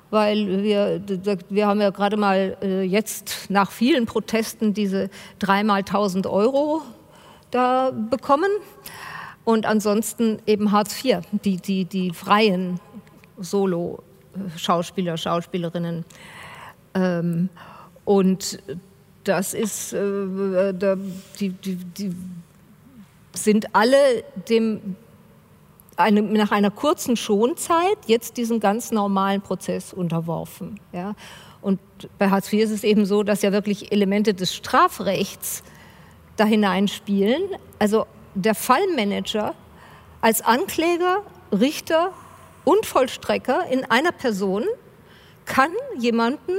[0.09, 1.01] weil wir,
[1.47, 6.81] wir haben ja gerade mal äh, jetzt nach vielen Protesten diese dreimal 1000 Euro
[7.51, 8.51] da bekommen.
[9.45, 12.81] Und ansonsten eben Hartz IV, die, die, die freien
[13.37, 16.03] Solo-Schauspieler, Schauspielerinnen.
[16.93, 17.49] Ähm,
[18.05, 18.59] und
[19.23, 20.95] das ist, äh, da,
[21.39, 22.15] die, die, die
[23.33, 24.95] sind alle dem,
[25.97, 30.79] eine, nach einer kurzen Schonzeit jetzt diesen ganz normalen Prozess unterworfen.
[30.93, 31.15] Ja?
[31.61, 31.79] Und
[32.19, 35.63] bei Hartz IV ist es eben so, dass ja wirklich Elemente des Strafrechts
[36.37, 37.41] da hineinspielen.
[37.79, 39.55] Also der Fallmanager
[40.21, 42.11] als Ankläger, Richter
[42.63, 44.63] und Vollstrecker in einer Person
[45.45, 46.51] kann jemanden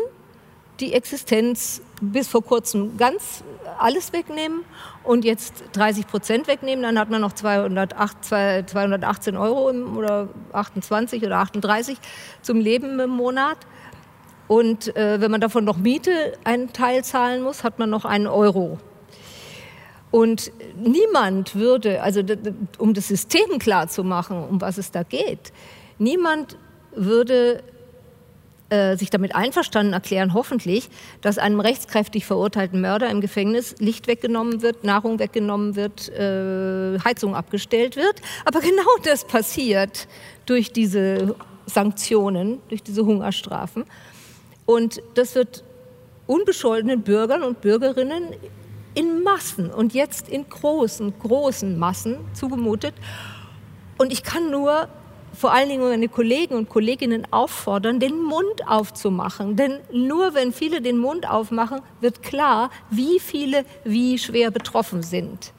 [0.81, 3.43] die Existenz bis vor kurzem ganz
[3.79, 4.65] alles wegnehmen
[5.05, 11.25] und jetzt 30 Prozent wegnehmen, dann hat man noch 208, 218 Euro im, oder 28
[11.25, 11.99] oder 38
[12.43, 13.59] zum Leben im Monat.
[14.49, 18.27] Und äh, wenn man davon noch Miete einen Teil zahlen muss, hat man noch einen
[18.27, 18.79] Euro.
[20.11, 22.23] Und niemand würde, also
[22.79, 25.53] um das System klar zu machen, um was es da geht,
[25.99, 26.57] niemand
[26.95, 27.63] würde
[28.69, 30.89] äh, sich damit einverstanden erklären, hoffentlich,
[31.21, 37.37] dass einem rechtskräftig verurteilten Mörder im Gefängnis Licht weggenommen wird, Nahrung weggenommen wird, äh, Heizung
[37.37, 38.21] abgestellt wird.
[38.45, 40.09] Aber genau das passiert
[40.47, 41.37] durch diese
[41.67, 43.85] Sanktionen, durch diese Hungerstrafen.
[44.65, 45.63] Und das wird
[46.27, 48.35] unbescholtenen Bürgern und Bürgerinnen
[48.95, 52.95] in Massen und jetzt in großen, großen Massen zugemutet.
[53.99, 54.89] Und ich kann nur
[55.37, 59.57] vor allen Dingen meine Kollegen und Kolleginnen auffordern, den Mund aufzumachen.
[59.57, 65.53] Denn nur wenn viele den Mund aufmachen, wird klar, wie viele wie schwer betroffen sind.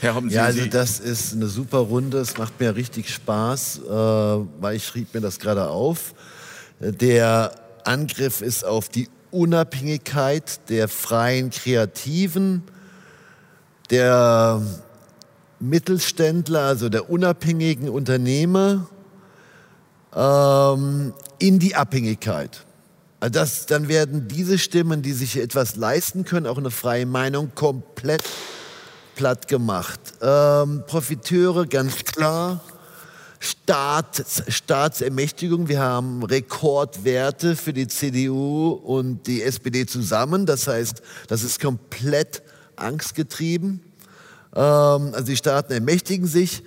[0.00, 2.18] Herr Hoppen, ja, also das ist eine super Runde.
[2.18, 6.14] Es macht mir richtig Spaß, äh, weil ich schrieb mir das gerade auf.
[6.80, 7.52] Der
[7.84, 12.62] Angriff ist auf die Unabhängigkeit der freien Kreativen,
[13.90, 14.60] der
[15.60, 18.88] Mittelständler, also der unabhängigen Unternehmer,
[20.14, 22.64] ähm, in die Abhängigkeit.
[23.20, 27.52] Also das, dann werden diese Stimmen, die sich etwas leisten können, auch eine freie Meinung,
[27.54, 28.22] komplett
[29.14, 30.00] platt gemacht.
[30.20, 32.60] Ähm, Profiteure, ganz klar.
[33.38, 35.68] Staat, Staatsermächtigung.
[35.68, 40.46] Wir haben Rekordwerte für die CDU und die SPD zusammen.
[40.46, 42.42] Das heißt, das ist komplett
[42.76, 43.80] angstgetrieben.
[44.56, 46.62] Ähm, also die Staaten ermächtigen sich.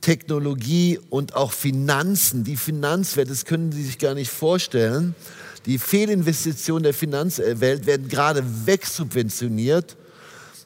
[0.00, 5.14] Technologie und auch Finanzen, die Finanzwelt, das können Sie sich gar nicht vorstellen.
[5.64, 9.96] Die Fehlinvestitionen der Finanzwelt werden gerade wegsubventioniert.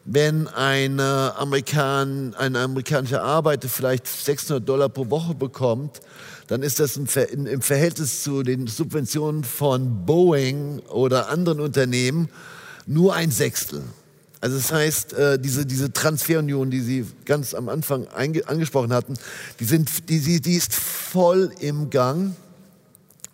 [0.05, 6.01] Wenn ein, Amerikan, ein amerikanischer Arbeiter vielleicht 600 Dollar pro Woche bekommt,
[6.49, 12.29] dann ist das im, Verhältnis zu den Subventionen von Boeing oder anderen Unternehmen
[12.87, 13.83] nur ein Sechstel.
[14.41, 19.15] Also das heißt, äh, diese, diese Transferunion, die Sie ganz am Anfang angesprochen hatten,
[19.59, 22.35] die, sind, die, die ist voll im Gang.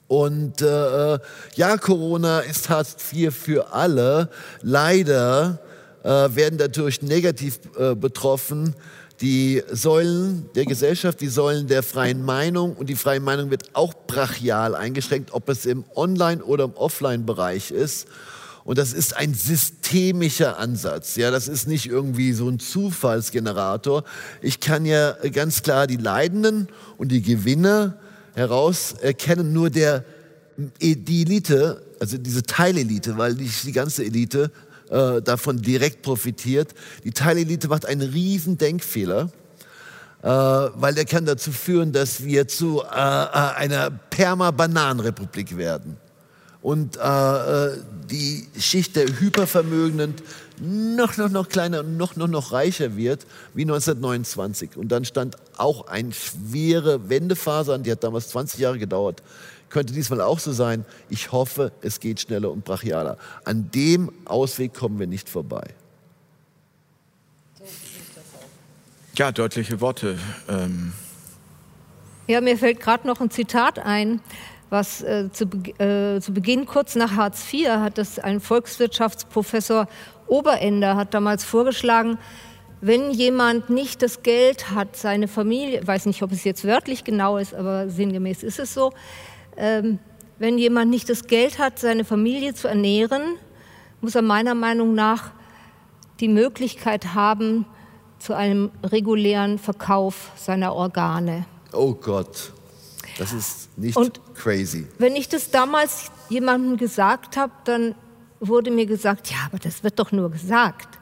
[0.08, 1.18] Und äh,
[1.54, 4.30] ja, Corona ist Hartz IV für alle.
[4.62, 5.60] Leider
[6.02, 8.74] äh, werden dadurch negativ äh, betroffen
[9.20, 12.74] die Säulen der Gesellschaft, die Säulen der freien Meinung.
[12.74, 17.70] Und die freie Meinung wird auch brachial eingeschränkt, ob es im Online- oder im Offline-Bereich
[17.70, 18.06] ist.
[18.66, 21.14] Und das ist ein systemischer Ansatz.
[21.14, 24.02] Ja, das ist nicht irgendwie so ein Zufallsgenerator.
[24.42, 26.66] Ich kann ja ganz klar die Leidenden
[26.98, 27.96] und die Gewinner
[28.34, 29.52] herauserkennen.
[29.52, 30.04] Nur der,
[30.56, 34.50] die Elite, also diese Teilelite, weil nicht die ganze Elite
[34.90, 36.74] äh, davon direkt profitiert.
[37.04, 39.30] Die Teilelite macht einen riesen Denkfehler.
[40.22, 45.98] Äh, weil der kann dazu führen, dass wir zu äh, äh einer Perma-Bananenrepublik werden
[46.66, 47.78] und äh, äh,
[48.10, 50.16] die Schicht der Hypervermögenden
[50.58, 53.24] noch, noch, noch kleiner und noch, noch, noch reicher wird,
[53.54, 54.76] wie 1929.
[54.76, 59.22] Und dann stand auch eine schwere Wendephase an, die hat damals 20 Jahre gedauert.
[59.68, 60.84] Könnte diesmal auch so sein.
[61.08, 63.16] Ich hoffe, es geht schneller und brachialer.
[63.44, 65.68] An dem Ausweg kommen wir nicht vorbei.
[69.14, 70.18] Ja, deutliche Worte.
[70.48, 70.92] Ähm
[72.26, 74.20] ja, mir fällt gerade noch ein Zitat ein
[74.70, 75.44] was äh, zu,
[75.78, 79.86] äh, zu, Beginn, kurz nach Hartz IV, hat das ein Volkswirtschaftsprofessor
[80.28, 82.18] Oberender hat damals vorgeschlagen,
[82.80, 87.38] wenn jemand nicht das Geld hat, seine Familie, weiß nicht, ob es jetzt wörtlich genau
[87.38, 88.92] ist, aber sinngemäß ist es so,
[89.56, 89.98] ähm,
[90.38, 93.36] wenn jemand nicht das Geld hat, seine Familie zu ernähren,
[94.00, 95.30] muss er meiner Meinung nach
[96.20, 97.66] die Möglichkeit haben
[98.18, 101.46] zu einem regulären Verkauf seiner Organe.
[101.72, 102.52] Oh Gott.
[103.18, 104.86] Das ist nicht und crazy.
[104.98, 107.94] Wenn ich das damals jemandem gesagt habe, dann
[108.40, 110.98] wurde mir gesagt, ja, aber das wird doch nur gesagt.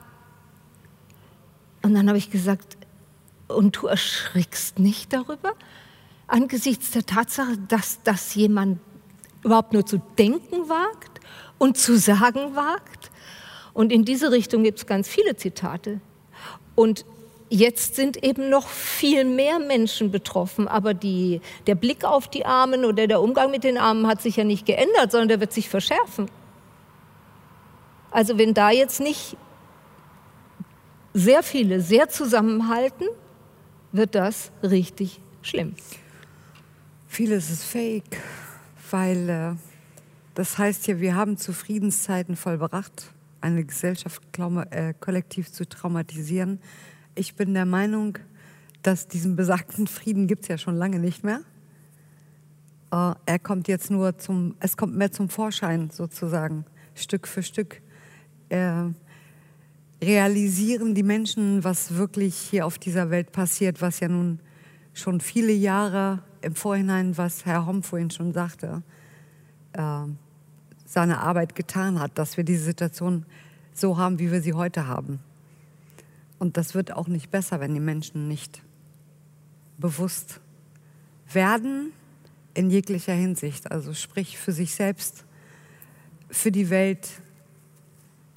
[1.83, 2.77] Und dann habe ich gesagt,
[3.49, 5.53] und du erschrickst nicht darüber?
[6.27, 8.79] Angesichts der Tatsache, dass das jemand
[9.43, 11.21] überhaupt nur zu denken wagt
[11.59, 13.11] und zu sagen wagt?
[13.75, 16.01] Und in diese Richtung gibt es ganz viele Zitate.
[16.75, 17.05] Und
[17.51, 22.85] Jetzt sind eben noch viel mehr Menschen betroffen, aber die, der Blick auf die Armen
[22.85, 25.69] oder der Umgang mit den Armen hat sich ja nicht geändert, sondern der wird sich
[25.69, 26.31] verschärfen.
[28.11, 29.37] Also wenn da jetzt nicht
[31.13, 33.07] sehr viele sehr zusammenhalten,
[33.93, 35.75] wird das richtig schlimm.
[37.07, 38.21] Vieles ist fake,
[38.91, 39.55] weil äh,
[40.35, 44.23] das heißt ja, wir haben zu Friedenszeiten vollbracht, eine Gesellschaft
[44.71, 46.61] äh, kollektiv zu traumatisieren
[47.15, 48.19] ich bin der Meinung,
[48.83, 51.41] dass diesen besagten Frieden gibt es ja schon lange nicht mehr.
[52.91, 56.65] Äh, er kommt jetzt nur zum, es kommt mehr zum Vorschein sozusagen,
[56.95, 57.81] Stück für Stück.
[58.51, 58.91] Äh,
[60.03, 64.41] realisieren die Menschen, was wirklich hier auf dieser Welt passiert, was ja nun
[64.93, 68.83] schon viele Jahre im Vorhinein, was Herr Homm vorhin schon sagte,
[69.73, 70.03] äh,
[70.85, 73.25] seine Arbeit getan hat, dass wir diese Situation
[73.73, 75.21] so haben, wie wir sie heute haben.
[76.45, 78.61] Und das wird auch nicht besser, wenn die Menschen nicht
[79.79, 80.41] bewusst
[81.33, 81.91] werden
[82.53, 85.25] in jeglicher Hinsicht, also sprich für sich selbst,
[86.29, 87.09] für die Welt,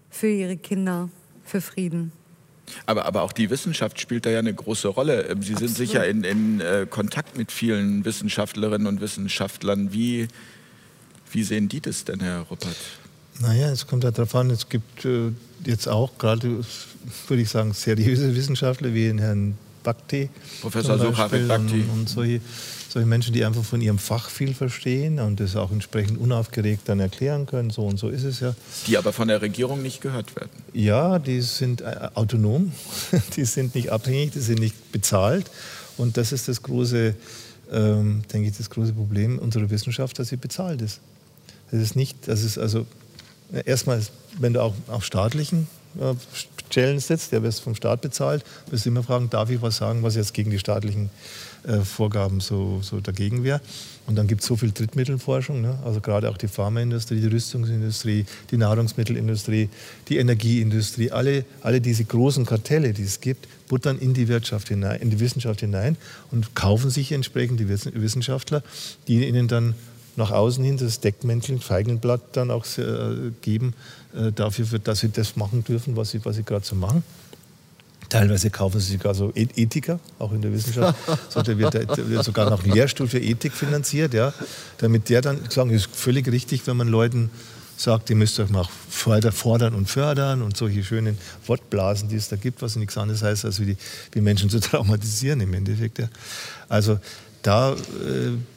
[0.10, 1.10] für ihre Kinder,
[1.44, 2.14] für Frieden.
[2.86, 5.24] Aber, aber auch die Wissenschaft spielt da ja eine große Rolle.
[5.24, 5.76] Ähm, Sie Absolut.
[5.76, 9.92] sind sicher in, in äh, Kontakt mit vielen Wissenschaftlerinnen und Wissenschaftlern.
[9.92, 10.30] Wie,
[11.34, 12.78] wie sehen die das denn, Herr Ruppert?
[13.40, 15.32] Naja, es kommt halt darauf an, es gibt äh,
[15.66, 16.64] jetzt auch gerade,
[17.28, 20.30] würde ich sagen, seriöse Wissenschaftler wie den Herrn Bhakti.
[20.62, 21.82] Professor Sucharit Bhakti.
[21.82, 22.42] Und, und solche,
[22.90, 27.00] solche Menschen, die einfach von ihrem Fach viel verstehen und das auch entsprechend unaufgeregt dann
[27.00, 27.70] erklären können.
[27.70, 28.56] So und so ist es ja.
[28.88, 30.50] Die aber von der Regierung nicht gehört werden.
[30.74, 32.74] Ja, die sind äh, autonom,
[33.38, 35.50] die sind nicht abhängig, die sind nicht bezahlt.
[35.96, 37.16] Und das ist das große,
[37.72, 41.00] ähm, denke ich, das große Problem unserer Wissenschaft, dass sie bezahlt ist.
[41.72, 42.86] Das ist nicht, das ist also
[43.66, 44.02] erstmal,
[44.40, 45.68] wenn du auch auf staatlichen
[46.00, 46.14] äh,
[46.70, 50.04] Stellen sitzt, der wirst vom Staat bezahlt, wirst du immer fragen, darf ich was sagen,
[50.04, 51.10] was jetzt gegen die staatlichen
[51.64, 53.62] äh, Vorgaben so, so dagegen wäre.
[54.06, 55.80] Und dann gibt es so viel Drittmittelforschung, ne?
[55.86, 59.70] also gerade auch die Pharmaindustrie, die Rüstungsindustrie, die Nahrungsmittelindustrie,
[60.08, 65.02] die Energieindustrie, alle, alle diese großen Kartelle, die es gibt, buttern in die Wirtschaft hinein,
[65.02, 65.98] in die Wissenschaft hinein
[66.32, 68.64] und kaufen sich entsprechend die Wissenschaftler,
[69.08, 69.76] die ihnen dann
[70.18, 73.74] nach außen hin das Deckmänteln, Feigenblatt dann auch äh, geben,
[74.16, 77.04] äh, dafür, dass sie das machen dürfen, was sie, was sie gerade so machen.
[78.10, 80.98] Teilweise kaufen sie sogar so e-, Ethiker, auch in der Wissenschaft.
[81.30, 84.34] So, da wird, da wird sogar noch ein Lehrstuhl für Ethik finanziert, ja,
[84.78, 87.30] damit der dann sagen, ist völlig richtig, wenn man Leuten
[87.76, 92.36] sagt, ihr müsst euch mal fordern und fördern und solche schönen Wortblasen, die es da
[92.36, 93.78] gibt, was nichts anderes heißt, als wie die
[94.14, 96.00] wie Menschen zu traumatisieren im Endeffekt.
[96.00, 96.10] Ja.
[96.70, 97.00] Also
[97.48, 97.78] da äh,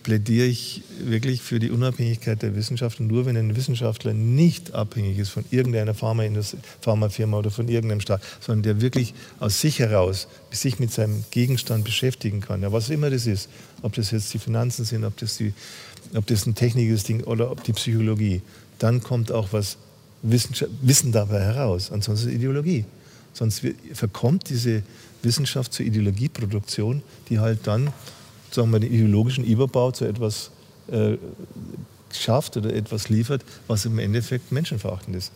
[0.03, 2.99] plädiere ich wirklich für die Unabhängigkeit der Wissenschaft.
[2.99, 8.65] Nur wenn ein Wissenschaftler nicht abhängig ist von irgendeiner Pharmafirma oder von irgendeinem Staat, sondern
[8.65, 13.29] der wirklich aus sich heraus sich mit seinem Gegenstand beschäftigen kann, ja, was immer das
[13.29, 13.49] ist,
[13.83, 15.55] ob das jetzt die Finanzen sind, ob das, die,
[16.17, 18.43] ob das ein technisches Ding oder ob die Psychologie,
[18.81, 19.77] dann kommt auch was
[20.23, 21.93] Wissen dabei heraus.
[21.93, 22.85] Ansonsten ist Ideologie.
[23.35, 23.63] Sonst
[23.93, 24.83] verkommt diese
[25.23, 27.93] Wissenschaft zur Ideologieproduktion, die halt dann
[28.55, 30.51] sagen wir, den ideologischen Überbau zu etwas
[30.91, 31.17] äh,
[32.13, 35.33] schafft oder etwas liefert, was im Endeffekt menschenverachtend ist.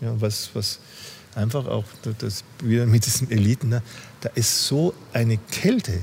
[0.00, 0.78] Ja, was, was
[1.34, 1.84] einfach auch,
[2.18, 3.82] das wieder mit diesen Eliten, ne,
[4.20, 5.98] da ist so eine Kälte,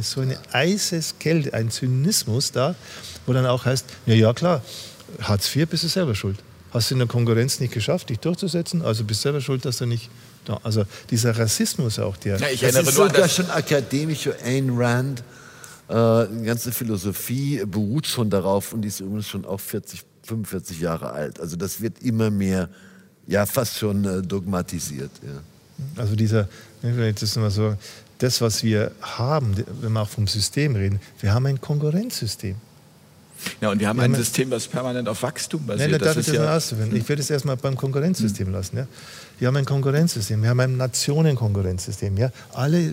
[0.00, 2.74] so eine Eiseskälte, ein Zynismus da,
[3.26, 4.62] wo dann auch heißt, ja, ja klar,
[5.20, 6.38] Hartz IV bist du selber schuld.
[6.72, 9.78] Hast du in der Konkurrenz nicht geschafft, dich durchzusetzen, also bist du selber schuld, dass
[9.78, 10.10] du nicht
[10.44, 12.38] da, also dieser Rassismus auch, der.
[12.38, 15.22] Ja, ich das ist sogar schon akademisch Ayn Rand
[15.88, 20.80] äh, die ganze Philosophie beruht schon darauf und die ist übrigens schon auch 40, 45
[20.80, 21.40] Jahre alt.
[21.40, 22.68] Also das wird immer mehr,
[23.26, 25.10] ja fast schon äh, dogmatisiert.
[25.22, 25.40] Ja.
[25.96, 26.48] Also dieser,
[26.82, 27.76] ich das mal so,
[28.18, 32.56] das, was wir haben, wenn wir auch vom System reden, wir haben ein Konkurrenzsystem.
[33.60, 35.90] Ja, und wir haben ein System, was permanent auf Wachstum basiert.
[35.90, 36.58] Nein, das, das ist ja
[36.92, 38.52] ich werde es erstmal beim Konkurrenzsystem mhm.
[38.52, 38.76] lassen.
[38.76, 38.86] Ja.
[39.38, 42.16] Wir haben ein Konkurrenzsystem, wir haben ein Nationenkonkurrenzsystem.
[42.16, 42.30] Ja.
[42.52, 42.92] Alle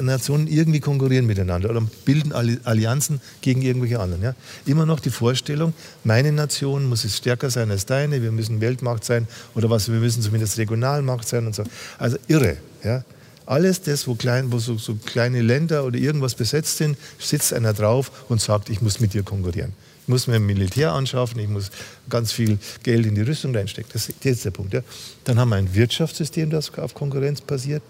[0.00, 4.22] Nationen irgendwie konkurrieren miteinander oder bilden Allianzen gegen irgendwelche anderen.
[4.22, 4.34] Ja.
[4.66, 5.72] Immer noch die Vorstellung,
[6.04, 9.98] meine Nation muss es stärker sein als deine, wir müssen Weltmacht sein oder was, wir
[9.98, 11.64] müssen zumindest Regionalmacht sein und so.
[11.98, 12.58] Also irre.
[12.84, 13.02] Ja.
[13.48, 17.72] Alles das, wo, klein, wo so, so, kleine Länder oder irgendwas besetzt sind, sitzt einer
[17.72, 19.72] drauf und sagt, ich muss mit dir konkurrieren.
[20.08, 21.70] Muss mir ein Militär anschaffen, ich muss
[22.08, 23.90] ganz viel Geld in die Rüstung reinstecken.
[23.92, 24.72] Das, ist der Punkt.
[24.72, 24.80] Ja.
[25.24, 27.82] Dann haben wir ein Wirtschaftssystem, das auf Konkurrenz basiert.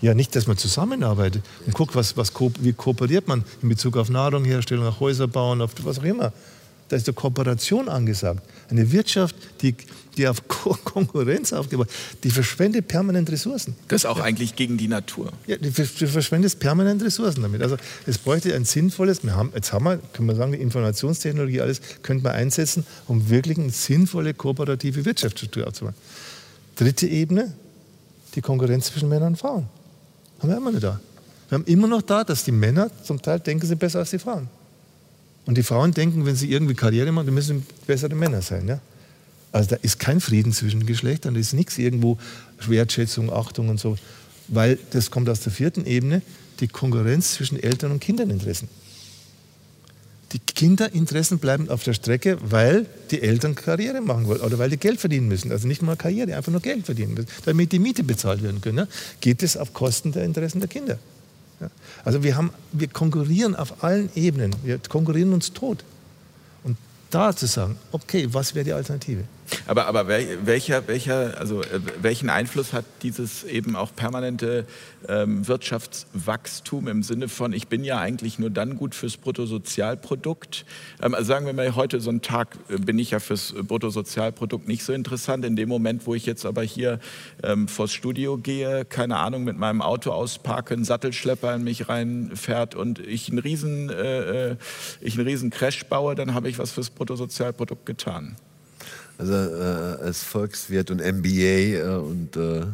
[0.00, 4.10] Ja, nicht, dass man zusammenarbeitet und guckt, was, was, wie kooperiert man in Bezug auf
[4.10, 6.32] Nahrung, Herstellung, auf Häuser bauen, auf was auch immer.
[6.88, 8.42] Da ist eine Kooperation angesagt.
[8.70, 9.74] Eine Wirtschaft, die,
[10.16, 11.88] die auf Konkurrenz aufgebaut
[12.22, 13.74] die verschwendet permanent Ressourcen.
[13.88, 14.24] Das ist auch ja.
[14.24, 15.32] eigentlich gegen die Natur.
[15.46, 17.62] Ja, du verschwendest permanent Ressourcen damit.
[17.62, 17.76] Also
[18.06, 21.80] es bräuchte ein sinnvolles, wir haben, jetzt haben wir, können wir sagen, die Informationstechnologie, alles
[22.02, 25.94] könnte man einsetzen, um wirklich eine sinnvolle kooperative Wirtschaftsstruktur aufzubauen.
[26.76, 27.54] Dritte Ebene,
[28.34, 29.66] die Konkurrenz zwischen Männern und Frauen.
[30.40, 31.00] Haben wir immer noch da.
[31.48, 34.18] Wir haben immer noch da, dass die Männer zum Teil denken, sie besser als die
[34.18, 34.48] Frauen.
[35.48, 38.68] Und die Frauen denken, wenn sie irgendwie Karriere machen, dann müssen bessere Männer sein.
[38.68, 38.80] Ja?
[39.50, 42.18] Also da ist kein Frieden zwischen Geschlechtern, da ist nichts irgendwo
[42.66, 43.96] Wertschätzung, Achtung und so.
[44.48, 46.20] Weil das kommt aus der vierten Ebene,
[46.60, 48.68] die Konkurrenz zwischen Eltern und Kinderinteressen.
[50.32, 54.76] Die Kinderinteressen bleiben auf der Strecke, weil die Eltern Karriere machen wollen oder weil die
[54.76, 55.50] Geld verdienen müssen.
[55.50, 58.86] Also nicht mal Karriere, einfach nur Geld verdienen müssen, damit die Miete bezahlt werden können.
[59.22, 60.98] Geht es auf Kosten der Interessen der Kinder.
[62.04, 65.84] Also wir, haben, wir konkurrieren auf allen Ebenen, wir konkurrieren uns tot.
[66.64, 66.76] Und
[67.10, 69.24] da zu sagen, okay, was wäre die Alternative?
[69.66, 74.66] Aber, aber welcher, welcher, also äh, welchen Einfluss hat dieses eben auch permanente
[75.08, 80.64] ähm, Wirtschaftswachstum im Sinne von, ich bin ja eigentlich nur dann gut fürs Bruttosozialprodukt?
[81.02, 84.68] Ähm, also sagen wir mal, heute so ein Tag äh, bin ich ja fürs Bruttosozialprodukt
[84.68, 85.44] nicht so interessant.
[85.44, 86.98] In dem Moment, wo ich jetzt aber hier
[87.42, 92.74] ähm, vors Studio gehe, keine Ahnung, mit meinem Auto ausparke, ein Sattelschlepper in mich reinfährt
[92.74, 94.56] und ich einen riesen, äh, äh
[95.00, 98.36] ich einen riesen Crash baue, dann habe ich was fürs Bruttosozialprodukt getan.
[99.18, 102.66] Also äh, als Volkswirt und MBA äh, und äh,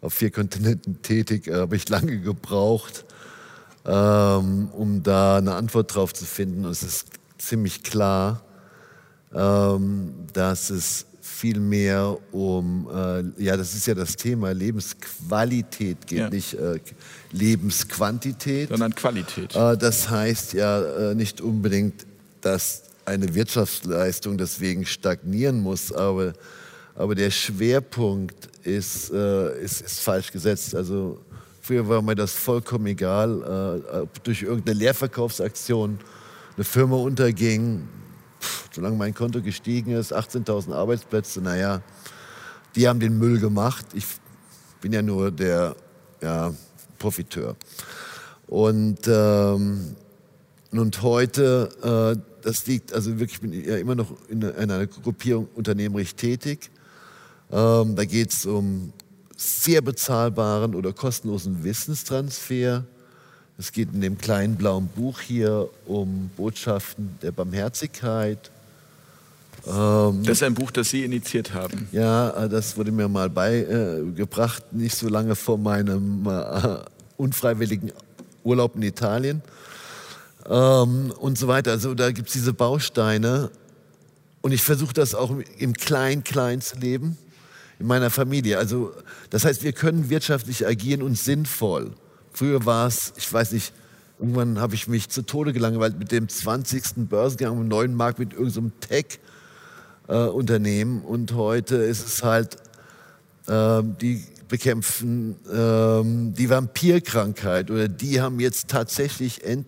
[0.00, 3.04] auf vier Kontinenten tätig, äh, habe ich lange gebraucht,
[3.86, 6.64] ähm, um da eine Antwort drauf zu finden.
[6.64, 7.06] Und es ist
[7.38, 8.42] ziemlich klar,
[9.32, 16.18] ähm, dass es viel mehr um, äh, ja, das ist ja das Thema, Lebensqualität geht,
[16.18, 16.30] ja.
[16.30, 16.80] nicht äh,
[17.30, 18.70] Lebensquantität.
[18.70, 19.54] Sondern Qualität.
[19.54, 22.06] Das heißt ja nicht unbedingt,
[22.40, 26.32] dass eine Wirtschaftsleistung deswegen stagnieren muss, aber,
[26.94, 30.74] aber der Schwerpunkt ist, äh, ist, ist falsch gesetzt.
[30.74, 31.20] Also
[31.60, 35.98] früher war mir das vollkommen egal, äh, ob durch irgendeine Leerverkaufsaktion
[36.56, 37.88] eine Firma unterging,
[38.40, 41.82] Pff, solange mein Konto gestiegen ist, 18.000 Arbeitsplätze, naja,
[42.74, 43.86] die haben den Müll gemacht.
[43.94, 44.04] Ich
[44.80, 45.76] bin ja nur der
[46.22, 46.52] ja,
[46.98, 47.56] Profiteur.
[48.46, 49.96] Und, ähm,
[50.72, 54.86] und heute, äh, das liegt, also wirklich, ich bin ja immer noch in, in einer
[54.86, 56.70] Gruppierung unternehmerisch tätig.
[57.52, 58.92] Ähm, da geht es um
[59.36, 62.84] sehr bezahlbaren oder kostenlosen Wissenstransfer.
[63.58, 68.50] Es geht in dem kleinen blauen Buch hier um Botschaften der Barmherzigkeit.
[69.66, 71.88] Ähm, das ist ein Buch, das Sie initiiert haben.
[71.92, 76.78] Ja, das wurde mir mal beigebracht, äh, nicht so lange vor meinem äh,
[77.16, 77.92] unfreiwilligen
[78.44, 79.42] Urlaub in Italien
[80.50, 81.70] ähm, und so weiter.
[81.70, 83.50] Also da gibt es diese Bausteine
[84.42, 87.16] und ich versuche das auch im Klein-Klein zu leben,
[87.78, 88.58] in meiner Familie.
[88.58, 88.92] Also
[89.30, 91.92] das heißt, wir können wirtschaftlich agieren und sinnvoll.
[92.32, 93.72] Früher war es, ich weiß nicht,
[94.18, 97.08] irgendwann habe ich mich zu Tode gelangweilt mit dem 20.
[97.08, 98.86] Börsengang im neuen Markt mit irgendeinem so
[100.08, 101.02] Tech-Unternehmen.
[101.02, 102.56] Äh, und heute ist es halt,
[103.46, 109.66] äh, die bekämpfen ähm, die Vampirkrankheit oder die haben jetzt tatsächlich end,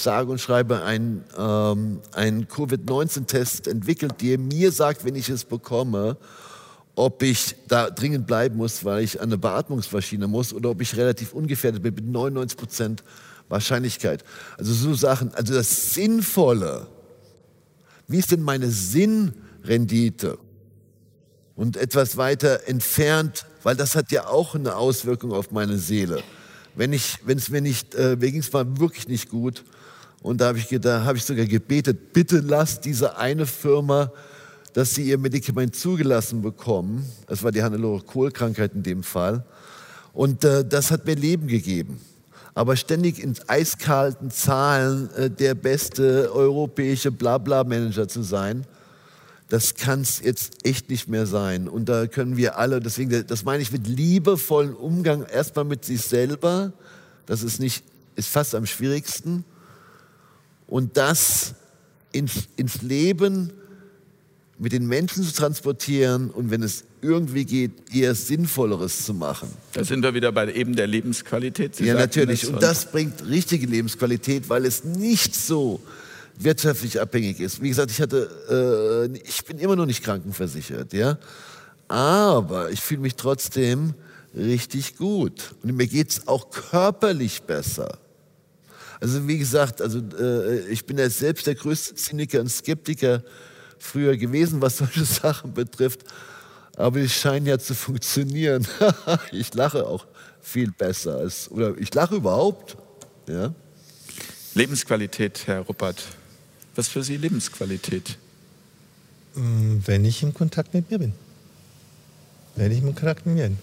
[0.00, 6.16] sage und schreibe einen, ähm, einen Covid-19-Test entwickelt, der mir sagt, wenn ich es bekomme,
[6.94, 10.96] ob ich da dringend bleiben muss, weil ich an eine Beatmungsmaschine muss oder ob ich
[10.96, 13.04] relativ ungefährdet bin mit 99 Prozent
[13.48, 14.24] Wahrscheinlichkeit.
[14.58, 16.88] Also so Sachen, also das Sinnvolle.
[18.08, 20.38] Wie ist denn meine Sinnrendite?
[21.54, 26.22] Und etwas weiter entfernt, weil das hat ja auch eine Auswirkung auf meine Seele.
[26.74, 29.62] Wenn ich, wenn es mir nicht, äh, mir ging es mal wirklich nicht gut,
[30.22, 34.12] und da habe ich, da hab ich sogar gebetet, bitte lasst diese eine Firma,
[34.72, 37.04] dass sie ihr Medikament zugelassen bekommen.
[37.26, 39.44] Das war die Hannelore Kohl-Krankheit in dem Fall.
[40.12, 42.00] Und äh, das hat mir Leben gegeben.
[42.54, 48.64] Aber ständig in eiskalten Zahlen äh, der beste europäische Blabla-Manager zu sein,
[49.48, 51.68] das kann es jetzt echt nicht mehr sein.
[51.68, 56.00] Und da können wir alle, deswegen, das meine ich mit liebevollen Umgang erstmal mit sich
[56.02, 56.72] selber.
[57.26, 57.84] Das ist nicht,
[58.16, 59.44] ist fast am schwierigsten
[60.66, 61.54] und das
[62.12, 63.52] ins, ins Leben
[64.58, 69.48] mit den Menschen zu transportieren und wenn es irgendwie geht, eher Sinnvolleres zu machen.
[69.72, 71.74] Da sind wir wieder bei eben der Lebensqualität.
[71.74, 72.46] Sie ja, natürlich.
[72.46, 75.80] Und das bringt richtige Lebensqualität, weil es nicht so
[76.38, 77.60] wirtschaftlich abhängig ist.
[77.60, 81.18] Wie gesagt, ich hatte, äh, ich bin immer noch nicht krankenversichert, ja,
[81.88, 83.94] aber ich fühle mich trotzdem
[84.34, 87.98] richtig gut und mir geht es auch körperlich besser.
[89.02, 93.24] Also wie gesagt, also äh, ich bin ja selbst der größte Zyniker und Skeptiker
[93.76, 96.04] früher gewesen, was solche Sachen betrifft.
[96.76, 98.64] Aber die scheinen ja zu funktionieren.
[99.32, 100.06] ich lache auch
[100.40, 102.76] viel besser als, oder ich lache überhaupt.
[103.26, 103.52] Ja?
[104.54, 106.04] Lebensqualität, Herr Ruppert.
[106.76, 108.16] Was für Sie Lebensqualität?
[109.34, 111.12] Mm, wenn ich im Kontakt mit mir bin.
[112.54, 113.58] Wenn ich im Kontakt mit mir bin.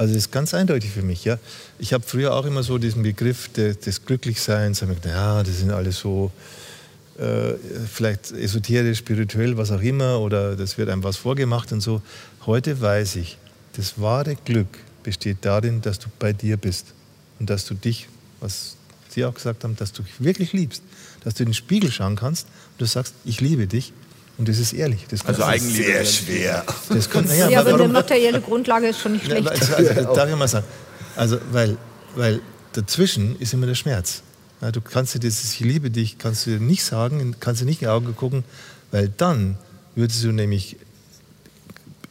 [0.00, 1.26] Also das ist ganz eindeutig für mich.
[1.26, 1.38] Ja.
[1.78, 5.70] Ich habe früher auch immer so diesen Begriff des, des Glücklichseins, gedacht, ja, das sind
[5.70, 6.32] alles so
[7.18, 7.52] äh,
[7.86, 12.00] vielleicht esoterisch, spirituell, was auch immer, oder das wird einem was vorgemacht und so.
[12.46, 13.36] Heute weiß ich,
[13.74, 14.68] das wahre Glück
[15.02, 16.94] besteht darin, dass du bei dir bist
[17.38, 18.08] und dass du dich,
[18.40, 18.76] was
[19.10, 20.82] Sie auch gesagt haben, dass du dich wirklich liebst,
[21.24, 23.92] dass du in den Spiegel schauen kannst und du sagst, ich liebe dich
[24.40, 25.04] und das ist ehrlich.
[25.06, 26.64] Das also eigentlich sehr schwer.
[26.88, 29.44] Das kann, ja, ja aber eine materielle Grundlage ist schon nicht schlecht.
[29.44, 30.64] Ja, also, also, darf ich mal sagen.
[31.14, 31.76] Also, weil,
[32.16, 32.40] weil
[32.72, 34.22] dazwischen ist immer der Schmerz.
[34.62, 37.66] Ja, du kannst dir dieses Ich liebe dich, kannst du dir nicht sagen, kannst dir
[37.66, 38.44] nicht in die Augen gucken,
[38.90, 39.58] weil dann
[39.94, 40.78] würdest du nämlich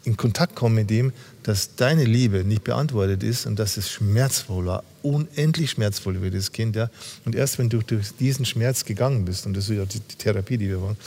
[0.04, 1.12] in Kontakt kommen mit dem,
[1.42, 6.52] dass deine Liebe nicht beantwortet ist und dass es schmerzvoll war, unendlich schmerzvoll für das
[6.52, 6.76] Kind.
[6.76, 6.92] Ja?
[7.26, 10.16] Und erst wenn du durch diesen Schmerz gegangen bist, und das ist ja die, die
[10.16, 10.98] Therapie, die wir wollen,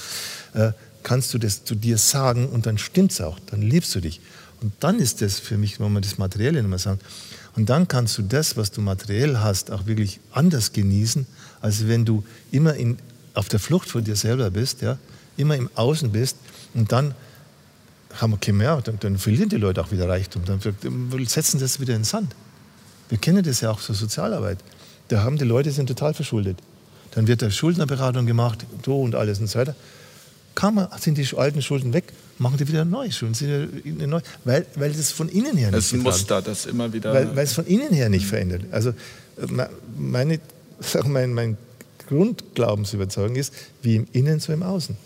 [0.55, 0.73] äh,
[1.03, 4.21] kannst du das zu dir sagen und dann stimmt es auch, dann liebst du dich.
[4.61, 7.03] Und dann ist das für mich, wenn man das Materielle immer sagt,
[7.55, 11.27] und dann kannst du das, was du materiell hast, auch wirklich anders genießen,
[11.61, 12.97] als wenn du immer in,
[13.35, 14.99] auf der Flucht von dir selber bist, ja,
[15.37, 16.37] immer im Außen bist
[16.75, 17.15] und dann
[18.21, 20.45] haben wir mehr, dann, dann, verlieren die Leute auch wieder Reichtum.
[20.45, 20.61] Dann,
[21.27, 22.35] setzen das wieder in den Sand.
[23.09, 24.59] Wir kennen das ja auch zur Sozialarbeit.
[25.09, 26.59] Da haben die Leute sind total verschuldet.
[27.13, 29.75] Dann wird da Schuldnerberatung gemacht, so und alles und so weiter.
[30.55, 32.05] Kaum sind die alten Schulden weg,
[32.39, 35.93] machen die wieder neue Schulden, neu, weil, weil das von innen her nicht Das ist
[35.95, 37.13] ein Muster, das immer wieder...
[37.15, 38.63] Weil, weil es von innen her nicht verändert.
[38.71, 39.67] Also äh,
[39.97, 40.41] meine,
[41.07, 41.57] mein, mein
[42.09, 44.97] Grundglaubensüberzeugung ist, wie im Innen, so im Außen.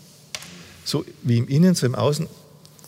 [0.83, 2.27] So wie im Innen, so im Außen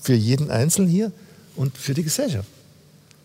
[0.02, 1.12] für jeden Einzelnen hier
[1.56, 2.48] und für die Gesellschaft.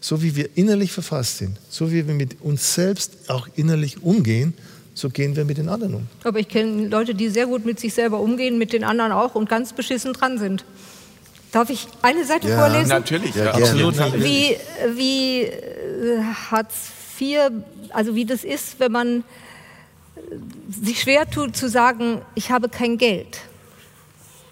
[0.01, 4.52] So wie wir innerlich verfasst sind, so wie wir mit uns selbst auch innerlich umgehen,
[4.94, 6.06] so gehen wir mit den anderen um.
[6.22, 9.34] Aber ich kenne Leute, die sehr gut mit sich selber umgehen, mit den anderen auch
[9.34, 10.64] und ganz beschissen dran sind.
[11.50, 12.88] Darf ich eine Seite ja, vorlesen?
[12.88, 13.96] Natürlich, ja, absolut.
[14.14, 14.56] Wie,
[14.94, 16.90] wie äh, Hartz
[17.20, 17.38] IV,
[17.90, 20.20] also wie das ist, wenn man äh,
[20.68, 23.40] sich schwer tut zu sagen, ich habe kein Geld.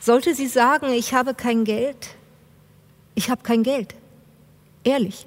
[0.01, 2.11] Sollte sie sagen, ich habe kein Geld?
[3.15, 3.95] Ich habe kein Geld.
[4.85, 5.27] Ehrlich.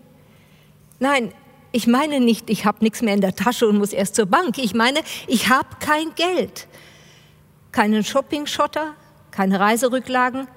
[0.99, 1.31] Nein,
[1.76, 4.57] ich meine nicht, ich habe nichts mehr in der Tasche und muss erst zur Bank.
[4.60, 6.68] Ich meine, ich habe kein Geld.
[7.73, 8.93] Keinen Shopping-Schotter,
[9.30, 10.47] keine Reiserücklagen,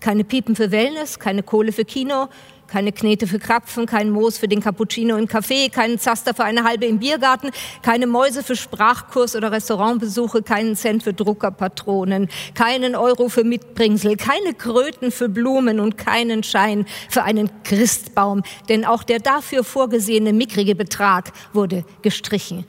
[0.00, 2.28] keine Piepen für Wellness, keine Kohle für Kino,
[2.72, 6.64] keine Knete für Krapfen, kein Moos für den Cappuccino im Café, keinen Zaster für eine
[6.64, 7.50] halbe im Biergarten,
[7.82, 14.54] keine Mäuse für Sprachkurs oder Restaurantbesuche, keinen Cent für Druckerpatronen, keinen Euro für Mitbringsel, keine
[14.54, 20.74] Kröten für Blumen und keinen Schein für einen Christbaum, denn auch der dafür vorgesehene mickrige
[20.74, 22.64] Betrag wurde gestrichen.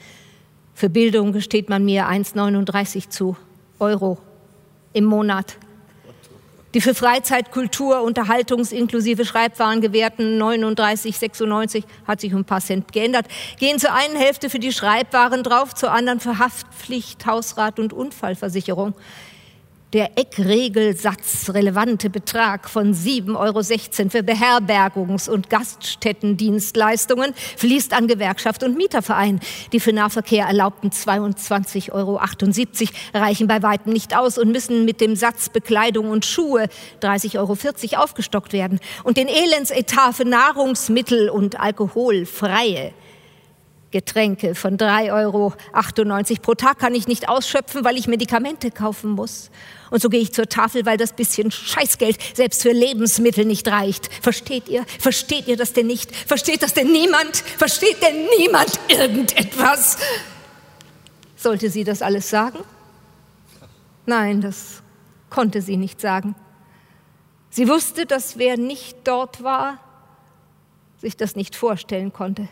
[0.73, 3.37] Für Bildung gesteht man mir 1,39 zu
[3.79, 4.17] Euro
[4.91, 5.55] im Monat
[6.73, 12.91] die für Freizeit, Kultur, Unterhaltungs- inklusive Schreibwaren gewährten 39,96 hat sich um ein paar Cent
[12.91, 13.27] geändert,
[13.59, 18.95] gehen zur einen Hälfte für die Schreibwaren drauf, zur anderen für Haftpflicht, Hausrat und Unfallversicherung
[19.93, 23.61] der Eckregelsatz-relevante Betrag von 7,16 Euro
[24.09, 29.39] für Beherbergungs- und Gaststättendienstleistungen fließt an Gewerkschaft und Mieterverein.
[29.71, 32.19] Die für Nahverkehr erlaubten 22,78 Euro
[33.13, 36.69] reichen bei weitem nicht aus und müssen mit dem Satz Bekleidung und Schuhe
[37.01, 37.37] 30,40
[37.93, 38.79] Euro aufgestockt werden.
[39.03, 42.93] Und den Elendsetat für Nahrungsmittel und alkoholfreie
[43.93, 45.53] Getränke von 3,98 Euro
[46.41, 49.51] pro Tag kann ich nicht ausschöpfen, weil ich Medikamente kaufen muss.
[49.91, 54.11] Und so gehe ich zur Tafel, weil das bisschen Scheißgeld selbst für Lebensmittel nicht reicht.
[54.23, 54.83] Versteht ihr?
[54.99, 56.13] Versteht ihr das denn nicht?
[56.13, 57.37] Versteht das denn niemand?
[57.37, 59.97] Versteht denn niemand irgendetwas?
[61.35, 62.59] Sollte sie das alles sagen?
[64.07, 64.81] Nein, das
[65.29, 66.33] konnte sie nicht sagen.
[67.51, 69.77] Sie wusste, dass wer nicht dort war,
[70.97, 72.47] sich das nicht vorstellen konnte.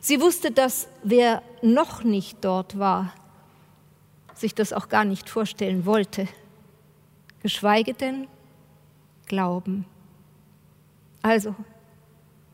[0.00, 3.12] Sie wusste, dass wer noch nicht dort war,
[4.34, 6.28] sich das auch gar nicht vorstellen wollte,
[7.42, 8.26] geschweige denn
[9.26, 9.86] glauben.
[11.22, 11.54] Also,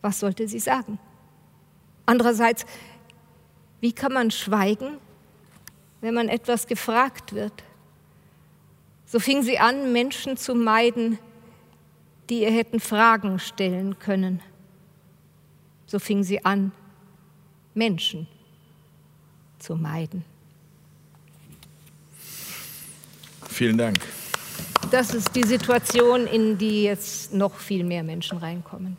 [0.00, 0.98] was sollte sie sagen?
[2.06, 2.64] Andererseits,
[3.80, 4.98] wie kann man schweigen,
[6.00, 7.64] wenn man etwas gefragt wird?
[9.06, 11.18] So fing sie an, Menschen zu meiden,
[12.28, 14.40] die ihr hätten Fragen stellen können.
[15.86, 16.70] So fing sie an,
[17.74, 18.26] Menschen
[19.58, 20.24] zu meiden.
[23.48, 23.98] Vielen Dank.
[24.90, 28.96] Das ist die Situation, in die jetzt noch viel mehr Menschen reinkommen.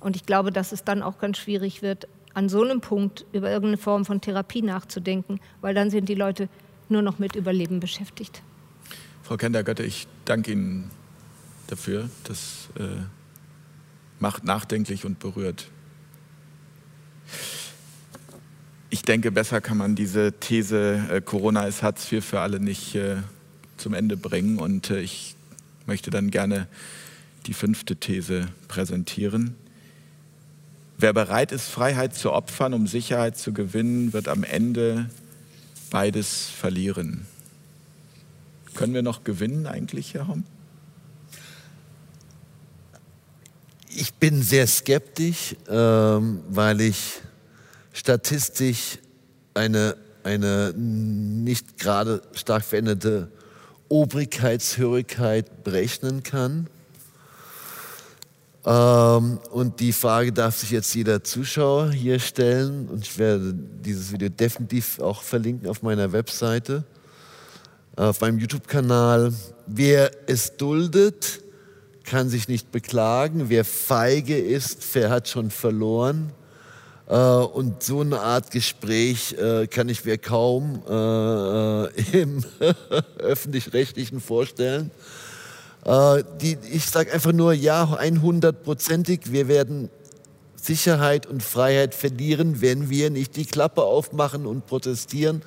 [0.00, 3.50] Und ich glaube, dass es dann auch ganz schwierig wird, an so einem Punkt über
[3.50, 6.48] irgendeine Form von Therapie nachzudenken, weil dann sind die Leute
[6.88, 8.42] nur noch mit Überleben beschäftigt.
[9.22, 10.90] Frau Kendergötte, ich danke Ihnen
[11.66, 12.08] dafür.
[12.24, 13.02] Das äh,
[14.18, 15.68] macht nachdenklich und berührt.
[18.94, 22.94] Ich denke, besser kann man diese These, äh, Corona ist Hartz IV für alle nicht
[22.94, 23.16] äh,
[23.78, 24.58] zum Ende bringen.
[24.58, 25.34] Und äh, ich
[25.86, 26.68] möchte dann gerne
[27.46, 29.56] die fünfte These präsentieren.
[30.98, 35.08] Wer bereit ist, Freiheit zu opfern, um Sicherheit zu gewinnen, wird am Ende
[35.88, 37.26] beides verlieren.
[38.74, 40.44] Können wir noch gewinnen eigentlich, Herr Homm?
[43.88, 47.22] Ich bin sehr skeptisch, ähm, weil ich
[47.92, 48.98] statistisch
[49.54, 53.30] eine, eine nicht gerade stark veränderte
[53.88, 56.68] Obrigkeitshörigkeit berechnen kann.
[58.64, 62.88] Ähm, und die Frage darf sich jetzt jeder Zuschauer hier stellen.
[62.88, 66.84] Und ich werde dieses Video definitiv auch verlinken auf meiner Webseite,
[67.96, 69.32] auf meinem YouTube-Kanal.
[69.66, 71.40] Wer es duldet,
[72.04, 73.48] kann sich nicht beklagen.
[73.48, 76.32] Wer feige ist, hat schon verloren.
[77.12, 82.42] Äh, und so eine Art Gespräch äh, kann ich mir kaum äh, im
[83.18, 84.90] öffentlich-rechtlichen vorstellen.
[85.84, 89.90] Die, ich sage einfach nur, ja, 100%ig, wir werden
[90.54, 95.42] Sicherheit und Freiheit verlieren, wenn wir nicht die Klappe aufmachen und protestieren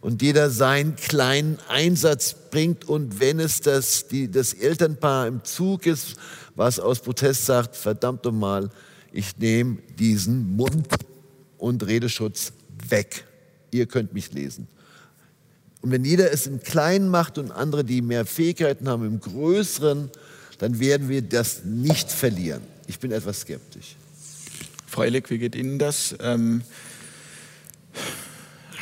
[0.00, 5.86] und jeder seinen kleinen Einsatz bringt und wenn es das, die, das Elternpaar im Zug
[5.86, 6.14] ist,
[6.54, 8.70] was aus Protest sagt, verdammt nochmal,
[9.14, 10.88] ich nehme diesen Mund
[11.56, 12.52] und Redeschutz
[12.88, 13.24] weg.
[13.70, 14.66] Ihr könnt mich lesen.
[15.82, 20.10] Und wenn jeder es im Kleinen macht und andere, die mehr Fähigkeiten haben, im Größeren,
[20.58, 22.62] dann werden wir das nicht verlieren.
[22.88, 23.94] Ich bin etwas skeptisch.
[24.86, 26.16] Frau Ellig, wie geht Ihnen das?
[26.20, 26.62] Ähm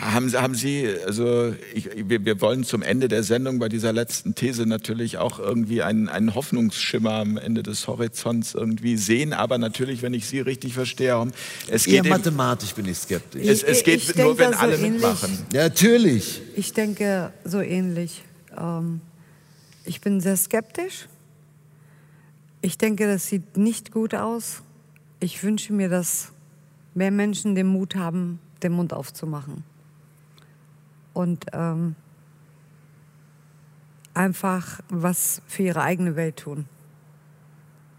[0.03, 4.35] haben, haben Sie, also ich, wir, wir, wollen zum Ende der Sendung bei dieser letzten
[4.35, 10.03] These natürlich auch irgendwie einen, einen Hoffnungsschimmer am Ende des Horizonts irgendwie sehen, aber natürlich,
[10.03, 11.12] wenn ich Sie richtig verstehe,
[11.69, 13.47] es geht Eher mathematisch bin ich skeptisch.
[13.47, 15.39] Es, es geht ich nur, wenn alle so mitmachen.
[15.53, 16.41] Ja, natürlich.
[16.57, 18.24] Ich denke so ähnlich.
[18.59, 19.01] Ähm,
[19.85, 21.07] ich bin sehr skeptisch.
[22.61, 24.62] Ich denke, das sieht nicht gut aus.
[25.20, 26.33] Ich wünsche mir, dass
[26.95, 29.65] mehr Menschen den Mut haben, den Mund aufzumachen
[31.12, 31.97] und ähm,
[34.14, 36.66] einfach was für ihre eigene Welt tun.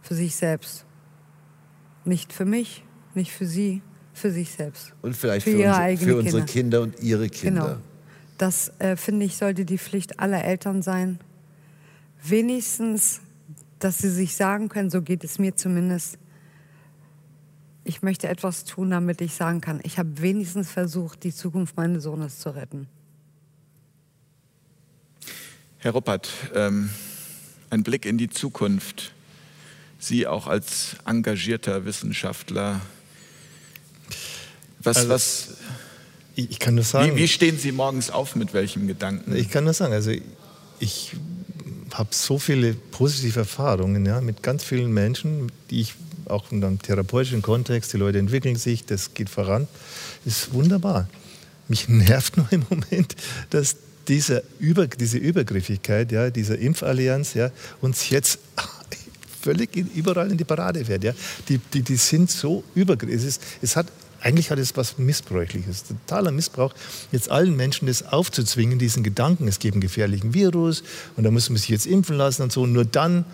[0.01, 0.85] Für sich selbst.
[2.05, 2.83] Nicht für mich,
[3.13, 3.81] nicht für sie,
[4.13, 4.93] für sich selbst.
[5.01, 6.81] Und vielleicht für, für, unsere, für unsere Kinder.
[6.81, 7.61] und ihre Kinder.
[7.61, 7.77] Genau.
[8.37, 11.19] Das, äh, finde ich, sollte die Pflicht aller Eltern sein.
[12.21, 13.21] Wenigstens,
[13.79, 16.17] dass sie sich sagen können, so geht es mir zumindest,
[17.85, 22.03] ich möchte etwas tun, damit ich sagen kann, ich habe wenigstens versucht, die Zukunft meines
[22.03, 22.87] Sohnes zu retten.
[25.83, 26.89] Herr Ruppert, ähm,
[27.69, 29.11] ein Blick in die Zukunft.
[29.99, 32.79] Sie auch als engagierter Wissenschaftler.
[34.79, 35.47] Was, also, was,
[36.35, 37.17] ich kann nur sagen.
[37.17, 39.35] Wie, wie, stehen Sie morgens auf mit welchem Gedanken?
[39.35, 40.11] Ich kann nur sagen, also
[40.79, 41.11] ich
[41.93, 45.95] habe so viele positive Erfahrungen ja, mit ganz vielen Menschen, die ich
[46.27, 49.67] auch in einem therapeutischen Kontext, die Leute entwickeln sich, das geht voran,
[50.23, 51.09] ist wunderbar.
[51.67, 53.17] Mich nervt nur im Moment,
[53.49, 53.75] dass
[54.07, 57.51] diese, Über, diese Übergriffigkeit, ja, dieser Impfallianz, ja,
[57.81, 58.39] uns jetzt
[59.41, 61.03] völlig in, überall in die Parade fährt.
[61.03, 61.13] Ja.
[61.49, 63.25] Die, die, die sind so übergriffig.
[63.25, 63.87] Es, es hat
[64.23, 66.73] eigentlich hat es was Missbräuchliches, totaler Missbrauch,
[67.11, 70.83] jetzt allen Menschen das aufzuzwingen, diesen Gedanken, es gibt einen gefährlichen Virus
[71.17, 72.61] und da muss man sich jetzt impfen lassen und so.
[72.61, 73.25] Und nur dann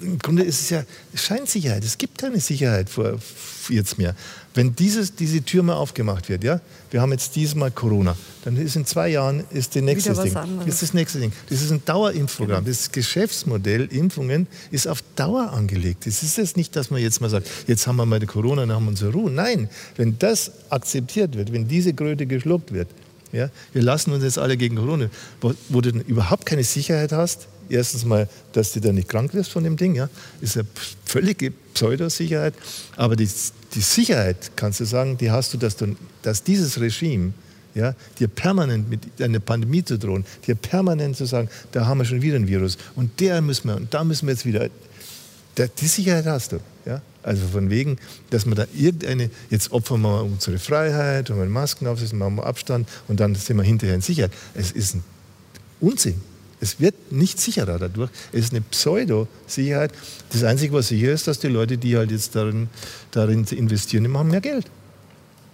[0.00, 0.84] im Grunde ist es ja
[1.14, 1.84] Scheinsicherheit.
[1.84, 3.18] Es gibt keine Sicherheit vor,
[3.68, 4.16] jetzt mehr.
[4.52, 6.60] Wenn dieses, diese Tür mal aufgemacht wird, ja,
[6.90, 10.34] wir haben jetzt diesmal Corona, dann ist in zwei Jahren ist das nächste Ding.
[10.34, 11.32] Das ist das nächste Ding.
[11.48, 12.64] Das ist ein Dauerimpfprogramm.
[12.64, 12.76] Genau.
[12.76, 16.06] Das Geschäftsmodell Impfungen ist auf Dauer angelegt.
[16.06, 18.62] Es ist jetzt nicht, dass man jetzt mal sagt, jetzt haben wir mal die Corona,
[18.62, 19.30] dann haben wir unsere Ruhe.
[19.30, 22.88] Nein, wenn das akzeptiert wird, wenn diese Kröte geschluckt wird,
[23.32, 25.08] ja, wir lassen uns jetzt alle gegen Corona,
[25.40, 29.52] wo, wo du überhaupt keine Sicherheit hast, erstens mal, dass du da nicht krank wirst
[29.52, 30.08] von dem Ding, ja,
[30.40, 30.66] ist eine
[31.04, 32.54] völlige Pseudosicherheit.
[32.96, 33.28] Aber die,
[33.74, 37.32] die Sicherheit, kannst du sagen, die hast du, dass, du, dass dieses Regime
[37.74, 42.04] ja, dir permanent mit einer Pandemie zu drohen, dir permanent zu sagen, da haben wir
[42.04, 44.68] schon wieder ein Virus und der müssen wir und da müssen wir jetzt wieder.
[45.56, 46.60] Die Sicherheit hast du.
[46.86, 47.02] Ja?
[47.22, 47.98] Also von wegen,
[48.30, 52.46] dass man da irgendeine, jetzt opfern wir unsere Freiheit und wir Masken aufsetzen, machen wir
[52.46, 54.32] Abstand und dann sind wir hinterher in Sicherheit.
[54.54, 55.04] Es ist ein
[55.80, 56.20] Unsinn.
[56.60, 58.10] Es wird nicht sicherer dadurch.
[58.32, 59.92] Es ist eine Pseudo-Sicherheit.
[60.30, 62.68] Das Einzige, was sicher ist, dass die Leute, die halt jetzt darin,
[63.10, 64.66] darin investieren, die machen mehr Geld.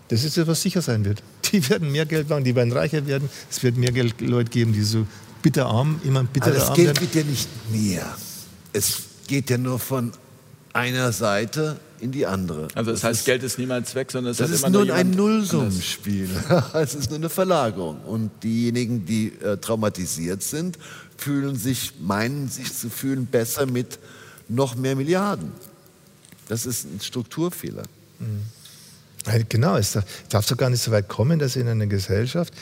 [0.08, 1.22] Das ist das, was sicher sein wird.
[1.52, 3.30] Die werden mehr Geld machen, die werden reicher werden.
[3.48, 5.06] Es wird mehr Geld Leute geben, die so
[5.42, 8.16] bitterarm, immer bitterer Aber das Geld wird ja nicht mehr.
[8.72, 10.12] Es geht ja nur von
[10.72, 12.68] einer Seite in die andere.
[12.74, 15.10] Also das, das heißt, ist, Geld ist niemals weg, sondern es das ist nur ein
[15.10, 16.28] Nullsummenspiel.
[16.74, 18.00] es ist nur eine Verlagerung.
[18.02, 20.78] Und diejenigen, die äh, traumatisiert sind,
[21.16, 23.98] fühlen sich, meinen sich zu fühlen besser mit
[24.48, 25.52] noch mehr Milliarden.
[26.48, 27.82] Das ist ein Strukturfehler.
[28.18, 28.42] Mhm.
[29.48, 29.98] Genau, es
[30.28, 32.54] darf doch gar nicht so weit kommen, dass in einer Gesellschaft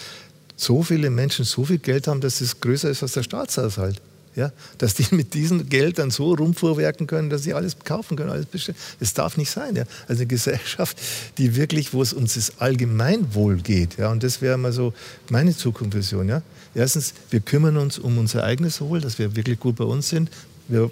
[0.57, 4.01] so viele Menschen so viel Geld haben, dass es größer ist als der Staatshaushalt.
[4.37, 8.31] Ja, dass die mit diesem Geld dann so rumfuhrwerken können, dass sie alles kaufen können,
[8.31, 8.77] alles bestellen.
[8.99, 9.77] Das darf nicht sein.
[9.77, 9.85] Ja.
[10.09, 10.99] Also eine Gesellschaft,
[11.39, 13.97] die wirklich, wo es uns das Allgemeinwohl geht.
[13.97, 14.93] Ja, und das wäre mal so
[15.31, 16.29] meine Zukunftsvision.
[16.29, 16.43] Ja.
[16.75, 20.31] Erstens, wir kümmern uns um unser eigenes Wohl, dass wir wirklich gut bei uns sind.
[20.67, 20.91] Wir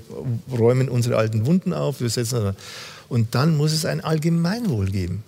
[0.50, 2.00] räumen unsere alten Wunden auf.
[2.00, 2.54] Wir setzen
[3.08, 5.24] und dann muss es ein Allgemeinwohl geben.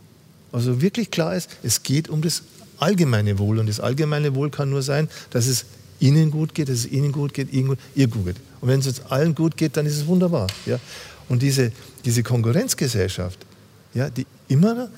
[0.53, 2.43] Also wirklich klar ist, es geht um das
[2.79, 3.59] allgemeine Wohl.
[3.59, 5.65] Und das allgemeine Wohl kann nur sein, dass es
[6.05, 8.37] Ihnen gut geht, dass es Ihnen gut geht, Ihnen gut, ihr gut geht.
[8.61, 10.49] Und wenn es uns allen gut geht, dann ist es wunderbar.
[10.67, 10.79] Ja?
[11.31, 11.73] Und diese,
[12.05, 13.39] diese Konkurrenzgesellschaft,
[13.95, 14.91] ja, die immer,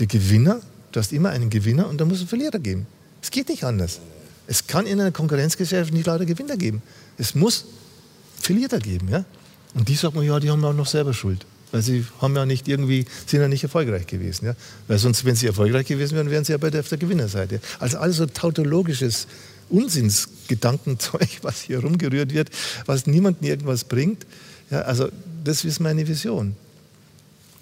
[0.00, 0.60] der Gewinner,
[0.90, 2.86] du hast immer einen Gewinner und da muss es einen Verlierer geben.
[3.22, 4.00] Es geht nicht anders.
[4.48, 6.82] Es kann in einer Konkurrenzgesellschaft nicht lauter Gewinner geben.
[7.16, 7.66] Es muss
[8.40, 9.08] Verlierer geben.
[9.08, 9.24] Ja?
[9.74, 11.46] Und die sagt man, ja, die haben auch noch selber Schuld.
[11.70, 14.46] Weil sie haben ja nicht irgendwie, sind ja nicht erfolgreich gewesen.
[14.46, 14.56] Ja?
[14.88, 17.60] Weil sonst, wenn sie erfolgreich gewesen wären, wären sie ja bei der, auf der Gewinnerseite.
[17.78, 19.28] Also alles so tautologisches
[19.70, 22.50] Unsinnsgedankenzeug, was hier rumgerührt wird,
[22.86, 24.26] was niemandem irgendwas bringt.
[24.70, 25.08] Ja, also
[25.44, 26.54] das ist meine Vision.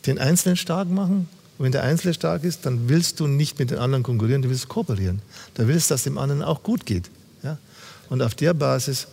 [0.07, 1.29] Den Einzelnen stark machen.
[1.59, 4.49] Und wenn der Einzelne stark ist, dann willst du nicht mit den anderen konkurrieren, du
[4.49, 5.21] willst kooperieren.
[5.55, 7.11] Du willst, dass dem anderen auch gut geht.
[7.43, 7.59] Ja?
[8.09, 9.09] Und auf der Basis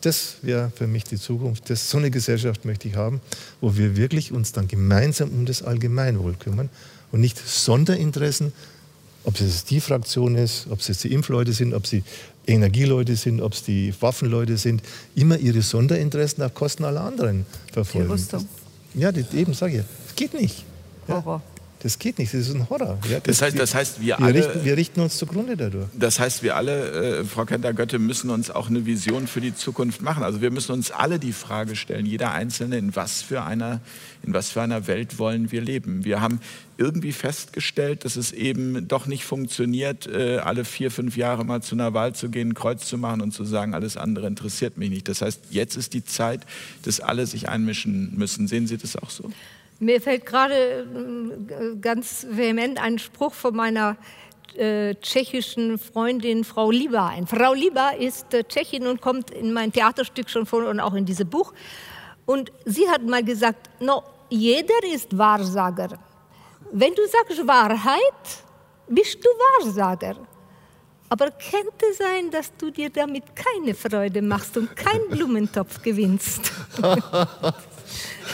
[0.00, 1.68] das wäre für mich die Zukunft.
[1.68, 3.20] Das, so eine Gesellschaft möchte ich haben,
[3.60, 6.70] wo wir wirklich uns dann gemeinsam um das Allgemeinwohl kümmern
[7.12, 8.52] und nicht Sonderinteressen,
[9.24, 12.02] ob es die Fraktion ist, ob es die Impfleute sind, ob es die
[12.52, 14.82] Energieleute sind, ob es die Waffenleute sind,
[15.14, 18.08] immer ihre Sonderinteressen auf Kosten aller anderen verfolgen.
[18.08, 18.48] Die Rüstung.
[18.94, 19.84] Ja, die, eben sage ich.
[20.08, 20.64] Es geht nicht.
[21.08, 21.42] Horror.
[21.82, 22.98] Das geht nicht, das ist ein Horror.
[23.08, 24.34] Ja, das, heißt, das heißt, wir, wir alle.
[24.34, 25.86] Richten, wir richten uns zugrunde dadurch.
[25.98, 30.02] Das heißt, wir alle, äh, Frau Kenter-Götte, müssen uns auch eine Vision für die Zukunft
[30.02, 30.22] machen.
[30.22, 33.80] Also wir müssen uns alle die Frage stellen, jeder Einzelne, in was für einer,
[34.22, 36.04] in was für einer Welt wollen wir leben?
[36.04, 36.40] Wir haben
[36.76, 41.74] irgendwie festgestellt, dass es eben doch nicht funktioniert, äh, alle vier, fünf Jahre mal zu
[41.74, 44.90] einer Wahl zu gehen, ein Kreuz zu machen und zu sagen, alles andere interessiert mich
[44.90, 45.08] nicht.
[45.08, 46.42] Das heißt, jetzt ist die Zeit,
[46.82, 48.48] dass alle sich einmischen müssen.
[48.48, 49.30] Sehen Sie das auch so?
[49.82, 50.86] Mir fällt gerade
[51.48, 53.96] äh, ganz vehement ein Spruch von meiner
[54.54, 57.26] äh, tschechischen Freundin Frau Liba ein.
[57.26, 61.06] Frau Liba ist äh, Tschechin und kommt in mein Theaterstück schon vor und auch in
[61.06, 61.54] dieses Buch.
[62.26, 65.98] Und sie hat mal gesagt, no, jeder ist Wahrsager.
[66.72, 68.44] Wenn du sagst Wahrheit,
[68.86, 69.28] bist du
[69.64, 70.16] Wahrsager.
[71.08, 76.52] Aber könnte sein, dass du dir damit keine Freude machst und keinen Blumentopf gewinnst.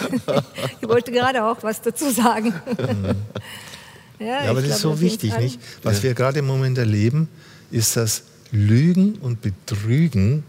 [0.80, 2.54] ich wollte gerade auch was dazu sagen.
[4.18, 5.60] ja, ja, aber das ist so wichtig, nicht?
[5.82, 6.04] Was ja.
[6.04, 7.28] wir gerade im Moment erleben,
[7.70, 10.44] ist, dass Lügen und Betrügen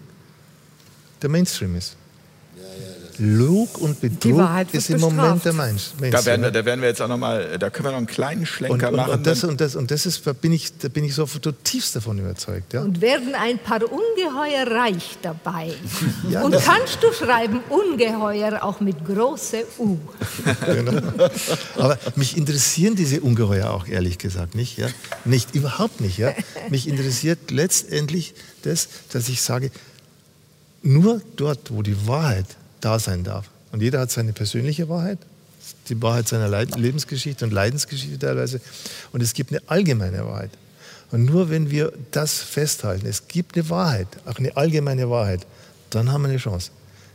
[1.21, 1.95] der Mainstream ist.
[3.19, 4.41] Lug und Betrug
[4.71, 5.91] ist im Moment der Mensch.
[6.11, 8.07] Da werden, wir, da werden wir jetzt auch noch mal, da können wir noch einen
[8.07, 9.13] kleinen Schlenker und, und, machen.
[9.13, 11.95] Und das, und das, und das ist, da bin ich, da bin ich so zutiefst
[11.95, 12.73] davon überzeugt.
[12.73, 12.81] Ja?
[12.81, 15.73] Und werden ein paar Ungeheuer reich dabei.
[16.29, 19.97] Ja, und kannst du schreiben Ungeheuer auch mit große U.
[20.65, 21.01] genau.
[21.77, 24.77] Aber mich interessieren diese Ungeheuer auch, ehrlich gesagt, nicht.
[24.77, 24.87] Ja?
[25.25, 26.17] Nicht, überhaupt nicht.
[26.17, 26.33] Ja?
[26.69, 28.33] Mich interessiert letztendlich
[28.63, 29.71] das, dass ich sage,
[30.81, 32.45] nur dort, wo die Wahrheit
[32.81, 33.49] da sein darf.
[33.71, 35.19] Und jeder hat seine persönliche Wahrheit,
[35.89, 38.61] die Wahrheit seiner Lebensgeschichte und Leidensgeschichte teilweise.
[39.11, 40.51] Und es gibt eine allgemeine Wahrheit.
[41.11, 45.45] Und nur wenn wir das festhalten, es gibt eine Wahrheit, auch eine allgemeine Wahrheit,
[45.89, 46.71] dann haben wir eine Chance.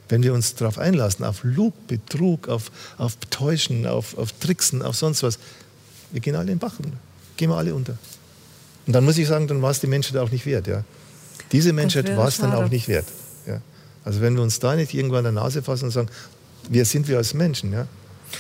[0.09, 4.97] Wenn wir uns darauf einlassen, auf Lug, Betrug, auf, auf Täuschen, auf, auf Tricksen, auf
[4.97, 5.39] sonst was,
[6.11, 6.97] wir gehen alle in den Bach runter.
[7.37, 7.97] Gehen wir alle unter.
[8.87, 10.67] Und dann muss ich sagen, dann war es die Menschheit auch nicht wert.
[10.67, 10.85] Ja?
[11.53, 13.07] Diese Menschheit war es dann auch nicht wert.
[14.05, 16.09] Also wenn wir uns da nicht irgendwann an der Nase fassen und sagen,
[16.69, 17.73] wer sind wir als Menschen?
[17.73, 17.87] Ja?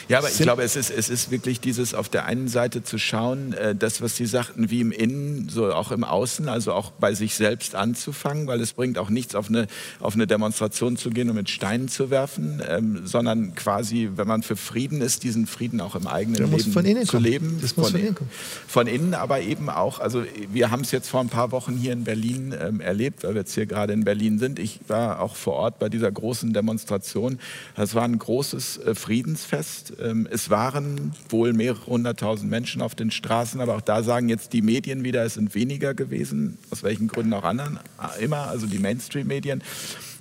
[0.08, 2.98] Ja, aber ich glaube, es ist, es ist wirklich dieses auf der einen Seite zu
[2.98, 6.90] schauen, äh, das, was Sie sagten, wie im Innen, so auch im Außen, also auch
[6.92, 9.66] bei sich selbst anzufangen, weil es bringt auch nichts, auf eine,
[10.00, 14.42] auf eine Demonstration zu gehen und mit Steinen zu werfen, ähm, sondern quasi, wenn man
[14.42, 17.58] für Frieden ist, diesen Frieden auch im eigenen Leben zu leben.
[17.60, 18.30] Das muss von, von, innen kommen.
[18.66, 21.92] Von innen, aber eben auch, also wir haben es jetzt vor ein paar Wochen hier
[21.92, 24.58] in Berlin ähm, erlebt, weil wir jetzt hier gerade in Berlin sind.
[24.58, 27.38] Ich war auch vor Ort bei dieser großen Demonstration.
[27.76, 30.00] Das war ein großes äh, Friedensfest ist.
[30.00, 34.52] Ähm, es waren wohl mehrere hunderttausend Menschen auf den Straßen, aber auch da sagen jetzt
[34.52, 38.66] die Medien wieder, es sind weniger gewesen, aus welchen Gründen auch anderen, äh, immer, also
[38.66, 39.62] die Mainstream-Medien.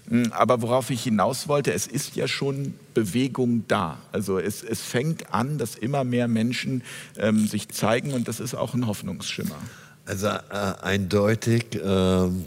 [0.09, 3.97] Hm, aber worauf ich hinaus wollte, es ist ja schon Bewegung da.
[4.11, 6.83] Also es, es fängt an, dass immer mehr Menschen
[7.17, 9.57] ähm, sich zeigen und das ist auch ein Hoffnungsschimmer.
[10.05, 11.79] Also äh, eindeutig.
[11.83, 12.45] Ähm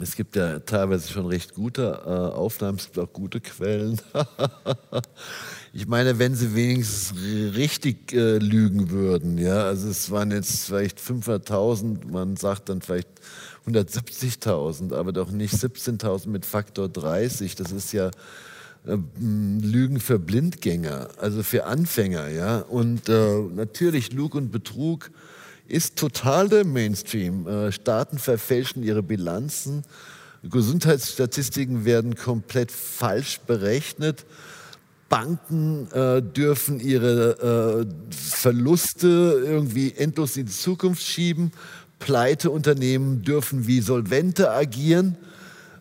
[0.00, 4.00] es gibt ja teilweise schon recht gute äh, Aufnahmen, es gibt auch gute Quellen.
[5.72, 7.14] ich meine, wenn sie wenigstens
[7.54, 13.08] richtig äh, lügen würden, ja, also es waren jetzt vielleicht 500.000, man sagt dann vielleicht
[13.66, 17.54] 170.000, aber doch nicht 17.000 mit Faktor 30.
[17.54, 18.10] Das ist ja
[18.86, 22.58] äh, Lügen für Blindgänger, also für Anfänger, ja.
[22.58, 25.10] Und äh, natürlich Lug und Betrug
[25.68, 27.46] ist total der Mainstream.
[27.46, 29.84] Äh, Staaten verfälschen ihre Bilanzen.
[30.42, 34.24] Gesundheitsstatistiken werden komplett falsch berechnet.
[35.08, 39.06] Banken äh, dürfen ihre äh, Verluste
[39.44, 41.52] irgendwie endlos in die Zukunft schieben.
[41.98, 45.16] Pleiteunternehmen dürfen wie Solvente agieren.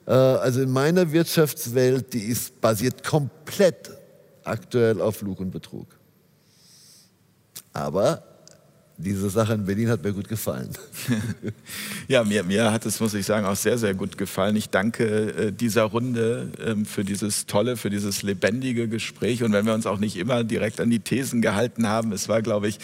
[0.05, 3.89] Also in meiner Wirtschaftswelt, die ist basiert komplett
[4.43, 5.87] aktuell auf Lug und Betrug.
[7.73, 8.23] Aber
[8.97, 10.69] diese Sache in Berlin hat mir gut gefallen.
[12.07, 14.55] ja, mir, mir hat es, muss ich sagen, auch sehr, sehr gut gefallen.
[14.55, 19.43] Ich danke äh, dieser Runde ähm, für dieses tolle, für dieses lebendige Gespräch.
[19.43, 22.41] Und wenn wir uns auch nicht immer direkt an die Thesen gehalten haben, es war,
[22.41, 22.79] glaube ich,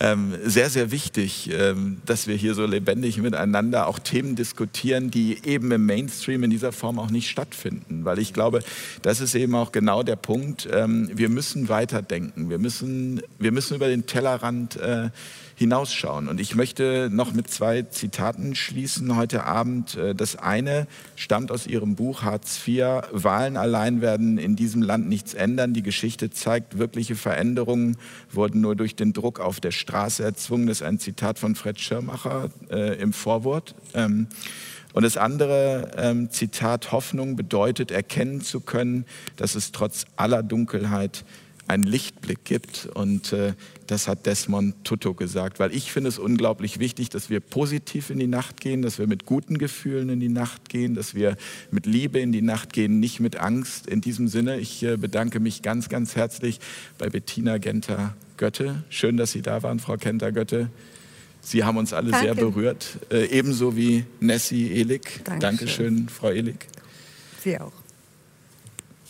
[0.00, 5.38] ähm, sehr, sehr wichtig, ähm, dass wir hier so lebendig miteinander auch Themen diskutieren, die
[5.44, 8.04] eben im Mainstream in dieser Form auch nicht stattfinden.
[8.04, 8.60] Weil ich glaube,
[9.02, 10.68] das ist eben auch genau der Punkt.
[10.72, 12.48] Ähm, wir müssen weiterdenken.
[12.48, 15.10] Wir müssen, wir müssen über den Tellerrand äh,
[15.58, 16.28] hinausschauen.
[16.28, 19.96] Und ich möchte noch mit zwei Zitaten schließen heute Abend.
[19.96, 20.86] Äh, das eine
[21.16, 23.02] stammt aus Ihrem Buch Hartz IV.
[23.10, 25.74] Wahlen allein werden in diesem Land nichts ändern.
[25.74, 27.96] Die Geschichte zeigt, wirkliche Veränderungen
[28.30, 30.68] wurden nur durch den Druck auf der Straße erzwungen.
[30.68, 33.74] Das ist ein Zitat von Fred Schirmacher äh, im Vorwort.
[33.94, 34.28] Ähm,
[34.92, 41.24] und das andere ähm, Zitat, Hoffnung bedeutet erkennen zu können, dass es trotz aller Dunkelheit
[41.68, 42.88] einen Lichtblick gibt.
[42.94, 43.52] Und äh,
[43.86, 48.18] das hat Desmond Tutu gesagt, weil ich finde es unglaublich wichtig, dass wir positiv in
[48.18, 51.36] die Nacht gehen, dass wir mit guten Gefühlen in die Nacht gehen, dass wir
[51.70, 53.86] mit Liebe in die Nacht gehen, nicht mit Angst.
[53.86, 56.58] In diesem Sinne, ich äh, bedanke mich ganz, ganz herzlich
[56.96, 58.82] bei Bettina Genter-Götte.
[58.88, 60.70] Schön, dass Sie da waren, Frau Kenter-Götte.
[61.40, 62.26] Sie haben uns alle Danke.
[62.26, 65.20] sehr berührt, äh, ebenso wie Nessie Ehlig.
[65.24, 65.40] Dankeschön.
[65.40, 66.66] Dankeschön, Frau Ehlig.
[67.42, 67.72] Sie auch.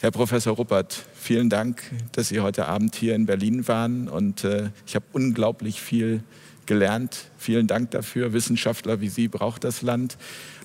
[0.01, 4.71] Herr Professor Ruppert, vielen Dank, dass Sie heute Abend hier in Berlin waren und äh,
[4.87, 6.23] ich habe unglaublich viel
[6.67, 7.25] gelernt.
[7.37, 8.33] Vielen Dank dafür.
[8.33, 10.17] Wissenschaftler wie Sie braucht das Land.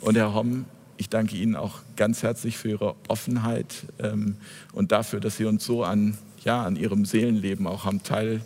[0.02, 0.66] Und Herr Homm,
[0.98, 4.36] ich danke Ihnen auch ganz herzlich für Ihre Offenheit ähm,
[4.72, 8.42] und dafür, dass Sie uns so an, ja, an Ihrem Seelenleben auch haben teil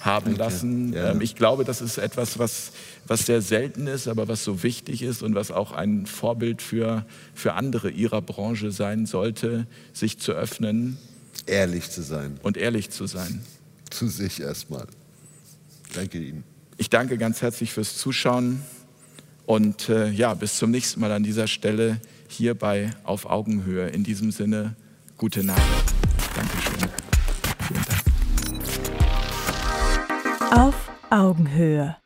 [0.00, 0.38] haben Danke.
[0.40, 0.92] lassen.
[0.92, 1.10] Ja.
[1.10, 2.72] Ähm, ich glaube, das ist etwas, was,
[3.06, 7.04] was sehr selten ist, aber was so wichtig ist und was auch ein Vorbild für,
[7.34, 10.98] für andere ihrer Branche sein sollte, sich zu öffnen.
[11.46, 12.38] Ehrlich zu sein.
[12.42, 13.42] Und ehrlich zu sein.
[13.90, 14.86] Zu sich erstmal.
[15.94, 16.44] Danke Ihnen.
[16.76, 18.62] Ich danke ganz herzlich fürs Zuschauen
[19.46, 23.88] und äh, ja, bis zum nächsten Mal an dieser Stelle hier bei Auf Augenhöhe.
[23.88, 24.76] In diesem Sinne,
[25.16, 25.58] gute Nacht.
[30.50, 31.96] Auf Augenhöhe.